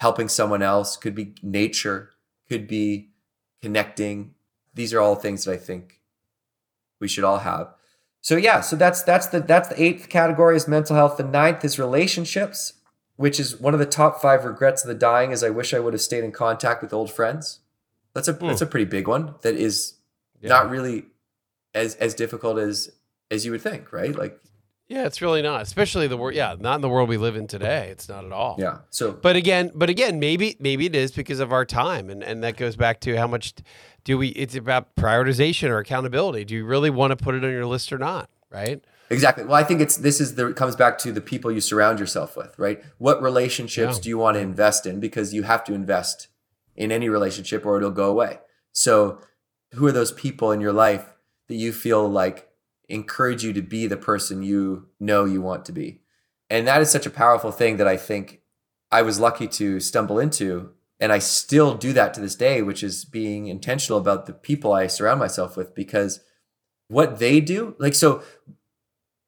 helping 0.00 0.28
someone 0.28 0.62
else, 0.62 0.96
could 0.96 1.14
be 1.14 1.34
nature, 1.42 2.10
could 2.48 2.66
be 2.66 3.10
connecting. 3.62 4.34
These 4.74 4.92
are 4.92 5.00
all 5.00 5.14
things 5.14 5.44
that 5.44 5.52
I 5.52 5.56
think 5.56 6.00
we 7.00 7.08
should 7.08 7.24
all 7.24 7.38
have. 7.38 7.74
So 8.20 8.36
yeah, 8.36 8.60
so 8.60 8.76
that's 8.76 9.02
that's 9.02 9.26
the 9.26 9.40
that's 9.40 9.68
the 9.68 9.82
eighth 9.82 10.08
category 10.08 10.56
is 10.56 10.66
mental 10.66 10.96
health. 10.96 11.18
The 11.18 11.24
ninth 11.24 11.64
is 11.64 11.78
relationships, 11.78 12.74
which 13.16 13.38
is 13.38 13.60
one 13.60 13.74
of 13.74 13.80
the 13.80 13.86
top 13.86 14.20
five 14.20 14.44
regrets 14.44 14.82
of 14.82 14.88
the 14.88 14.94
dying. 14.94 15.32
Is 15.32 15.42
I 15.42 15.50
wish 15.50 15.74
I 15.74 15.80
would 15.80 15.92
have 15.92 16.02
stayed 16.02 16.24
in 16.24 16.32
contact 16.32 16.82
with 16.82 16.92
old 16.92 17.12
friends. 17.12 17.60
That's 18.12 18.28
a 18.28 18.34
mm. 18.34 18.48
that's 18.48 18.62
a 18.62 18.66
pretty 18.66 18.86
big 18.86 19.08
one. 19.08 19.34
That 19.42 19.54
is 19.54 19.94
yeah. 20.40 20.48
not 20.50 20.70
really 20.70 21.06
as 21.74 21.94
as 21.96 22.14
difficult 22.14 22.58
as 22.58 22.90
as 23.30 23.44
you 23.44 23.52
would 23.52 23.62
think, 23.62 23.92
right? 23.92 24.14
Like 24.16 24.40
yeah, 24.86 25.06
it's 25.06 25.22
really 25.22 25.40
not, 25.40 25.62
especially 25.62 26.08
the 26.08 26.18
world. 26.18 26.34
Yeah, 26.34 26.56
not 26.58 26.76
in 26.76 26.80
the 26.82 26.90
world 26.90 27.08
we 27.08 27.16
live 27.16 27.36
in 27.36 27.46
today. 27.46 27.88
It's 27.88 28.06
not 28.06 28.26
at 28.26 28.32
all. 28.32 28.56
Yeah. 28.58 28.80
So, 28.90 29.12
but 29.12 29.34
again, 29.34 29.72
but 29.74 29.88
again, 29.88 30.20
maybe 30.20 30.56
maybe 30.60 30.86
it 30.86 30.94
is 30.94 31.10
because 31.10 31.40
of 31.40 31.52
our 31.52 31.64
time, 31.64 32.10
and 32.10 32.22
and 32.22 32.44
that 32.44 32.56
goes 32.56 32.76
back 32.76 33.00
to 33.00 33.16
how 33.16 33.26
much 33.26 33.54
do 34.04 34.18
we 34.18 34.28
it's 34.28 34.54
about 34.54 34.94
prioritization 34.94 35.70
or 35.70 35.78
accountability 35.78 36.44
do 36.44 36.54
you 36.54 36.64
really 36.64 36.90
want 36.90 37.10
to 37.10 37.16
put 37.16 37.34
it 37.34 37.42
on 37.42 37.50
your 37.50 37.66
list 37.66 37.92
or 37.92 37.98
not 37.98 38.30
right 38.50 38.84
exactly 39.10 39.44
well 39.44 39.54
i 39.54 39.64
think 39.64 39.80
it's 39.80 39.96
this 39.96 40.20
is 40.20 40.34
the 40.34 40.48
it 40.48 40.56
comes 40.56 40.76
back 40.76 40.98
to 40.98 41.12
the 41.12 41.20
people 41.20 41.50
you 41.52 41.60
surround 41.60 41.98
yourself 41.98 42.36
with 42.36 42.58
right 42.58 42.82
what 42.98 43.22
relationships 43.22 43.96
yeah. 43.96 44.02
do 44.02 44.08
you 44.08 44.18
want 44.18 44.34
to 44.34 44.40
invest 44.40 44.86
in 44.86 45.00
because 45.00 45.34
you 45.34 45.42
have 45.42 45.62
to 45.64 45.74
invest 45.74 46.28
in 46.76 46.90
any 46.90 47.08
relationship 47.08 47.64
or 47.66 47.76
it'll 47.76 47.90
go 47.90 48.10
away 48.10 48.38
so 48.72 49.18
who 49.74 49.86
are 49.86 49.92
those 49.92 50.12
people 50.12 50.52
in 50.52 50.60
your 50.60 50.72
life 50.72 51.14
that 51.48 51.56
you 51.56 51.72
feel 51.72 52.08
like 52.08 52.48
encourage 52.88 53.44
you 53.44 53.52
to 53.52 53.62
be 53.62 53.86
the 53.86 53.96
person 53.96 54.42
you 54.42 54.88
know 55.00 55.24
you 55.24 55.40
want 55.40 55.64
to 55.66 55.72
be. 55.72 56.00
And 56.50 56.66
that 56.66 56.82
is 56.82 56.90
such 56.90 57.06
a 57.06 57.10
powerful 57.10 57.50
thing 57.50 57.76
that 57.78 57.88
I 57.88 57.96
think 57.96 58.40
I 58.90 59.02
was 59.02 59.18
lucky 59.18 59.48
to 59.48 59.80
stumble 59.80 60.18
into. 60.18 60.70
And 61.00 61.12
I 61.12 61.18
still 61.18 61.74
do 61.74 61.92
that 61.94 62.14
to 62.14 62.20
this 62.20 62.36
day, 62.36 62.62
which 62.62 62.82
is 62.82 63.04
being 63.04 63.46
intentional 63.46 63.98
about 63.98 64.26
the 64.26 64.32
people 64.32 64.72
I 64.72 64.86
surround 64.86 65.18
myself 65.18 65.56
with 65.56 65.74
because 65.74 66.20
what 66.88 67.18
they 67.18 67.40
do, 67.40 67.74
like, 67.78 67.94
so 67.94 68.22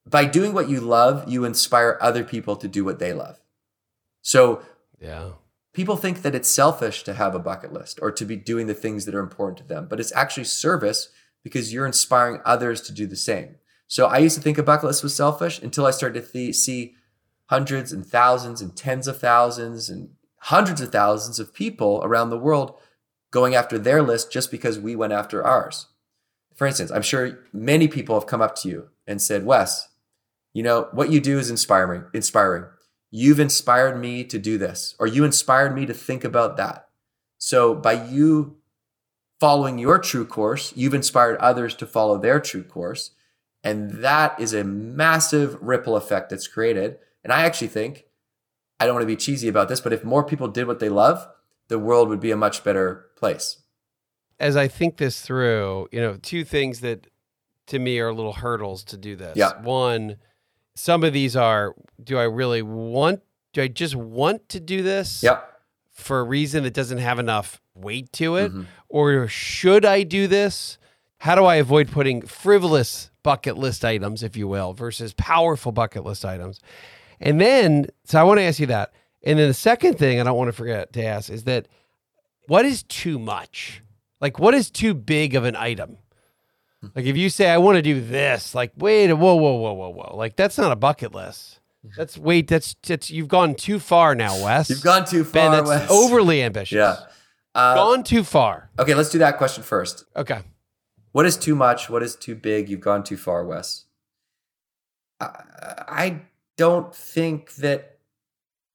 by 0.08 0.24
doing 0.24 0.52
what 0.54 0.68
you 0.68 0.80
love, 0.80 1.28
you 1.28 1.44
inspire 1.44 1.98
other 2.00 2.22
people 2.22 2.56
to 2.56 2.68
do 2.68 2.84
what 2.84 2.98
they 2.98 3.12
love. 3.12 3.40
So, 4.22 4.62
yeah. 5.00 5.30
People 5.72 5.96
think 5.96 6.22
that 6.22 6.34
it's 6.34 6.48
selfish 6.48 7.02
to 7.02 7.12
have 7.12 7.34
a 7.34 7.38
bucket 7.38 7.72
list 7.72 7.98
or 8.00 8.10
to 8.10 8.24
be 8.24 8.36
doing 8.36 8.66
the 8.66 8.74
things 8.74 9.04
that 9.04 9.14
are 9.14 9.20
important 9.20 9.58
to 9.58 9.64
them, 9.64 9.88
but 9.90 10.00
it's 10.00 10.14
actually 10.14 10.44
service 10.44 11.10
because 11.42 11.72
you're 11.72 11.86
inspiring 11.86 12.40
others 12.44 12.80
to 12.82 12.92
do 12.92 13.06
the 13.06 13.16
same. 13.16 13.56
So 13.88 14.06
I 14.06 14.18
used 14.18 14.36
to 14.36 14.42
think 14.42 14.58
a 14.58 14.62
bucket 14.62 14.86
list 14.86 15.02
was 15.02 15.14
selfish 15.14 15.60
until 15.60 15.86
I 15.86 15.90
started 15.90 16.24
to 16.24 16.32
th- 16.32 16.56
see 16.56 16.94
hundreds 17.46 17.92
and 17.92 18.06
thousands 18.06 18.60
and 18.60 18.74
tens 18.74 19.06
of 19.06 19.18
thousands 19.18 19.90
and 19.90 20.10
hundreds 20.38 20.80
of 20.80 20.90
thousands 20.90 21.38
of 21.38 21.54
people 21.54 22.00
around 22.02 22.30
the 22.30 22.38
world 22.38 22.74
going 23.30 23.54
after 23.54 23.78
their 23.78 24.02
list 24.02 24.32
just 24.32 24.50
because 24.50 24.78
we 24.78 24.96
went 24.96 25.12
after 25.12 25.44
ours. 25.44 25.86
For 26.54 26.66
instance, 26.66 26.90
I'm 26.90 27.02
sure 27.02 27.40
many 27.52 27.86
people 27.86 28.18
have 28.18 28.26
come 28.26 28.40
up 28.40 28.56
to 28.56 28.68
you 28.68 28.88
and 29.06 29.20
said, 29.20 29.44
Wes, 29.44 29.88
you 30.56 30.62
know, 30.62 30.88
what 30.92 31.12
you 31.12 31.20
do 31.20 31.38
is 31.38 31.50
inspiring, 31.50 32.04
inspiring. 32.14 32.64
You've 33.10 33.40
inspired 33.40 34.00
me 34.00 34.24
to 34.24 34.38
do 34.38 34.56
this, 34.56 34.94
or 34.98 35.06
you 35.06 35.22
inspired 35.22 35.74
me 35.74 35.84
to 35.84 35.92
think 35.92 36.24
about 36.24 36.56
that. 36.56 36.88
So 37.36 37.74
by 37.74 38.06
you 38.06 38.56
following 39.38 39.78
your 39.78 39.98
true 39.98 40.24
course, 40.24 40.72
you've 40.74 40.94
inspired 40.94 41.36
others 41.40 41.74
to 41.74 41.86
follow 41.86 42.16
their 42.16 42.40
true 42.40 42.62
course. 42.62 43.10
And 43.62 44.02
that 44.02 44.40
is 44.40 44.54
a 44.54 44.64
massive 44.64 45.58
ripple 45.60 45.94
effect 45.94 46.30
that's 46.30 46.48
created. 46.48 47.00
And 47.22 47.34
I 47.34 47.42
actually 47.42 47.68
think, 47.68 48.06
I 48.80 48.86
don't 48.86 48.94
want 48.94 49.02
to 49.02 49.06
be 49.06 49.16
cheesy 49.16 49.48
about 49.48 49.68
this, 49.68 49.82
but 49.82 49.92
if 49.92 50.04
more 50.04 50.24
people 50.24 50.48
did 50.48 50.66
what 50.66 50.78
they 50.78 50.88
love, 50.88 51.28
the 51.68 51.78
world 51.78 52.08
would 52.08 52.20
be 52.20 52.30
a 52.30 52.36
much 52.36 52.64
better 52.64 53.10
place. 53.18 53.58
As 54.40 54.56
I 54.56 54.68
think 54.68 54.96
this 54.96 55.20
through, 55.20 55.88
you 55.92 56.00
know, 56.00 56.16
two 56.22 56.44
things 56.44 56.80
that 56.80 57.08
to 57.66 57.78
me 57.78 57.98
are 57.98 58.10
little 58.10 58.32
hurdles 58.32 58.84
to 58.84 58.96
do 58.96 59.16
this. 59.16 59.36
Yeah. 59.36 59.60
One, 59.60 60.16
some 60.76 61.02
of 61.02 61.12
these 61.12 61.34
are 61.34 61.74
do 62.02 62.18
I 62.18 62.24
really 62.24 62.62
want 62.62 63.22
do 63.52 63.62
I 63.62 63.68
just 63.68 63.96
want 63.96 64.50
to 64.50 64.60
do 64.60 64.82
this? 64.82 65.22
Yep. 65.22 65.60
For 65.90 66.20
a 66.20 66.22
reason 66.22 66.64
that 66.64 66.74
doesn't 66.74 66.98
have 66.98 67.18
enough 67.18 67.58
weight 67.74 68.12
to 68.12 68.36
it? 68.36 68.52
Mm-hmm. 68.52 68.64
Or 68.90 69.28
should 69.28 69.86
I 69.86 70.02
do 70.02 70.26
this? 70.26 70.76
How 71.18 71.34
do 71.34 71.46
I 71.46 71.56
avoid 71.56 71.90
putting 71.90 72.20
frivolous 72.20 73.10
bucket 73.22 73.56
list 73.56 73.82
items, 73.82 74.22
if 74.22 74.36
you 74.36 74.46
will, 74.46 74.74
versus 74.74 75.14
powerful 75.14 75.72
bucket 75.72 76.04
list 76.04 76.26
items? 76.26 76.60
And 77.18 77.40
then, 77.40 77.86
so 78.04 78.20
I 78.20 78.24
want 78.24 78.40
to 78.40 78.44
ask 78.44 78.60
you 78.60 78.66
that. 78.66 78.92
And 79.22 79.38
then 79.38 79.48
the 79.48 79.54
second 79.54 79.98
thing 79.98 80.20
I 80.20 80.24
don't 80.24 80.36
want 80.36 80.48
to 80.48 80.52
forget 80.52 80.92
to 80.92 81.02
ask 81.02 81.30
is 81.30 81.44
that 81.44 81.66
what 82.48 82.66
is 82.66 82.82
too 82.82 83.18
much? 83.18 83.82
Like, 84.20 84.38
what 84.38 84.52
is 84.52 84.70
too 84.70 84.92
big 84.92 85.34
of 85.34 85.44
an 85.44 85.56
item? 85.56 85.96
Like, 86.94 87.06
if 87.06 87.16
you 87.16 87.30
say, 87.30 87.48
I 87.48 87.58
want 87.58 87.76
to 87.76 87.82
do 87.82 88.00
this, 88.00 88.54
like, 88.54 88.72
wait, 88.76 89.12
whoa, 89.12 89.34
whoa, 89.34 89.54
whoa, 89.54 89.72
whoa, 89.72 89.90
whoa. 89.90 90.16
Like, 90.16 90.36
that's 90.36 90.58
not 90.58 90.72
a 90.72 90.76
bucket 90.76 91.14
list. 91.14 91.60
That's, 91.96 92.18
wait, 92.18 92.48
that's, 92.48 92.74
that's, 92.86 93.10
you've 93.10 93.28
gone 93.28 93.54
too 93.54 93.78
far 93.78 94.14
now, 94.14 94.42
Wes. 94.44 94.70
You've 94.70 94.82
gone 94.82 95.04
too 95.04 95.24
far. 95.24 95.32
Ben, 95.32 95.52
that's 95.52 95.68
Wes. 95.68 95.90
overly 95.90 96.42
ambitious. 96.42 96.76
Yeah. 96.76 96.96
Uh, 97.54 97.74
gone 97.74 98.02
too 98.02 98.24
far. 98.24 98.70
Okay, 98.78 98.94
let's 98.94 99.10
do 99.10 99.18
that 99.18 99.38
question 99.38 99.62
first. 99.62 100.04
Okay. 100.14 100.40
What 101.12 101.26
is 101.26 101.36
too 101.36 101.54
much? 101.54 101.88
What 101.88 102.02
is 102.02 102.14
too 102.14 102.34
big? 102.34 102.68
You've 102.68 102.80
gone 102.80 103.02
too 103.02 103.16
far, 103.16 103.44
Wes. 103.44 103.84
I, 105.20 105.28
I 105.88 106.20
don't 106.56 106.94
think 106.94 107.54
that 107.56 107.98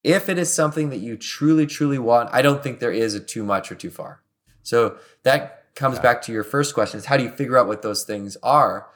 if 0.02 0.28
it 0.28 0.38
is 0.38 0.52
something 0.52 0.90
that 0.90 0.98
you 0.98 1.16
truly, 1.16 1.66
truly 1.66 1.98
want, 1.98 2.30
I 2.32 2.42
don't 2.42 2.62
think 2.62 2.80
there 2.80 2.90
is 2.90 3.14
a 3.14 3.20
too 3.20 3.44
much 3.44 3.70
or 3.70 3.76
too 3.76 3.90
far. 3.90 4.22
So 4.62 4.96
that 5.22 5.61
comes 5.74 5.98
Okay. 5.98 6.02
back 6.02 6.22
to 6.22 6.32
your 6.32 6.44
first 6.44 6.74
question 6.74 6.98
is 6.98 7.06
how 7.06 7.16
do 7.16 7.24
you 7.24 7.30
figure 7.30 7.56
out 7.58 7.66
what 7.66 7.82
those 7.82 8.04
things 8.04 8.36
are? 8.42 8.88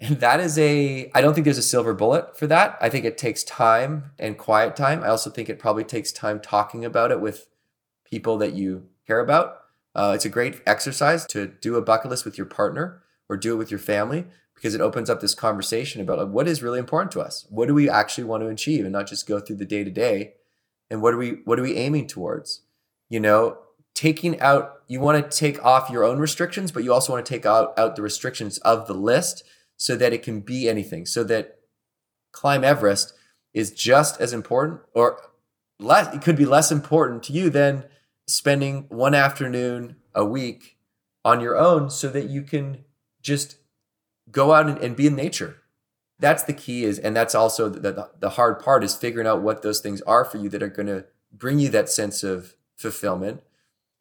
And 0.00 0.18
that 0.20 0.40
is 0.40 0.58
a, 0.58 1.10
I 1.14 1.20
don't 1.20 1.34
think 1.34 1.44
there's 1.44 1.56
a 1.58 1.62
silver 1.62 1.94
bullet 1.94 2.36
for 2.36 2.46
that. 2.48 2.76
I 2.80 2.88
think 2.88 3.04
it 3.04 3.16
takes 3.16 3.44
time 3.44 4.10
and 4.18 4.36
quiet 4.36 4.74
time. 4.76 5.02
I 5.02 5.08
also 5.08 5.30
think 5.30 5.48
it 5.48 5.58
probably 5.58 5.84
takes 5.84 6.12
time 6.12 6.40
talking 6.40 6.84
about 6.84 7.10
it 7.12 7.20
with 7.20 7.46
people 8.04 8.36
that 8.38 8.54
you 8.54 8.88
care 9.06 9.20
about. 9.20 9.60
Uh, 9.94 10.12
it's 10.14 10.24
a 10.24 10.28
great 10.28 10.60
exercise 10.66 11.24
to 11.26 11.46
do 11.46 11.76
a 11.76 11.82
bucket 11.82 12.10
list 12.10 12.24
with 12.24 12.36
your 12.36 12.46
partner 12.46 13.02
or 13.28 13.36
do 13.36 13.54
it 13.54 13.56
with 13.56 13.70
your 13.70 13.78
family 13.78 14.26
because 14.56 14.74
it 14.74 14.80
opens 14.80 15.08
up 15.08 15.20
this 15.20 15.34
conversation 15.34 16.00
about 16.00 16.18
like, 16.18 16.28
what 16.28 16.48
is 16.48 16.62
really 16.62 16.80
important 16.80 17.12
to 17.12 17.20
us. 17.20 17.46
What 17.48 17.68
do 17.68 17.74
we 17.74 17.88
actually 17.88 18.24
want 18.24 18.42
to 18.42 18.48
achieve, 18.48 18.84
and 18.84 18.92
not 18.92 19.06
just 19.06 19.26
go 19.28 19.38
through 19.40 19.56
the 19.56 19.64
day 19.64 19.84
to 19.84 19.90
day. 19.90 20.34
And 20.90 21.00
what 21.00 21.14
are 21.14 21.16
we 21.16 21.38
what 21.44 21.58
are 21.58 21.62
we 21.62 21.76
aiming 21.76 22.08
towards? 22.08 22.62
You 23.08 23.20
know, 23.20 23.58
taking 23.94 24.40
out 24.40 24.82
you 24.86 25.00
want 25.00 25.30
to 25.30 25.36
take 25.36 25.64
off 25.64 25.88
your 25.88 26.04
own 26.04 26.18
restrictions, 26.18 26.70
but 26.70 26.84
you 26.84 26.92
also 26.92 27.12
want 27.12 27.24
to 27.24 27.32
take 27.32 27.46
out 27.46 27.78
out 27.78 27.96
the 27.96 28.02
restrictions 28.02 28.58
of 28.58 28.86
the 28.86 28.94
list 28.94 29.44
so 29.76 29.96
that 29.96 30.12
it 30.12 30.22
can 30.22 30.40
be 30.40 30.68
anything. 30.68 31.06
So 31.06 31.24
that 31.24 31.58
climb 32.32 32.64
Everest 32.64 33.14
is 33.52 33.70
just 33.70 34.20
as 34.20 34.32
important 34.32 34.80
or 34.94 35.20
less 35.78 36.14
it 36.14 36.22
could 36.22 36.36
be 36.36 36.44
less 36.44 36.70
important 36.70 37.22
to 37.24 37.32
you 37.32 37.48
than 37.48 37.84
spending 38.26 38.86
one 38.88 39.14
afternoon 39.14 39.96
a 40.14 40.24
week 40.24 40.76
on 41.24 41.40
your 41.40 41.56
own 41.56 41.90
so 41.90 42.08
that 42.08 42.28
you 42.28 42.42
can 42.42 42.84
just 43.22 43.56
go 44.30 44.52
out 44.52 44.68
and, 44.68 44.78
and 44.78 44.96
be 44.96 45.06
in 45.06 45.14
nature 45.14 45.56
that's 46.18 46.42
the 46.44 46.52
key 46.52 46.84
is 46.84 46.98
and 46.98 47.16
that's 47.16 47.34
also 47.34 47.68
the, 47.68 47.92
the, 47.92 48.10
the 48.20 48.30
hard 48.30 48.58
part 48.60 48.84
is 48.84 48.94
figuring 48.94 49.26
out 49.26 49.42
what 49.42 49.62
those 49.62 49.80
things 49.80 50.00
are 50.02 50.24
for 50.24 50.38
you 50.38 50.48
that 50.48 50.62
are 50.62 50.68
going 50.68 50.86
to 50.86 51.04
bring 51.32 51.58
you 51.58 51.68
that 51.68 51.88
sense 51.88 52.22
of 52.22 52.54
fulfillment 52.76 53.42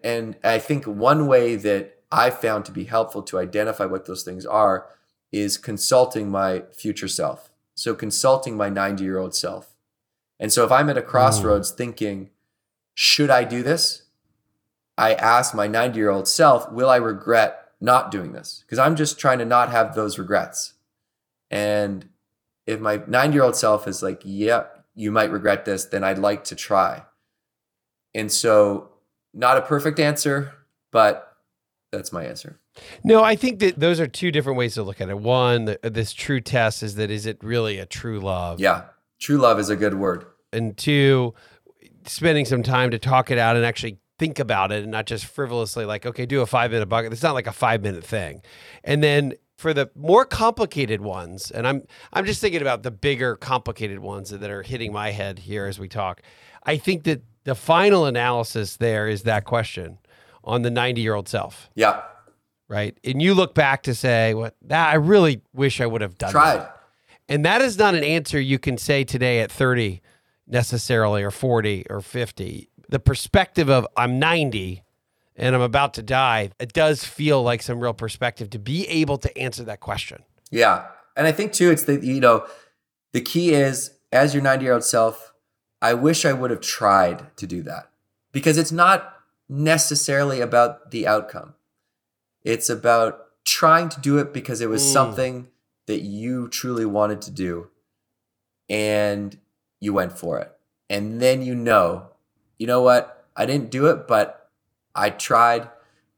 and 0.04 0.36
i 0.44 0.60
think 0.60 0.86
one 0.86 1.28
way 1.28 1.56
that 1.56 2.00
i 2.12 2.30
found 2.30 2.66
to 2.66 2.72
be 2.72 2.86
helpful 2.86 3.22
to 3.22 3.40
identify 3.40 3.86
what 3.86 4.06
those 4.06 4.24
things 4.24 4.46
are 4.46 4.88
is 5.32 5.58
consulting 5.58 6.30
my 6.30 6.64
future 6.72 7.08
self 7.08 7.52
so 7.76 7.96
consulting 7.96 8.56
my 8.56 8.70
90 8.70 9.04
year 9.04 9.18
old 9.18 9.36
self 9.36 9.76
and 10.40 10.52
so 10.52 10.64
if 10.64 10.72
i'm 10.72 10.90
at 10.90 10.98
a 10.98 11.02
crossroads 11.02 11.72
hmm. 11.72 11.78
thinking 11.78 12.30
should 12.96 13.30
i 13.30 13.44
do 13.44 13.64
this 13.64 14.04
I 14.98 15.14
ask 15.16 15.56
my 15.56 15.68
90 15.68 15.98
year 15.98 16.10
old 16.10 16.28
self, 16.28 16.72
will 16.72 16.90
I 16.90 16.98
regret 16.98 17.72
not 17.82 18.12
doing 18.12 18.34
this? 18.34 18.64
Because 18.66 18.80
I'm 18.80 18.96
just 18.96 19.20
trying 19.20 19.40
to 19.40 19.46
not 19.46 19.70
have 19.70 19.96
those 19.96 20.20
regrets. 20.20 20.74
And 21.50 22.10
if 22.66 22.80
my 22.80 23.02
90 23.08 23.34
year 23.34 23.44
old 23.44 23.56
self 23.56 23.88
is 23.88 24.04
like, 24.04 24.22
yeah, 24.24 24.66
you 24.96 25.12
might 25.12 25.32
regret 25.32 25.66
this, 25.66 25.86
then 25.86 26.04
I'd 26.04 26.20
like 26.20 26.44
to 26.46 26.56
try. 26.56 27.04
And 28.14 28.32
so, 28.32 28.92
not 29.34 29.58
a 29.58 29.62
perfect 29.62 30.00
answer, 30.00 30.54
but 30.92 31.38
that's 31.92 32.12
my 32.12 32.26
answer. 32.26 32.60
No, 33.04 33.24
I 33.24 33.36
think 33.36 33.60
that 33.60 33.80
those 33.80 34.00
are 34.00 34.08
two 34.08 34.32
different 34.32 34.58
ways 34.58 34.74
to 34.76 34.84
look 34.84 35.00
at 35.00 35.10
it. 35.10 35.20
One, 35.20 35.68
th- 35.68 35.80
this 35.84 36.14
true 36.14 36.42
test 36.42 36.82
is 36.82 36.96
that 36.96 37.12
is 37.12 37.26
it 37.26 37.38
really 37.44 37.78
a 37.78 37.86
true 37.86 38.20
love? 38.20 38.60
Yeah, 38.60 38.86
true 39.20 39.38
love 39.38 39.60
is 39.60 39.70
a 39.70 39.76
good 39.76 39.94
word. 39.94 40.26
And 40.52 40.76
two, 40.76 41.34
spending 42.06 42.46
some 42.46 42.64
time 42.64 42.92
to 42.92 43.00
talk 43.00 43.32
it 43.32 43.38
out 43.38 43.56
and 43.56 43.66
actually 43.66 44.00
think 44.20 44.40
about 44.40 44.72
it 44.72 44.84
and 44.84 44.92
not 44.92 45.06
just 45.06 45.26
frivolously 45.26 45.86
like, 45.86 46.06
okay, 46.06 46.26
do 46.26 46.42
a 46.42 46.46
five 46.46 46.72
minute 46.72 46.88
bucket. 46.88 47.14
It's 47.14 47.24
not 47.24 47.34
like 47.34 47.48
a 47.48 47.52
five 47.52 47.82
minute 47.82 48.04
thing. 48.04 48.42
And 48.84 49.04
then 49.04 49.34
for 49.58 49.74
the 49.74 49.90
more 49.96 50.26
complicated 50.26 51.02
ones, 51.02 51.52
and 51.52 51.68
I'm 51.68 51.84
I'm 52.12 52.26
just 52.26 52.42
thinking 52.42 52.62
about 52.62 52.84
the 52.84 52.92
bigger 52.92 53.36
complicated 53.36 54.00
ones 54.00 54.30
that 54.30 54.50
are 54.50 54.64
hitting 54.64 54.92
my 54.92 55.12
head 55.12 55.40
here 55.40 55.66
as 55.66 55.80
we 55.80 55.88
talk. 55.88 56.22
I 56.64 56.78
think 56.78 57.04
that 57.04 57.24
the 57.44 57.56
final 57.56 58.06
analysis 58.06 58.78
there 58.78 59.08
is 59.08 59.24
that 59.24 59.46
question 59.46 60.00
on 60.44 60.62
the 60.62 60.72
90 60.72 61.02
year 61.02 61.14
old 61.16 61.28
self. 61.28 61.70
Yeah, 61.76 62.02
right? 62.68 62.98
And 63.04 63.22
you 63.22 63.34
look 63.34 63.54
back 63.54 63.84
to 63.84 63.96
say, 63.96 64.34
"What? 64.34 64.56
That 64.64 64.90
I 64.90 64.96
really 64.96 65.42
wish 65.54 65.82
I 65.82 65.86
would 65.86 66.02
have 66.02 66.18
done." 66.18 66.32
tried. 66.32 66.60
that." 66.60 66.80
And 67.30 67.46
that 67.46 67.62
is 67.62 67.78
not 67.78 67.96
an 67.96 68.04
answer 68.04 68.40
you 68.40 68.60
can 68.60 68.78
say 68.78 69.04
today 69.04 69.40
at 69.40 69.52
30 69.52 70.02
necessarily 70.48 71.24
or 71.24 71.32
40 71.32 71.86
or 71.90 72.02
50. 72.02 72.70
The 72.90 73.00
perspective 73.00 73.70
of 73.70 73.88
I'm 73.96 74.20
90 74.20 74.84
and 75.36 75.56
I'm 75.56 75.62
about 75.62 75.94
to 75.96 76.04
die, 76.04 76.52
it 76.60 76.74
does 76.74 77.04
feel 77.04 77.42
like 77.42 77.62
some 77.62 77.80
real 77.80 77.94
perspective 77.94 78.50
to 78.52 78.60
be 78.60 78.88
able 78.88 79.18
to 79.18 79.36
answer 79.38 79.64
that 79.64 79.80
question. 79.80 80.24
Yeah. 80.52 80.86
And 81.16 81.26
I 81.26 81.32
think 81.32 81.54
too, 81.54 81.72
it's 81.72 81.84
the, 81.84 82.06
you 82.06 82.20
know, 82.20 82.46
the 83.14 83.22
key 83.22 83.54
is 83.54 83.92
as 84.12 84.34
your 84.34 84.44
90 84.44 84.64
year 84.64 84.74
old 84.74 84.84
self, 84.84 85.33
I 85.84 85.94
wish 85.94 86.24
I 86.26 86.34
would 86.34 86.50
have 86.50 86.62
tried 86.62 87.36
to 87.38 87.46
do 87.46 87.62
that 87.64 87.90
because 88.32 88.58
it's 88.58 88.72
not 88.72 89.00
necessarily 89.50 90.40
about 90.40 90.92
the 90.92 91.06
outcome. 91.06 91.54
It's 92.44 92.70
about 92.70 93.12
trying 93.46 93.90
to 93.90 94.00
do 94.00 94.18
it 94.18 94.34
because 94.34 94.62
it 94.62 94.70
was 94.70 94.82
Mm. 94.82 94.94
something 94.94 95.48
that 95.88 96.02
you 96.02 96.48
truly 96.48 96.86
wanted 96.86 97.22
to 97.24 97.32
do 97.32 97.70
and 98.70 99.38
you 99.80 99.94
went 99.94 100.18
for 100.18 100.40
it. 100.40 100.52
And 100.90 101.22
then 101.22 101.42
you 101.42 101.56
know, 101.56 102.10
you 102.58 102.68
know 102.68 102.82
what? 102.82 103.26
I 103.36 103.46
didn't 103.46 103.70
do 103.70 103.88
it, 103.88 104.08
but 104.08 104.50
I 104.96 105.10
tried 105.10 105.70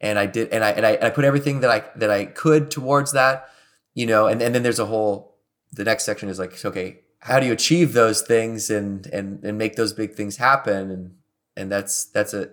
and 0.01 0.19
I 0.19 0.25
did 0.25 0.49
and 0.49 0.63
I 0.63 0.71
and 0.71 0.85
I, 0.85 0.91
and 0.91 1.05
I 1.05 1.09
put 1.09 1.25
everything 1.25 1.61
that 1.61 1.71
I 1.71 1.83
that 1.97 2.11
I 2.11 2.25
could 2.25 2.69
towards 2.69 3.11
that 3.13 3.49
you 3.97 4.05
know, 4.05 4.27
and, 4.27 4.41
and 4.41 4.53
then 4.53 4.61
there's 4.61 4.77
a 4.77 4.85
whole, 4.87 5.37
the 5.71 5.85
next 5.85 6.03
section 6.03 6.27
is 6.27 6.37
like, 6.37 6.65
okay, 6.65 6.99
how 7.19 7.39
do 7.39 7.45
you 7.45 7.53
achieve 7.53 7.93
those 7.93 8.21
things 8.21 8.69
and, 8.69 9.07
and, 9.07 9.43
and 9.43 9.57
make 9.57 9.75
those 9.75 9.93
big 9.93 10.13
things 10.13 10.37
happen? 10.37 10.91
And, 10.91 11.15
and 11.57 11.71
that's, 11.71 12.05
that's 12.05 12.33
a, 12.33 12.49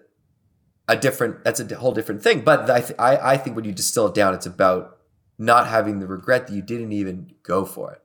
a 0.89 0.97
different, 0.97 1.45
that's 1.45 1.61
a 1.61 1.77
whole 1.77 1.93
different 1.93 2.23
thing. 2.23 2.41
But 2.41 2.71
I, 2.71 2.81
th- 2.81 2.99
I, 2.99 3.33
I 3.33 3.37
think 3.37 3.57
when 3.57 3.65
you 3.65 3.73
distill 3.73 4.07
it 4.07 4.15
down, 4.15 4.35
it's 4.35 4.47
about 4.47 4.99
not 5.39 5.67
having 5.67 5.99
the 5.99 6.07
regret 6.07 6.47
that 6.47 6.55
you 6.55 6.63
didn't 6.63 6.93
even 6.93 7.33
go 7.43 7.65
for 7.65 7.93
it. 7.93 8.03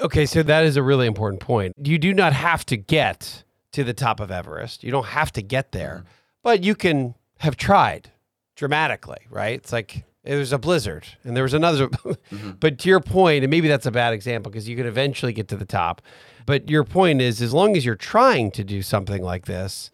Okay, 0.00 0.26
so 0.26 0.42
that 0.44 0.64
is 0.64 0.76
a 0.76 0.82
really 0.82 1.06
important 1.06 1.40
point. 1.40 1.74
You 1.82 1.98
do 1.98 2.14
not 2.14 2.32
have 2.32 2.64
to 2.66 2.76
get 2.76 3.42
to 3.72 3.82
the 3.82 3.94
top 3.94 4.20
of 4.20 4.30
Everest. 4.30 4.84
You 4.84 4.92
don't 4.92 5.06
have 5.06 5.32
to 5.32 5.42
get 5.42 5.72
there, 5.72 5.96
mm-hmm. 5.98 6.08
but 6.42 6.62
you 6.62 6.74
can 6.74 7.14
have 7.38 7.56
tried 7.56 8.10
dramatically, 8.54 9.18
right? 9.30 9.56
It's 9.56 9.72
like 9.72 10.04
there's 10.24 10.52
a 10.52 10.58
blizzard 10.58 11.06
and 11.24 11.36
there 11.36 11.42
was 11.42 11.54
another. 11.54 11.88
mm-hmm. 11.88 12.50
But 12.60 12.78
to 12.80 12.88
your 12.88 13.00
point, 13.00 13.44
and 13.44 13.50
maybe 13.50 13.68
that's 13.68 13.86
a 13.86 13.90
bad 13.90 14.12
example 14.12 14.50
because 14.50 14.68
you 14.68 14.76
could 14.76 14.86
eventually 14.86 15.32
get 15.32 15.48
to 15.48 15.56
the 15.56 15.64
top. 15.64 16.02
But 16.46 16.70
your 16.70 16.84
point 16.84 17.20
is, 17.20 17.42
as 17.42 17.52
long 17.52 17.76
as 17.76 17.84
you're 17.84 17.94
trying 17.94 18.50
to 18.52 18.64
do 18.64 18.82
something 18.82 19.22
like 19.22 19.46
this, 19.46 19.90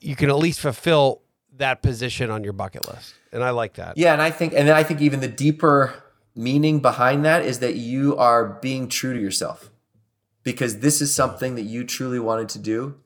you 0.00 0.16
can 0.16 0.28
at 0.28 0.36
least 0.36 0.60
fulfill 0.60 1.22
that 1.56 1.82
position 1.82 2.30
on 2.30 2.44
your 2.44 2.52
bucket 2.52 2.86
list. 2.88 3.14
And 3.32 3.42
I 3.42 3.50
like 3.50 3.74
that. 3.74 3.96
Yeah, 3.96 4.12
and 4.12 4.20
I 4.20 4.30
think, 4.30 4.52
and 4.52 4.68
then 4.68 4.76
I 4.76 4.82
think 4.82 5.00
even 5.00 5.20
the 5.20 5.28
deeper 5.28 6.02
meaning 6.34 6.80
behind 6.80 7.24
that 7.24 7.44
is 7.44 7.60
that 7.60 7.76
you 7.76 8.16
are 8.16 8.44
being 8.60 8.88
true 8.88 9.14
to 9.14 9.20
yourself 9.20 9.70
because 10.42 10.80
this 10.80 11.00
is 11.00 11.14
something 11.14 11.54
that 11.54 11.62
you 11.62 11.84
truly 11.84 12.18
wanted 12.18 12.48
to 12.50 12.58
do 12.58 12.96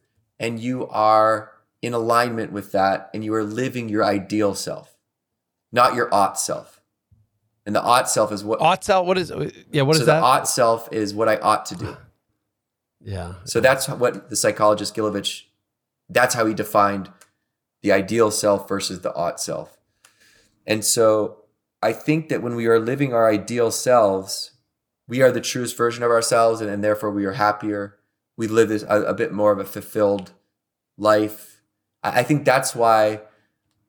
and 0.40 0.58
you 0.58 0.86
are 0.88 1.52
in 1.82 1.94
alignment 1.94 2.52
with 2.52 2.72
that 2.72 3.10
and 3.12 3.24
you 3.24 3.32
are 3.34 3.44
living 3.44 3.88
your 3.88 4.04
ideal 4.04 4.54
self 4.54 4.97
not 5.72 5.94
your 5.94 6.12
ought 6.12 6.38
self. 6.38 6.80
And 7.66 7.74
the 7.74 7.82
ought 7.82 8.08
self 8.08 8.32
is 8.32 8.42
what 8.42 8.60
ought 8.60 8.82
self 8.82 9.06
what 9.06 9.18
is 9.18 9.30
yeah 9.70 9.82
what 9.82 9.96
so 9.96 10.00
is 10.00 10.06
that? 10.06 10.20
the 10.20 10.24
ought 10.24 10.48
self 10.48 10.88
is 10.90 11.12
what 11.12 11.28
i 11.28 11.36
ought 11.36 11.66
to 11.66 11.76
do. 11.76 11.96
Yeah. 13.00 13.34
So 13.44 13.60
that's 13.60 13.88
what 13.88 14.28
the 14.28 14.34
psychologist 14.34 14.96
gilovich 14.96 15.44
that's 16.08 16.34
how 16.34 16.46
he 16.46 16.54
defined 16.54 17.10
the 17.82 17.92
ideal 17.92 18.30
self 18.30 18.68
versus 18.68 19.00
the 19.00 19.14
ought 19.14 19.40
self. 19.40 19.78
And 20.66 20.84
so 20.84 21.44
I 21.82 21.92
think 21.92 22.28
that 22.28 22.42
when 22.42 22.56
we 22.56 22.66
are 22.66 22.80
living 22.80 23.14
our 23.14 23.30
ideal 23.30 23.70
selves, 23.70 24.52
we 25.06 25.22
are 25.22 25.30
the 25.30 25.40
truest 25.40 25.76
version 25.76 26.02
of 26.02 26.10
ourselves, 26.10 26.60
and, 26.60 26.70
and 26.70 26.82
therefore 26.82 27.10
we 27.10 27.24
are 27.24 27.32
happier. 27.32 27.98
We 28.36 28.46
live 28.46 28.68
this, 28.68 28.82
a, 28.82 29.02
a, 29.02 29.14
bit 29.14 29.32
more 29.32 29.52
of 29.52 29.58
a 29.58 29.64
fulfilled 29.64 30.32
life. 30.96 31.62
I, 32.02 32.20
I 32.20 32.22
think 32.22 32.44
that's 32.44 32.74
why 32.74 33.22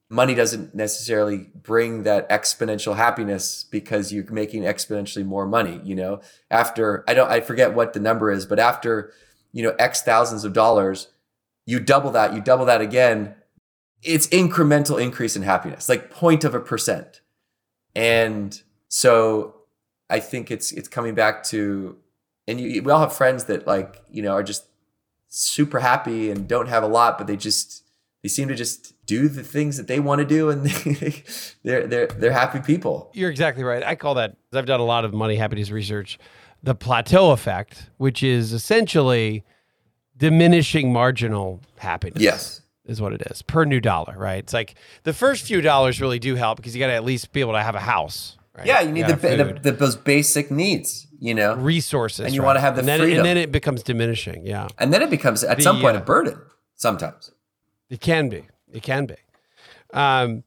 money 0.10 0.34
doesn't 0.34 0.74
necessarily 0.74 1.49
bring 1.53 2.03
that 2.03 2.30
exponential 2.30 2.95
happiness 2.95 3.64
because 3.64 4.12
you're 4.12 4.30
making 4.32 4.64
exponentially 4.64 5.26
more 5.26 5.45
money. 5.45 5.80
You 5.84 5.95
know, 5.95 6.22
after 6.49 7.03
I 7.07 7.14
don't, 7.14 7.30
I 7.30 7.41
forget 7.41 7.74
what 7.74 7.93
the 7.93 7.99
number 7.99 8.32
is, 8.32 8.45
but 8.45 8.60
after 8.60 9.12
you 9.51 9.64
know 9.64 9.76
X 9.80 10.01
thousands 10.01 10.43
of 10.43 10.53
dollars, 10.53 11.10
you 11.66 11.80
double 11.80 12.12
that, 12.12 12.34
you 12.34 12.41
double 12.41 12.66
that 12.66 12.82
again. 12.82 13.36
It's 14.01 14.28
incremental 14.28 15.01
increase 15.01 15.36
in 15.36 15.41
happiness, 15.41 15.89
like 15.89 16.10
point 16.10 16.45
of 16.45 16.55
a 16.55 16.60
percent 16.60 17.20
and 17.95 18.62
so 18.88 19.55
I 20.10 20.20
think 20.20 20.51
it's 20.51 20.72
it's 20.72 20.88
coming 20.88 21.16
back 21.16 21.43
to, 21.45 21.97
and 22.47 22.60
you, 22.60 22.82
we 22.82 22.91
all 22.91 23.01
have 23.01 23.14
friends 23.14 23.45
that 23.45 23.68
like 23.68 24.01
you 24.10 24.22
know 24.22 24.32
are 24.32 24.43
just 24.43 24.66
super 25.28 25.80
happy 25.80 26.32
and 26.32 26.47
don't 26.47 26.68
have 26.68 26.84
a 26.84 26.88
lot, 26.88 27.18
but 27.18 27.28
they 27.28 27.38
just 27.38 27.84
they 28.24 28.30
seem 28.30 28.47
to 28.47 28.55
just 28.55 28.93
do 29.10 29.28
the 29.28 29.43
things 29.43 29.78
that 29.78 29.88
they 29.88 29.99
want 29.99 30.20
to 30.20 30.26
do, 30.26 30.49
and 30.49 30.66
they, 30.66 31.24
they're 31.64 31.88
they're 31.88 32.07
they're 32.07 32.32
happy 32.32 32.60
people. 32.60 33.10
You're 33.14 33.32
exactly 33.32 33.64
right. 33.64 33.84
I 33.84 33.95
call 33.95 34.14
that. 34.16 34.38
I've 34.53 34.68
done 34.68 34.80
a 34.80 34.86
lot 34.86 35.03
of 35.03 35.14
money 35.14 35.36
happiness 35.36 35.72
research. 35.72 36.20
The 36.62 36.76
plateau 36.76 37.32
effect, 37.32 37.89
which 37.97 38.22
is 38.22 38.53
essentially 38.53 39.43
diminishing 40.16 40.93
marginal 40.93 41.62
happiness. 41.78 42.22
Yes 42.22 42.62
is 42.86 42.99
what 42.99 43.14
it 43.14 43.22
is 43.30 43.43
per 43.43 43.66
new 43.66 43.80
dollar, 43.80 44.16
right? 44.18 44.39
It's 44.39 44.53
like 44.53 44.74
the 45.03 45.14
first 45.14 45.45
few 45.45 45.62
dollars 45.62 46.01
really 46.01 46.18
do 46.18 46.34
help 46.34 46.57
because 46.57 46.76
you 46.76 46.80
got 46.80 46.88
to 46.88 46.93
at 46.93 47.03
least 47.03 47.32
be 47.32 47.39
able 47.39 47.53
to 47.53 47.62
have 47.62 47.76
a 47.76 47.80
house. 47.80 48.36
Right? 48.57 48.66
Yeah, 48.66 48.82
you 48.82 48.91
need 48.91 49.07
you 49.07 49.16
the, 49.16 49.16
the, 49.16 49.60
the, 49.62 49.72
those 49.74 49.95
basic 49.95 50.49
needs, 50.49 51.05
you 51.20 51.36
know, 51.36 51.55
resources, 51.55 52.26
and 52.26 52.34
you 52.34 52.41
right? 52.41 52.47
want 52.47 52.55
to 52.57 52.62
have 52.62 52.76
the 52.76 52.80
and 52.80 52.88
then, 52.88 52.99
freedom. 52.99 53.20
and 53.20 53.26
then 53.26 53.38
it 53.38 53.51
becomes 53.51 53.84
diminishing. 53.84 54.45
Yeah, 54.45 54.68
and 54.80 54.91
then 54.91 55.03
it 55.03 55.12
becomes 55.12 55.43
at 55.43 55.57
the, 55.57 55.64
some 55.64 55.80
point 55.80 55.95
uh, 55.95 56.01
a 56.01 56.03
burden. 56.03 56.41
Sometimes 56.76 57.32
it 57.89 58.01
can 58.01 58.28
be. 58.28 58.47
It 58.72 58.84
can 58.84 59.05
be. 59.05 59.15
Um, 59.93 60.43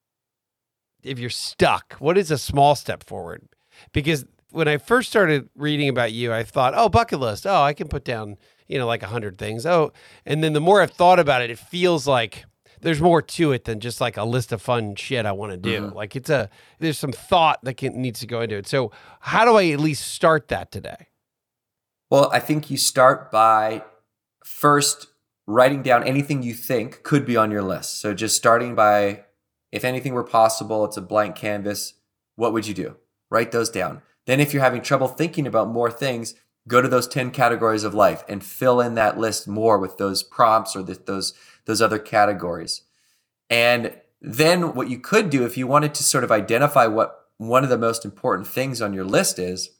if 1.03 1.19
you're 1.19 1.31
stuck, 1.31 1.95
what 1.95 2.17
is 2.17 2.31
a 2.31 2.39
small 2.39 2.75
step 2.75 3.05
forward? 3.05 3.49
Because 3.93 4.25
when 4.51 4.69
I 4.69 4.79
first 4.79 5.09
started 5.09 5.49
reading 5.57 5.89
about 5.89 6.13
you, 6.13 6.33
I 6.33 6.45
thought, 6.45 6.75
oh, 6.77 6.89
bucket 6.89 7.19
list. 7.19 7.47
Oh, 7.47 7.63
I 7.63 7.73
can 7.73 7.89
put 7.89 8.05
down 8.05 8.37
you 8.73 8.79
know, 8.79 8.87
like 8.87 9.03
a 9.03 9.07
hundred 9.07 9.37
things. 9.37 9.67
Oh, 9.67 9.93
and 10.25 10.43
then 10.43 10.55
the 10.55 10.61
more 10.61 10.81
I've 10.81 10.93
thought 10.93 11.19
about 11.19 11.43
it, 11.43 11.51
it 11.51 11.59
feels 11.59 12.07
like 12.07 12.47
there's 12.81 13.03
more 13.03 13.21
to 13.21 13.53
it 13.53 13.65
than 13.65 13.81
just 13.81 14.01
like 14.01 14.17
a 14.17 14.25
list 14.25 14.51
of 14.51 14.63
fun 14.63 14.95
shit 14.97 15.27
I 15.27 15.33
want 15.33 15.53
to 15.53 15.59
do. 15.59 15.83
Mm-hmm. 15.83 15.97
Like 15.97 16.17
it's 16.17 16.31
a 16.31 16.49
there's 16.79 16.99
some 16.99 17.13
thought 17.13 17.63
that 17.65 17.75
can, 17.75 18.01
needs 18.01 18.21
to 18.21 18.27
go 18.27 18.41
into 18.41 18.57
it. 18.57 18.67
So 18.67 18.91
how 19.21 19.45
do 19.45 19.57
I 19.57 19.69
at 19.69 19.79
least 19.79 20.09
start 20.09 20.49
that 20.49 20.73
today? 20.73 21.09
Well, 22.09 22.31
I 22.33 22.41
think 22.41 22.71
you 22.71 22.79
start 22.79 23.31
by 23.31 23.85
first 24.43 25.09
writing 25.47 25.83
down 25.83 26.05
anything 26.05 26.43
you 26.43 26.55
think 26.55 27.03
could 27.03 27.27
be 27.27 27.37
on 27.37 27.51
your 27.51 27.63
list. 27.63 28.01
So 28.01 28.15
just 28.15 28.37
starting 28.37 28.75
by 28.75 29.25
if 29.71 29.85
anything 29.85 30.13
were 30.13 30.25
possible, 30.25 30.85
it's 30.85 30.97
a 30.97 31.03
blank 31.03 31.35
canvas. 31.35 31.95
What 32.37 32.53
would 32.53 32.67
you 32.67 32.75
do? 32.75 32.97
Write 33.31 33.53
those 33.53 33.71
down. 33.71 34.03
Then 34.27 34.39
if 34.39 34.53
you're 34.53 34.63
having 34.63 34.83
trouble 34.83 35.09
thinking 35.09 35.47
about 35.47 35.69
more 35.69 35.91
things, 35.91 36.35
go 36.69 36.81
to 36.81 36.89
those 36.89 37.09
10 37.09 37.31
categories 37.31 37.85
of 37.85 37.95
life 37.95 38.25
and 38.29 38.45
fill 38.45 38.81
in 38.81 38.95
that 38.95 39.19
list 39.19 39.49
more 39.49 39.79
with 39.79 39.99
those 39.99 40.23
prompts 40.23 40.77
or 40.77 40.83
the, 40.83 40.95
those 41.07 41.35
those 41.65 41.83
other 41.83 41.99
categories 41.99 42.83
and 43.51 43.97
then 44.21 44.75
what 44.75 44.89
you 44.89 44.99
could 44.99 45.31
do 45.31 45.45
if 45.45 45.57
you 45.57 45.67
wanted 45.67 45.95
to 45.95 46.05
sort 46.05 46.25
of 46.25 46.31
identify 46.31 46.87
what 46.87 47.29
one 47.39 47.65
of 47.65 47.71
the 47.71 47.79
most 47.79 48.05
important 48.05 48.47
things 48.47 48.81
on 48.81 48.93
your 48.93 49.05
list 49.05 49.39
is 49.39 49.71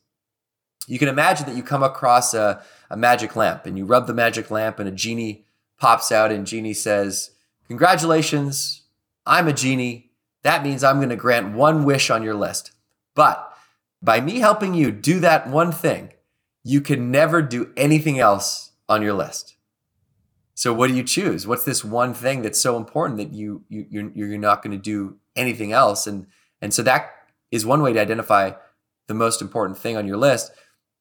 you 0.87 0.99
can 0.99 1.09
imagine 1.09 1.47
that 1.47 1.57
you 1.57 1.63
come 1.63 1.83
across 1.83 2.35
a, 2.35 2.63
a 2.91 2.97
magic 2.97 3.37
lamp 3.37 3.67
and 3.67 3.79
you 3.79 3.85
rub 3.85 4.07
the 4.07 4.15
magic 4.15 4.51
lamp 4.51 4.79
and 4.79 4.89
a 4.89 4.93
genie 4.93 5.45
pops 5.83 6.13
out 6.13 6.31
and 6.31 6.47
genie 6.47 6.73
says 6.73 7.33
congratulations 7.67 8.83
i'm 9.27 9.49
a 9.49 9.53
genie 9.53 10.13
that 10.43 10.63
means 10.63 10.83
i'm 10.85 10.97
going 10.97 11.09
to 11.09 11.17
grant 11.17 11.55
one 11.55 11.85
wish 11.85 12.11
on 12.11 12.23
your 12.23 12.35
list 12.35 12.73
but 13.15 13.53
by 14.01 14.21
me 14.21 14.39
helping 14.39 14.75
you 14.75 14.91
do 14.91 15.21
that 15.21 15.49
one 15.49 15.73
thing 15.73 16.13
you 16.65 16.81
can 16.81 17.11
never 17.11 17.43
do 17.43 17.73
anything 17.77 18.19
else 18.19 18.73
on 18.89 19.03
your 19.03 19.15
list. 19.15 19.57
So 20.55 20.73
what 20.73 20.89
do 20.89 20.95
you 20.95 21.03
choose? 21.03 21.47
What's 21.47 21.65
this 21.65 21.85
one 21.85 22.15
thing 22.15 22.43
that's 22.43 22.61
so 22.61 22.77
important 22.77 23.19
that 23.19 23.33
you, 23.33 23.65
you 23.69 23.87
you're, 23.91 24.11
you're 24.15 24.39
not 24.39 24.63
going 24.63 24.77
to 24.77 24.83
do 24.83 25.17
anything 25.35 25.73
else? 25.73 26.07
And 26.07 26.27
and 26.61 26.73
so 26.73 26.83
that 26.83 27.11
is 27.51 27.67
one 27.67 27.83
way 27.83 27.93
to 27.93 28.01
identify 28.01 28.53
the 29.09 29.15
most 29.15 29.43
important 29.43 29.79
thing 29.79 29.97
on 29.97 30.07
your 30.07 30.17
list. 30.17 30.53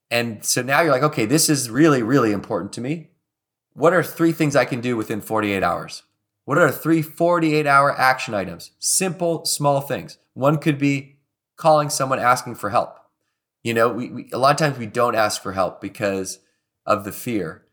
And 0.10 0.44
so 0.44 0.62
now 0.62 0.82
you're 0.82 0.92
like, 0.92 1.04
okay, 1.04 1.26
this 1.26 1.50
is 1.50 1.70
really 1.70 2.02
really 2.02 2.32
important 2.32 2.74
to 2.74 2.82
me. 2.82 3.11
What 3.74 3.94
are 3.94 4.04
three 4.04 4.32
things 4.32 4.56
I 4.56 4.66
can 4.66 4.82
do 4.82 4.98
within 4.98 5.22
48 5.22 5.64
hours? 5.64 6.04
What 6.46 6.58
are 6.58 6.72
three 6.72 7.02
48 7.02 7.66
hour 7.66 7.98
action 7.98 8.34
items? 8.34 8.72
Simple, 8.80 9.46
small 9.46 9.82
things. 9.82 10.18
One 10.34 10.58
could 10.58 10.78
be 10.78 11.18
calling 11.56 11.90
someone 11.90 12.20
asking 12.20 12.56
for 12.56 12.72
help. 12.72 12.98
You 13.64 13.74
know, 13.74 13.90
we, 13.90 14.10
we, 14.10 14.30
a 14.34 14.38
lot 14.38 14.52
of 14.52 14.58
times 14.58 14.80
we 14.80 14.88
don't 14.88 15.16
ask 15.16 15.42
for 15.42 15.54
help 15.54 15.80
because 15.80 16.40
of 16.86 17.04
the 17.04 17.12
fear. 17.12 17.64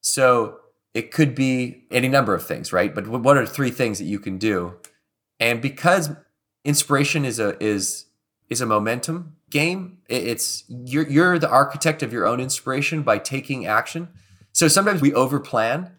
So 0.00 0.58
it 0.94 1.10
could 1.10 1.34
be 1.34 1.84
any 1.90 2.08
number 2.08 2.34
of 2.34 2.46
things, 2.46 2.72
right? 2.72 2.94
But 2.94 3.08
what 3.08 3.36
are 3.36 3.46
three 3.46 3.70
things 3.70 3.98
that 3.98 4.04
you 4.04 4.18
can 4.18 4.38
do? 4.38 4.74
And 5.40 5.62
because 5.62 6.10
inspiration 6.64 7.24
is 7.24 7.38
a 7.38 7.62
is 7.62 8.06
is 8.50 8.60
a 8.60 8.66
momentum 8.66 9.36
game, 9.50 9.98
it's 10.08 10.64
you're 10.68 11.08
you're 11.08 11.38
the 11.38 11.48
architect 11.48 12.02
of 12.02 12.12
your 12.12 12.26
own 12.26 12.40
inspiration 12.40 13.02
by 13.02 13.18
taking 13.18 13.66
action. 13.66 14.08
So 14.52 14.68
sometimes 14.68 15.00
we 15.00 15.10
overplan 15.12 15.92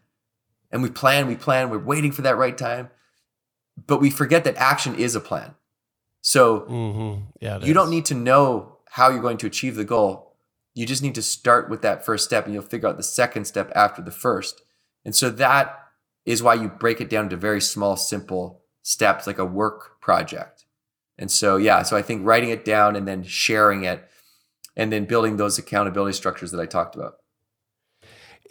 and 0.71 0.83
we 0.83 0.89
plan, 0.89 1.27
we 1.27 1.35
plan, 1.35 1.69
we're 1.69 1.79
waiting 1.79 2.11
for 2.11 2.21
that 2.23 2.37
right 2.37 2.57
time, 2.57 2.89
but 3.87 4.01
we 4.01 4.09
forget 4.09 4.43
that 4.43 4.57
action 4.57 4.95
is 4.95 5.15
a 5.15 5.19
plan. 5.19 5.55
So 6.21 6.61
mm-hmm. 6.61 7.23
yeah, 7.39 7.59
you 7.59 7.67
is. 7.67 7.73
don't 7.73 7.89
need 7.89 8.05
to 8.05 8.15
know 8.15 8.77
how 8.89 9.09
you're 9.09 9.21
going 9.21 9.37
to 9.37 9.47
achieve 9.47 9.75
the 9.75 9.85
goal. 9.85 10.35
You 10.73 10.85
just 10.85 11.01
need 11.01 11.15
to 11.15 11.21
start 11.21 11.69
with 11.69 11.81
that 11.81 12.05
first 12.05 12.25
step 12.25 12.45
and 12.45 12.53
you'll 12.53 12.63
figure 12.63 12.89
out 12.89 12.97
the 12.97 13.03
second 13.03 13.45
step 13.45 13.71
after 13.75 14.01
the 14.01 14.11
first. 14.11 14.61
And 15.05 15.15
so 15.15 15.29
that 15.29 15.77
is 16.25 16.43
why 16.43 16.55
you 16.55 16.67
break 16.67 17.01
it 17.01 17.09
down 17.09 17.29
to 17.29 17.37
very 17.37 17.61
small, 17.61 17.95
simple 17.95 18.61
steps, 18.81 19.25
like 19.25 19.39
a 19.39 19.45
work 19.45 19.99
project. 20.01 20.65
And 21.17 21.29
so, 21.29 21.57
yeah, 21.57 21.83
so 21.83 21.97
I 21.97 22.01
think 22.01 22.25
writing 22.25 22.49
it 22.49 22.63
down 22.63 22.95
and 22.95 23.07
then 23.07 23.23
sharing 23.23 23.83
it 23.83 24.07
and 24.75 24.91
then 24.91 25.05
building 25.05 25.37
those 25.37 25.57
accountability 25.57 26.15
structures 26.15 26.51
that 26.51 26.61
I 26.61 26.65
talked 26.65 26.95
about. 26.95 27.15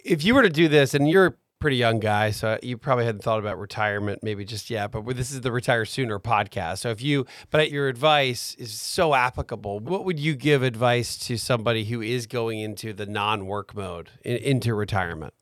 If 0.03 0.23
you 0.23 0.35
were 0.35 0.43
to 0.43 0.49
do 0.49 0.67
this 0.67 0.93
and 0.93 1.09
you're 1.09 1.25
a 1.25 1.33
pretty 1.59 1.75
young 1.75 1.99
guy, 1.99 2.31
so 2.31 2.57
you 2.63 2.77
probably 2.77 3.05
hadn't 3.05 3.21
thought 3.21 3.39
about 3.39 3.59
retirement 3.59 4.23
maybe 4.23 4.45
just 4.45 4.69
yet. 4.69 4.91
But 4.91 5.05
this 5.17 5.31
is 5.31 5.41
the 5.41 5.51
Retire 5.51 5.83
Sooner 5.85 6.19
podcast. 6.19 6.79
So 6.79 6.89
if 6.89 7.01
you, 7.01 7.25
but 7.51 7.69
your 7.69 7.89
advice 7.89 8.55
is 8.55 8.71
so 8.71 9.13
applicable. 9.13 9.79
What 9.79 10.05
would 10.05 10.19
you 10.19 10.35
give 10.35 10.63
advice 10.63 11.17
to 11.27 11.37
somebody 11.37 11.83
who 11.85 12.01
is 12.01 12.27
going 12.27 12.59
into 12.59 12.93
the 12.93 13.05
non-work 13.05 13.75
mode 13.75 14.09
in, 14.23 14.37
into 14.37 14.73
retirement? 14.73 15.33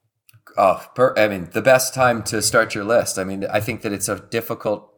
Oh, 0.58 0.84
per, 0.96 1.14
I 1.16 1.28
mean, 1.28 1.50
the 1.54 1.62
best 1.62 1.94
time 1.94 2.24
to 2.24 2.42
start 2.42 2.74
your 2.74 2.84
list. 2.84 3.20
I 3.20 3.24
mean, 3.24 3.46
I 3.46 3.60
think 3.60 3.84
that 3.84 3.94
it's 3.94 4.10
a 4.10 4.20
difficult, 4.20 4.92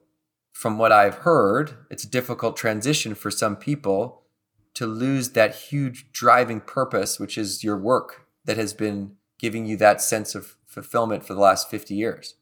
from 0.54 0.78
what 0.78 0.94
I've 0.94 1.16
heard, 1.16 1.74
it's 1.92 2.06
a 2.06 2.10
difficult 2.10 2.56
transition 2.56 3.14
for 3.14 3.30
some 3.30 3.58
people 3.58 4.24
to 4.76 4.86
lose 4.86 5.32
that 5.32 5.54
huge 5.56 6.14
driving 6.14 6.62
purpose, 6.62 7.20
which 7.20 7.38
is 7.38 7.62
your 7.62 7.78
work 7.78 8.28
that 8.46 8.56
has 8.56 8.74
been 8.74 9.18
giving 9.40 9.66
you 9.66 9.78
that 9.78 10.02
sense 10.02 10.36
of 10.36 10.56
fulfillment 10.66 11.26
for 11.26 11.34
the 11.34 11.40
last 11.40 11.70
50 11.70 11.96
years. 11.96 12.36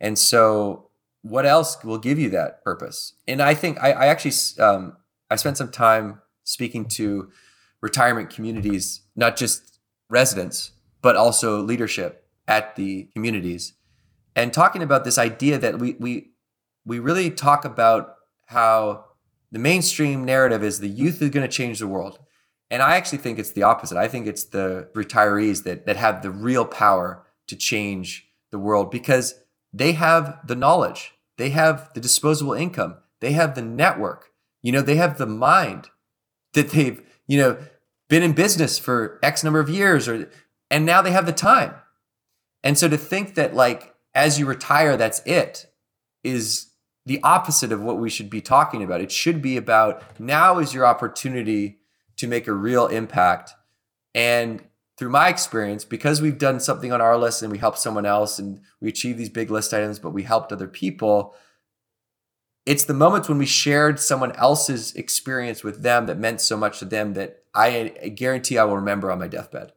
And 0.00 0.18
so, 0.18 0.90
what 1.22 1.46
else 1.46 1.82
will 1.84 1.98
give 1.98 2.18
you 2.18 2.28
that 2.30 2.62
purpose? 2.64 3.14
And 3.28 3.40
I 3.40 3.54
think 3.54 3.82
I, 3.82 3.92
I 3.92 4.06
actually 4.06 4.34
um, 4.62 4.96
I 5.30 5.36
spent 5.36 5.56
some 5.56 5.70
time 5.70 6.20
speaking 6.44 6.86
to 6.86 7.30
retirement 7.80 8.30
communities, 8.30 9.02
not 9.14 9.36
just 9.36 9.78
residents, 10.08 10.72
but 11.00 11.16
also 11.16 11.62
leadership 11.62 12.26
at 12.48 12.74
the 12.74 13.04
communities, 13.14 13.74
and 14.34 14.52
talking 14.52 14.82
about 14.82 15.04
this 15.04 15.18
idea 15.18 15.58
that 15.58 15.78
we 15.78 15.96
we 16.00 16.32
we 16.84 16.98
really 16.98 17.30
talk 17.30 17.64
about 17.64 18.16
how 18.46 19.04
the 19.52 19.58
mainstream 19.58 20.24
narrative 20.24 20.64
is 20.64 20.80
the 20.80 20.88
youth 20.88 21.22
is 21.22 21.30
going 21.30 21.48
to 21.48 21.56
change 21.56 21.78
the 21.78 21.86
world. 21.86 22.18
And 22.72 22.80
I 22.80 22.96
actually 22.96 23.18
think 23.18 23.38
it's 23.38 23.50
the 23.52 23.64
opposite. 23.64 23.98
I 23.98 24.08
think 24.08 24.26
it's 24.26 24.44
the 24.44 24.88
retirees 24.94 25.64
that 25.64 25.84
that 25.84 25.96
have 25.96 26.22
the 26.22 26.30
real 26.30 26.64
power 26.64 27.22
to 27.46 27.54
change 27.54 28.26
the 28.50 28.58
world 28.58 28.90
because 28.90 29.34
they 29.74 29.92
have 29.92 30.38
the 30.46 30.56
knowledge, 30.56 31.12
they 31.36 31.50
have 31.50 31.92
the 31.92 32.00
disposable 32.00 32.54
income, 32.54 32.96
they 33.20 33.32
have 33.32 33.54
the 33.54 33.62
network, 33.62 34.30
you 34.62 34.72
know, 34.72 34.80
they 34.80 34.96
have 34.96 35.18
the 35.18 35.26
mind 35.26 35.90
that 36.54 36.70
they've, 36.70 37.02
you 37.26 37.38
know, 37.38 37.58
been 38.08 38.22
in 38.22 38.32
business 38.32 38.78
for 38.78 39.18
X 39.22 39.44
number 39.44 39.60
of 39.60 39.68
years 39.68 40.08
or 40.08 40.30
and 40.70 40.86
now 40.86 41.02
they 41.02 41.10
have 41.10 41.26
the 41.26 41.32
time. 41.32 41.74
And 42.64 42.78
so 42.78 42.88
to 42.88 42.96
think 42.96 43.34
that 43.34 43.54
like 43.54 43.94
as 44.14 44.38
you 44.38 44.46
retire, 44.46 44.96
that's 44.96 45.20
it 45.26 45.66
is 46.24 46.70
the 47.04 47.20
opposite 47.22 47.70
of 47.70 47.82
what 47.82 47.98
we 47.98 48.08
should 48.08 48.30
be 48.30 48.40
talking 48.40 48.82
about. 48.82 49.02
It 49.02 49.12
should 49.12 49.42
be 49.42 49.58
about 49.58 50.18
now 50.18 50.58
is 50.58 50.72
your 50.72 50.86
opportunity 50.86 51.80
to 52.22 52.28
make 52.28 52.46
a 52.46 52.52
real 52.52 52.86
impact. 52.86 53.52
And 54.14 54.62
through 54.96 55.10
my 55.10 55.28
experience, 55.28 55.84
because 55.84 56.22
we've 56.22 56.38
done 56.38 56.60
something 56.60 56.92
on 56.92 57.00
our 57.00 57.18
list 57.18 57.42
and 57.42 57.50
we 57.50 57.58
helped 57.58 57.80
someone 57.80 58.06
else 58.06 58.38
and 58.38 58.60
we 58.80 58.88
achieved 58.88 59.18
these 59.18 59.28
big 59.28 59.50
list 59.50 59.74
items, 59.74 59.98
but 59.98 60.10
we 60.10 60.22
helped 60.22 60.52
other 60.52 60.68
people, 60.68 61.34
it's 62.64 62.84
the 62.84 62.94
moments 62.94 63.28
when 63.28 63.38
we 63.38 63.46
shared 63.46 63.98
someone 63.98 64.30
else's 64.36 64.94
experience 64.94 65.64
with 65.64 65.82
them 65.82 66.06
that 66.06 66.16
meant 66.16 66.40
so 66.40 66.56
much 66.56 66.78
to 66.78 66.84
them 66.84 67.14
that 67.14 67.42
I, 67.56 67.92
I 68.00 68.08
guarantee 68.10 68.56
I 68.56 68.62
will 68.62 68.76
remember 68.76 69.10
on 69.10 69.18
my 69.18 69.26
deathbed. 69.26 69.72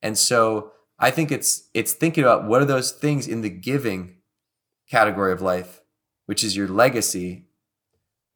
And 0.00 0.16
so 0.16 0.72
I 0.98 1.10
think 1.10 1.30
it's 1.30 1.68
it's 1.74 1.92
thinking 1.92 2.24
about 2.24 2.46
what 2.46 2.62
are 2.62 2.66
those 2.66 2.92
things 2.92 3.28
in 3.28 3.42
the 3.42 3.50
giving 3.50 4.16
category 4.90 5.32
of 5.32 5.42
life, 5.42 5.82
which 6.24 6.42
is 6.42 6.56
your 6.56 6.68
legacy, 6.68 7.48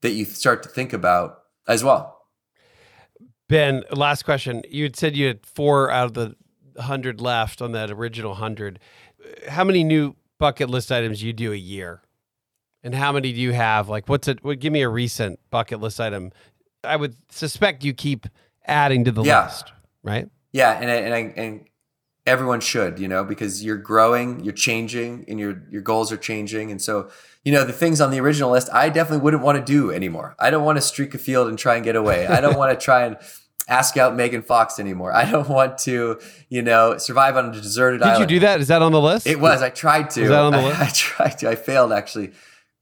that 0.03 0.11
you 0.11 0.27
start 0.27 0.63
to 0.65 0.69
think 0.69 0.93
about 0.93 1.39
as 1.67 1.83
well. 1.83 2.18
Ben, 3.49 3.83
last 3.91 4.25
question. 4.25 4.63
You 4.69 4.85
had 4.85 4.97
said 4.97 5.17
you 5.17 5.27
had 5.27 5.45
four 5.47 5.91
out 5.91 6.07
of 6.07 6.15
the 6.15 6.83
hundred 6.83 7.21
left 7.21 7.61
on 7.63 7.73
that 7.73 7.91
original 7.91 8.35
hundred. 8.35 8.79
How 9.49 9.65
many 9.65 9.83
new 9.85 10.15
bucket 10.39 10.69
list 10.71 10.93
items 10.93 11.23
you 11.23 11.33
do 11.33 11.53
a 11.53 11.57
year? 11.57 12.03
And 12.83 12.95
how 12.95 13.11
many 13.11 13.33
do 13.33 13.41
you 13.41 13.53
have? 13.53 13.89
Like, 13.89 14.09
what's 14.09 14.29
it? 14.29 14.45
What, 14.45 14.61
give 14.61 14.73
me 14.73 14.83
a 14.83 14.89
recent 14.89 15.41
bucket 15.51 15.81
list 15.81 16.01
item. 16.01 16.31
I 16.85 16.97
would 16.97 17.17
suspect 17.31 17.83
you 17.83 17.93
keep 17.93 18.27
adding 18.67 19.05
to 19.05 19.11
the 19.13 19.25
Yeah. 19.25 19.45
list, 19.45 19.73
right? 20.03 20.29
Yeah, 20.53 20.79
and 20.81 20.91
I, 20.91 20.95
and 20.95 21.15
I, 21.15 21.19
and 21.37 21.65
everyone 22.29 22.61
should, 22.61 22.99
you 22.99 23.09
know, 23.09 23.25
because 23.25 23.65
you're 23.65 23.77
growing, 23.77 24.41
you're 24.45 24.53
changing, 24.55 25.25
and 25.29 25.41
your 25.41 25.63
your 25.71 25.83
goals 25.83 26.13
are 26.13 26.17
changing, 26.17 26.71
and 26.71 26.81
so 26.81 27.11
you 27.45 27.53
know 27.53 27.65
the 27.65 27.73
things 27.73 28.01
on 28.01 28.11
the 28.11 28.21
original 28.21 28.51
list, 28.51 28.69
I 28.73 28.89
definitely 28.89 29.25
wouldn't 29.25 29.43
want 29.43 29.59
to 29.59 29.65
do 29.65 29.91
anymore. 29.91 30.37
I 30.39 30.51
don't 30.51 30.65
want 30.65 30.77
to 30.77 30.83
streak 30.83 31.15
a 31.15 31.19
field 31.19 31.49
and 31.49 31.59
try 31.59 31.75
and 31.77 31.85
get 31.85 31.97
away. 31.97 32.27
I 32.27 32.41
don't 32.41 32.57
want 32.57 32.79
to 32.79 32.85
try 32.85 33.05
and 33.07 33.17
ask 33.67 33.97
out 33.97 34.17
Megan 34.17 34.43
Fox 34.43 34.79
anymore. 34.79 35.13
I 35.13 35.31
don't 35.31 35.49
want 35.49 35.79
to, 35.79 36.19
you 36.49 36.63
know, 36.63 36.97
survive 36.99 37.37
on 37.37 37.51
a 37.51 37.53
deserted 37.53 37.99
Did 38.01 38.07
you 38.07 38.13
island. 38.13 38.29
do 38.29 38.39
that? 38.41 38.61
Is 38.61 38.69
that 38.69 38.81
on 38.83 38.93
the 38.93 39.01
list? 39.01 39.27
It 39.27 39.41
was. 39.41 39.63
I 39.63 39.71
tried 39.71 40.11
to. 40.11 40.23
Was 40.23 40.31
that 40.31 40.41
on 40.41 40.53
the 40.53 40.59
I, 40.65 40.65
list? 40.65 40.81
I 40.81 40.89
tried 40.95 41.39
to. 41.39 41.51
I 41.51 41.55
failed 41.55 41.93
actually, 41.93 42.33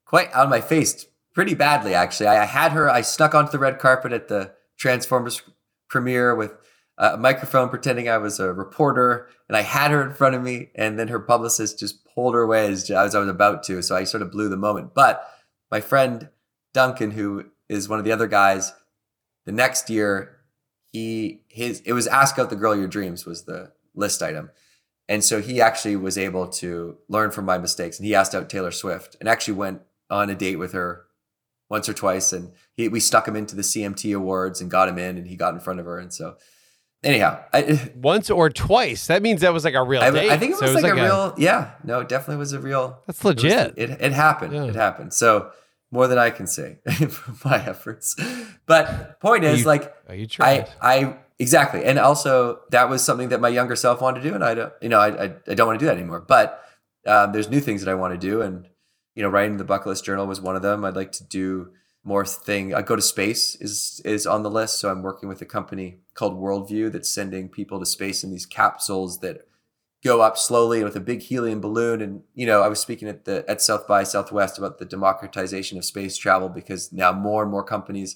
quite 0.04 0.32
on 0.32 0.48
my 0.48 0.60
face, 0.60 1.06
pretty 1.34 1.54
badly 1.54 1.94
actually. 1.94 2.26
I, 2.28 2.42
I 2.42 2.46
had 2.46 2.72
her. 2.72 2.90
I 2.90 3.00
snuck 3.02 3.34
onto 3.34 3.52
the 3.52 3.58
red 3.58 3.78
carpet 3.78 4.12
at 4.12 4.28
the 4.28 4.52
Transformers 4.76 5.42
premiere 5.88 6.34
with 6.34 6.52
a 6.98 7.16
microphone, 7.16 7.68
pretending 7.68 8.08
I 8.08 8.18
was 8.18 8.40
a 8.40 8.52
reporter, 8.52 9.28
and 9.48 9.56
I 9.56 9.62
had 9.62 9.90
her 9.90 10.02
in 10.02 10.14
front 10.14 10.34
of 10.34 10.42
me, 10.42 10.70
and 10.74 10.98
then 10.98 11.08
her 11.08 11.20
publicist 11.20 11.78
just 11.78 12.04
pulled 12.14 12.34
her 12.34 12.42
away 12.42 12.66
as, 12.68 12.90
as 12.90 13.14
I 13.14 13.20
was 13.20 13.28
about 13.28 13.62
to. 13.64 13.82
So 13.82 13.94
I 13.94 14.04
sort 14.04 14.22
of 14.22 14.32
blew 14.32 14.48
the 14.48 14.56
moment. 14.56 14.94
But 14.94 15.28
my 15.70 15.80
friend 15.80 16.30
Duncan, 16.72 17.12
who 17.12 17.46
is 17.68 17.88
one 17.88 17.98
of 17.98 18.04
the 18.04 18.12
other 18.12 18.26
guys, 18.26 18.72
the 19.44 19.52
next 19.52 19.90
year 19.90 20.36
he 20.92 21.42
his 21.48 21.80
it 21.80 21.92
was 21.92 22.06
ask 22.06 22.38
out 22.38 22.50
the 22.50 22.56
girl 22.56 22.76
your 22.76 22.88
dreams 22.88 23.26
was 23.26 23.44
the 23.44 23.72
list 23.94 24.22
item. 24.22 24.50
And 25.08 25.22
so 25.22 25.40
he 25.40 25.60
actually 25.60 25.96
was 25.96 26.18
able 26.18 26.48
to 26.48 26.96
learn 27.08 27.30
from 27.30 27.44
my 27.44 27.58
mistakes. 27.58 27.98
And 27.98 28.06
he 28.06 28.14
asked 28.14 28.34
out 28.34 28.50
Taylor 28.50 28.72
Swift 28.72 29.16
and 29.20 29.28
actually 29.28 29.54
went 29.54 29.82
on 30.10 30.30
a 30.30 30.34
date 30.34 30.56
with 30.56 30.72
her 30.72 31.04
once 31.70 31.88
or 31.88 31.94
twice. 31.94 32.32
And 32.32 32.52
he, 32.74 32.88
we 32.88 32.98
stuck 32.98 33.28
him 33.28 33.36
into 33.36 33.54
the 33.54 33.62
CMT 33.62 34.16
awards 34.16 34.60
and 34.60 34.70
got 34.70 34.88
him 34.88 34.98
in 34.98 35.16
and 35.16 35.28
he 35.28 35.36
got 35.36 35.54
in 35.54 35.60
front 35.60 35.78
of 35.78 35.86
her. 35.86 35.98
And 35.98 36.12
so 36.12 36.36
anyhow, 37.06 37.42
I, 37.52 37.90
Once 37.96 38.28
or 38.30 38.50
twice. 38.50 39.06
That 39.06 39.22
means 39.22 39.40
that 39.40 39.52
was 39.52 39.64
like 39.64 39.74
a 39.74 39.82
real 39.82 40.02
I, 40.02 40.10
date. 40.10 40.30
I 40.30 40.36
think 40.38 40.52
it 40.52 40.58
So 40.58 40.72
was, 40.72 40.82
like, 40.82 40.92
a 40.92 40.94
real, 40.94 41.34
yeah, 41.38 41.70
no, 41.84 42.00
it 42.00 42.08
definitely 42.08 42.36
was 42.36 42.52
a 42.52 42.60
real, 42.60 43.00
That's 43.06 43.18
it, 43.20 43.24
was- 43.24 43.42
legit. 43.42 43.74
it, 43.76 43.90
it 43.90 44.12
happened. 44.12 44.52
Yeah. 44.52 44.64
It 44.64 44.74
happened. 44.74 45.14
So 45.14 45.50
more 45.90 46.08
than 46.08 46.18
I 46.18 46.30
can 46.30 46.46
say 46.46 46.78
from 47.08 47.38
my 47.44 47.56
efforts. 47.64 48.16
But 48.66 49.20
point 49.20 49.44
is 49.44 49.60
You- 49.60 49.66
like. 49.66 49.94
I, 50.40 50.66
I 50.82 51.16
exactly, 51.38 51.84
and 51.84 51.98
also 51.98 52.60
that 52.70 52.88
was 52.88 53.02
something 53.04 53.28
that 53.30 53.40
my 53.40 53.48
younger 53.48 53.76
self 53.76 54.00
wanted 54.00 54.22
to 54.22 54.28
do, 54.28 54.34
and 54.34 54.44
I 54.44 54.54
don't, 54.54 54.72
you 54.82 54.88
know, 54.88 54.98
I, 55.00 55.24
I, 55.24 55.34
I 55.48 55.54
don't 55.54 55.66
want 55.66 55.78
to 55.78 55.82
do 55.82 55.86
that 55.86 55.96
anymore. 55.96 56.20
But 56.20 56.62
um, 57.06 57.32
there's 57.32 57.48
new 57.48 57.60
things 57.60 57.82
that 57.84 57.90
I 57.90 57.94
want 57.94 58.14
to 58.14 58.18
do, 58.18 58.42
and 58.42 58.66
you 59.14 59.22
know, 59.22 59.28
writing 59.30 59.56
the 59.56 59.64
bucket 59.64 59.86
list 59.88 60.04
journal 60.04 60.26
was 60.26 60.40
one 60.40 60.56
of 60.56 60.62
them. 60.62 60.84
I'd 60.84 60.96
like 60.96 61.12
to 61.12 61.24
do 61.24 61.70
more 62.06 62.24
thing. 62.24 62.72
I 62.72 62.82
go 62.82 62.94
to 62.94 63.02
space 63.02 63.56
is 63.56 64.00
is 64.04 64.26
on 64.26 64.44
the 64.44 64.50
list, 64.50 64.78
so 64.78 64.90
I'm 64.90 65.02
working 65.02 65.28
with 65.28 65.42
a 65.42 65.44
company 65.44 65.98
called 66.14 66.40
Worldview 66.40 66.92
that's 66.92 67.10
sending 67.10 67.48
people 67.48 67.80
to 67.80 67.86
space 67.86 68.22
in 68.22 68.30
these 68.30 68.46
capsules 68.46 69.18
that 69.20 69.48
go 70.04 70.20
up 70.20 70.38
slowly 70.38 70.84
with 70.84 70.94
a 70.94 71.00
big 71.00 71.20
helium 71.22 71.60
balloon. 71.60 72.00
And 72.00 72.22
you 72.34 72.46
know 72.46 72.62
i 72.62 72.68
was 72.68 72.78
speaking 72.78 73.08
at 73.08 73.24
the 73.24 73.44
at 73.48 73.60
south 73.60 73.88
by 73.88 74.04
southwest 74.04 74.56
about 74.56 74.78
the 74.78 74.84
democratization 74.84 75.78
of 75.78 75.84
space 75.84 76.16
travel 76.16 76.48
because 76.48 76.92
now 76.92 77.12
more 77.12 77.42
and 77.42 77.50
more 77.50 77.64
companies 77.64 78.14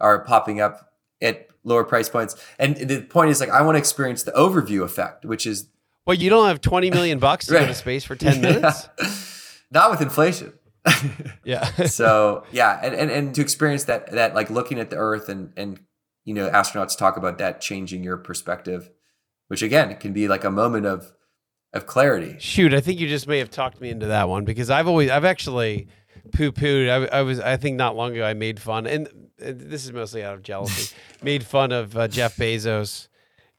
are 0.00 0.24
popping 0.24 0.60
up 0.60 0.92
at 1.20 1.48
lower 1.64 1.84
price 1.84 2.08
points. 2.08 2.36
And 2.58 2.76
the 2.76 3.02
point 3.02 3.30
is 3.30 3.40
like 3.40 3.50
i 3.50 3.62
want 3.62 3.74
to 3.74 3.80
experience 3.80 4.22
the 4.22 4.32
overview 4.32 4.84
effect 4.84 5.24
which 5.24 5.46
is 5.46 5.68
well, 6.06 6.14
you 6.14 6.28
don't 6.28 6.46
have 6.48 6.60
20 6.60 6.90
million 6.90 7.18
bucks 7.18 7.46
to 7.46 7.52
go 7.52 7.66
to 7.66 7.72
space 7.72 8.04
for 8.04 8.14
10 8.14 8.40
minutes? 8.42 8.88
not 9.70 9.90
with 9.90 10.02
inflation 10.02 10.52
Yeah. 11.44 11.64
so 11.86 12.44
yeah 12.52 12.80
and, 12.82 12.94
and 12.94 13.10
and 13.10 13.34
to 13.34 13.40
experience 13.42 13.84
that 13.84 14.10
that 14.12 14.34
like 14.34 14.50
looking 14.50 14.78
at 14.78 14.90
the 14.90 14.96
earth 14.96 15.28
and 15.28 15.52
and 15.56 15.80
you 16.24 16.32
know 16.34 16.48
astronauts 16.50 16.96
talk 16.96 17.16
about 17.16 17.38
that 17.38 17.60
changing 17.60 18.02
your 18.02 18.16
perspective 18.16 18.90
which 19.48 19.62
again 19.62 19.94
can 19.96 20.12
be 20.12 20.26
like 20.28 20.44
a 20.44 20.50
moment 20.50 20.86
of 20.86 21.12
of 21.74 21.86
clarity 21.86 22.36
Shoot, 22.38 22.72
I 22.72 22.80
think 22.80 23.00
you 23.00 23.08
just 23.08 23.26
may 23.26 23.38
have 23.38 23.50
talked 23.50 23.80
me 23.80 23.90
into 23.90 24.06
that 24.06 24.28
one 24.28 24.44
because 24.44 24.70
I've 24.70 24.86
always, 24.88 25.10
I've 25.10 25.24
actually 25.24 25.88
poo 26.32 26.52
pooed. 26.52 26.88
I, 26.88 27.18
I 27.18 27.22
was, 27.22 27.40
I 27.40 27.56
think 27.56 27.76
not 27.76 27.96
long 27.96 28.12
ago 28.12 28.24
I 28.24 28.34
made 28.34 28.60
fun, 28.60 28.86
and 28.86 29.08
this 29.38 29.84
is 29.84 29.92
mostly 29.92 30.22
out 30.22 30.34
of 30.34 30.42
jealousy, 30.42 30.94
made 31.22 31.44
fun 31.44 31.72
of 31.72 31.96
uh, 31.96 32.08
Jeff 32.08 32.36
Bezos, 32.36 33.08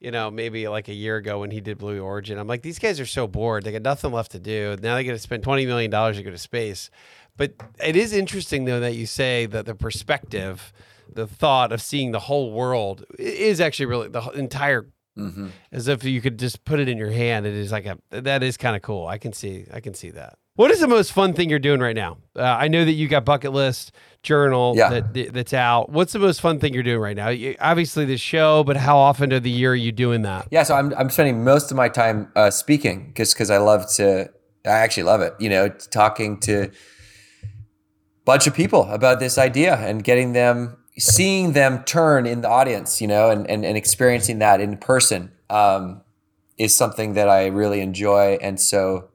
you 0.00 0.10
know, 0.10 0.30
maybe 0.30 0.66
like 0.68 0.88
a 0.88 0.94
year 0.94 1.16
ago 1.16 1.40
when 1.40 1.50
he 1.50 1.60
did 1.60 1.78
Blue 1.78 2.00
Origin. 2.00 2.38
I'm 2.38 2.48
like, 2.48 2.62
these 2.62 2.78
guys 2.78 3.00
are 3.00 3.06
so 3.06 3.26
bored. 3.26 3.64
They 3.64 3.72
got 3.72 3.82
nothing 3.82 4.12
left 4.12 4.32
to 4.32 4.38
do. 4.38 4.76
Now 4.80 4.94
they 4.94 5.04
got 5.04 5.12
to 5.12 5.18
spend 5.18 5.44
$20 5.44 5.66
million 5.66 5.90
to 5.90 6.22
go 6.22 6.30
to 6.30 6.38
space. 6.38 6.90
But 7.36 7.52
it 7.84 7.96
is 7.96 8.12
interesting, 8.12 8.64
though, 8.64 8.80
that 8.80 8.94
you 8.94 9.06
say 9.06 9.46
that 9.46 9.66
the 9.66 9.74
perspective, 9.74 10.72
the 11.12 11.26
thought 11.26 11.72
of 11.72 11.80
seeing 11.82 12.12
the 12.12 12.20
whole 12.20 12.52
world 12.52 13.04
is 13.18 13.60
actually 13.60 13.86
really 13.86 14.08
the 14.08 14.22
entire 14.30 14.86
hmm 15.16 15.46
as 15.72 15.88
if 15.88 16.04
you 16.04 16.20
could 16.20 16.38
just 16.38 16.64
put 16.66 16.78
it 16.78 16.88
in 16.90 16.98
your 16.98 17.10
hand. 17.10 17.46
It 17.46 17.54
is 17.54 17.72
like 17.72 17.86
a 17.86 17.96
that 18.10 18.42
is 18.42 18.58
kind 18.58 18.76
of 18.76 18.82
cool. 18.82 19.06
I 19.06 19.16
can 19.16 19.32
see 19.32 19.64
I 19.72 19.80
can 19.80 19.94
see 19.94 20.10
that. 20.10 20.36
What 20.56 20.70
is 20.70 20.80
the 20.80 20.88
most 20.88 21.12
fun 21.12 21.32
thing 21.32 21.48
you're 21.50 21.58
doing 21.58 21.80
right 21.80 21.96
now? 21.96 22.18
Uh, 22.34 22.42
I 22.42 22.68
know 22.68 22.84
that 22.84 22.92
you 22.92 23.08
got 23.08 23.24
bucket 23.24 23.52
list 23.52 23.92
journal 24.22 24.74
Yeah. 24.76 25.00
that 25.00 25.32
that's 25.32 25.54
out. 25.54 25.88
What's 25.90 26.12
the 26.12 26.18
most 26.18 26.40
fun 26.42 26.58
thing 26.58 26.74
you're 26.74 26.82
doing 26.82 27.00
right 27.00 27.16
now? 27.16 27.28
You, 27.28 27.56
obviously 27.60 28.04
the 28.04 28.18
show, 28.18 28.62
but 28.64 28.76
how 28.76 28.98
often 28.98 29.32
of 29.32 29.42
the 29.42 29.50
year 29.50 29.72
are 29.72 29.74
you 29.74 29.90
doing 29.92 30.20
that? 30.22 30.48
Yeah, 30.50 30.64
so 30.64 30.74
I'm 30.74 30.92
I'm 30.94 31.08
spending 31.08 31.42
most 31.44 31.70
of 31.70 31.76
my 31.78 31.88
time 31.88 32.30
uh, 32.36 32.50
speaking 32.50 33.12
just 33.16 33.34
because 33.34 33.50
I 33.50 33.56
love 33.58 33.88
to. 33.94 34.30
I 34.66 34.70
actually 34.70 35.04
love 35.04 35.22
it. 35.22 35.32
You 35.38 35.48
know, 35.48 35.68
talking 35.68 36.40
to 36.40 36.70
bunch 38.26 38.46
of 38.46 38.54
people 38.54 38.82
about 38.90 39.18
this 39.20 39.38
idea 39.38 39.76
and 39.76 40.04
getting 40.04 40.34
them, 40.34 40.76
seeing 40.98 41.52
them 41.52 41.82
turn 41.84 42.26
in 42.26 42.42
the 42.42 42.48
audience. 42.50 43.00
You 43.00 43.08
know, 43.08 43.30
and 43.30 43.48
and, 43.48 43.64
and 43.64 43.76
experiencing 43.78 44.40
that 44.40 44.60
in 44.60 44.76
person 44.76 45.32
um, 45.48 46.02
is 46.58 46.76
something 46.76 47.14
that 47.14 47.30
I 47.30 47.46
really 47.46 47.80
enjoy. 47.80 48.36
And 48.42 48.60
so, 48.60 49.08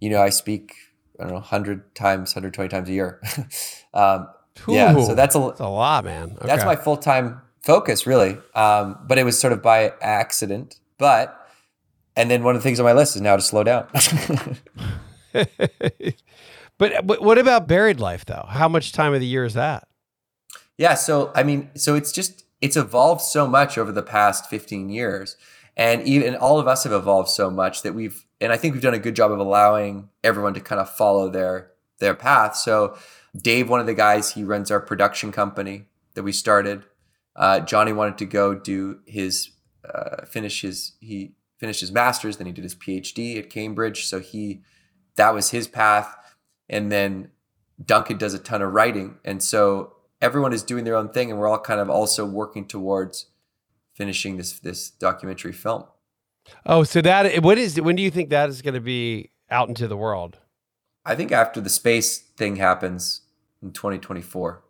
you 0.00 0.08
know, 0.08 0.22
I 0.22 0.30
speak. 0.30 0.72
I 1.20 1.24
don't 1.24 1.34
know, 1.34 1.40
hundred 1.40 1.94
times, 1.94 2.32
hundred 2.32 2.54
twenty 2.54 2.70
times 2.70 2.88
a 2.88 2.92
year. 2.92 3.20
um, 3.94 4.28
yeah, 4.66 4.92
so 5.04 5.14
that's 5.14 5.34
a 5.34 5.38
That's 5.38 5.60
a 5.60 5.68
lot, 5.68 6.04
man. 6.04 6.36
that's 6.40 6.64
my 6.64 6.76
full 6.76 6.96
time 6.96 7.40
focus, 7.62 8.06
really. 8.06 8.38
Um, 8.54 8.98
but 9.06 9.18
it 9.18 9.24
was 9.24 9.38
sort 9.38 9.52
of 9.52 9.62
by 9.62 9.92
accident. 10.00 10.80
But 10.98 11.38
and 12.16 12.30
then 12.30 12.42
one 12.42 12.54
of 12.56 12.62
the 12.62 12.64
things 12.64 12.78
on 12.80 12.84
my 12.84 12.92
list 12.92 13.16
is 13.16 13.22
now 13.22 13.36
to 13.36 13.42
slow 13.42 13.64
down. 13.64 13.86
but 16.90 17.06
but 17.06 17.22
what 17.22 17.38
about 17.38 17.68
buried 17.68 18.00
life 18.00 18.24
though? 18.24 18.46
How 18.48 18.68
much 18.68 18.92
time 18.92 19.14
of 19.14 19.20
the 19.20 19.26
year 19.26 19.44
is 19.44 19.54
that? 19.54 19.86
yeah. 20.78 20.94
So 20.94 21.30
I 21.34 21.42
mean, 21.42 21.70
so 21.74 21.94
it's 21.94 22.12
just 22.12 22.44
it's 22.60 22.76
evolved 22.76 23.22
so 23.22 23.46
much 23.46 23.78
over 23.78 23.92
the 23.92 24.02
past 24.02 24.50
fifteen 24.50 24.88
years, 24.88 25.36
and 25.76 26.02
even 26.06 26.34
all 26.34 26.58
of 26.58 26.66
us 26.66 26.84
have 26.84 26.92
evolved 26.92 27.28
so 27.28 27.50
much 27.50 27.82
that 27.82 27.94
we've 27.94 28.26
and 28.40 28.52
I 28.52 28.56
think 28.56 28.74
we've 28.74 28.82
done 28.82 28.94
a 28.94 28.98
good 28.98 29.14
job 29.14 29.30
of 29.30 29.38
allowing 29.38 30.08
everyone 30.24 30.54
to 30.54 30.60
kind 30.60 30.80
of 30.80 30.90
follow 30.90 31.28
their 31.28 31.70
their 32.00 32.14
path. 32.14 32.56
So 32.56 32.96
Dave, 33.36 33.70
one 33.70 33.80
of 33.80 33.86
the 33.86 33.94
guys, 33.94 34.32
he 34.32 34.42
runs 34.42 34.70
our 34.70 34.80
production 34.80 35.30
company 35.30 35.86
that 36.14 36.24
we 36.24 36.32
started. 36.32 36.84
Uh, 37.36 37.60
Jonnie 37.60 37.94
wanted 37.94 38.18
to 38.18 38.26
go 38.26 38.54
do 38.54 39.00
his 39.06 39.50
uh, 39.88 40.26
finish 40.26 40.62
his 40.62 40.92
he 41.00 41.34
finished 41.58 41.80
his 41.80 41.92
master's, 41.92 42.38
then 42.38 42.48
he 42.48 42.52
did 42.52 42.64
his 42.64 42.74
PhD 42.74 43.38
at 43.38 43.50
Cambridge. 43.50 44.06
So 44.06 44.18
he 44.18 44.62
that 45.14 45.32
was 45.32 45.50
his 45.50 45.68
path, 45.68 46.16
and 46.72 46.90
then 46.90 47.28
Duncan 47.84 48.18
does 48.18 48.34
a 48.34 48.38
ton 48.38 48.62
of 48.62 48.72
writing, 48.72 49.18
and 49.24 49.40
so 49.42 49.94
everyone 50.20 50.52
is 50.52 50.62
doing 50.62 50.84
their 50.84 50.96
own 50.96 51.10
thing, 51.10 51.30
and 51.30 51.38
we're 51.38 51.48
all 51.48 51.60
kind 51.60 51.78
of 51.80 51.88
also 51.88 52.26
working 52.26 52.66
towards 52.66 53.26
finishing 53.94 54.36
this 54.38 54.58
this 54.58 54.90
documentary 54.90 55.52
film. 55.52 55.84
Oh, 56.66 56.82
so 56.82 57.00
that 57.02 57.42
what 57.42 57.58
is 57.58 57.80
when 57.80 57.94
do 57.94 58.02
you 58.02 58.10
think 58.10 58.30
that 58.30 58.48
is 58.48 58.62
going 58.62 58.74
to 58.74 58.80
be 58.80 59.30
out 59.50 59.68
into 59.68 59.86
the 59.86 59.96
world? 59.96 60.38
I 61.04 61.14
think 61.14 61.30
after 61.32 61.60
the 61.60 61.70
space 61.70 62.18
thing 62.18 62.56
happens 62.56 63.22
in 63.62 63.72
2024. 63.72 64.62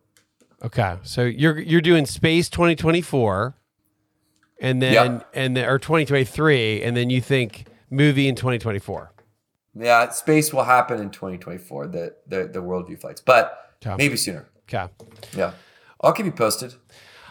Okay, 0.65 0.97
so 1.03 1.25
you're 1.25 1.59
you're 1.59 1.81
doing 1.81 2.07
Space 2.07 2.49
2024, 2.49 3.55
and 4.61 4.81
then 4.81 4.93
Yep. 4.93 5.31
and 5.35 5.57
then 5.57 5.69
or 5.69 5.79
2023, 5.79 6.83
and 6.83 6.97
then 6.97 7.11
you 7.11 7.21
think 7.21 7.67
movie 7.91 8.29
in 8.29 8.35
2024. 8.35 9.12
Yeah, 9.75 10.11
space 10.11 10.53
will 10.53 10.65
happen 10.65 11.01
in 11.01 11.11
2024. 11.11 11.87
The 11.89 12.15
the 12.27 12.45
the 12.53 12.61
World 12.63 12.87
View 12.89 12.97
flights, 12.97 13.21
but 13.21 13.59
Okay. 13.85 13.97
maybe 13.97 14.17
sooner. 14.17 14.47
Okay. 14.69 14.93
Yeah, 15.37 15.53
I'll 16.01 16.13
keep 16.13 16.27
you 16.27 16.33
posted. 16.33 16.75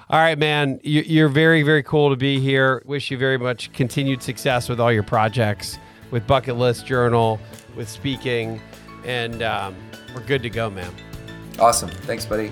All 0.10 0.20
right, 0.20 0.38
man. 0.38 0.80
You- 0.84 1.04
You're 1.06 1.30
very, 1.30 1.62
very 1.64 1.84
cool 1.84 2.10
to 2.10 2.18
be 2.18 2.40
here. 2.40 2.82
Wish 2.86 3.10
you 3.12 3.18
very 3.18 3.38
much 3.38 3.72
continued 3.72 4.22
success 4.22 4.68
with 4.68 4.80
all 4.80 4.92
your 4.92 5.04
projects, 5.04 5.78
with 6.12 6.28
Bucket 6.28 6.58
List 6.58 6.86
Journal, 6.86 7.40
with 7.78 7.88
speaking, 7.88 8.60
and 9.06 9.42
um, 9.44 9.76
we're 10.14 10.26
good 10.26 10.44
to 10.44 10.50
go, 10.50 10.70
man. 10.70 10.92
Awesome. 11.60 11.90
Thanks, 11.90 12.26
buddy. 12.26 12.52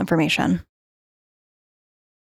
information. 0.01 0.61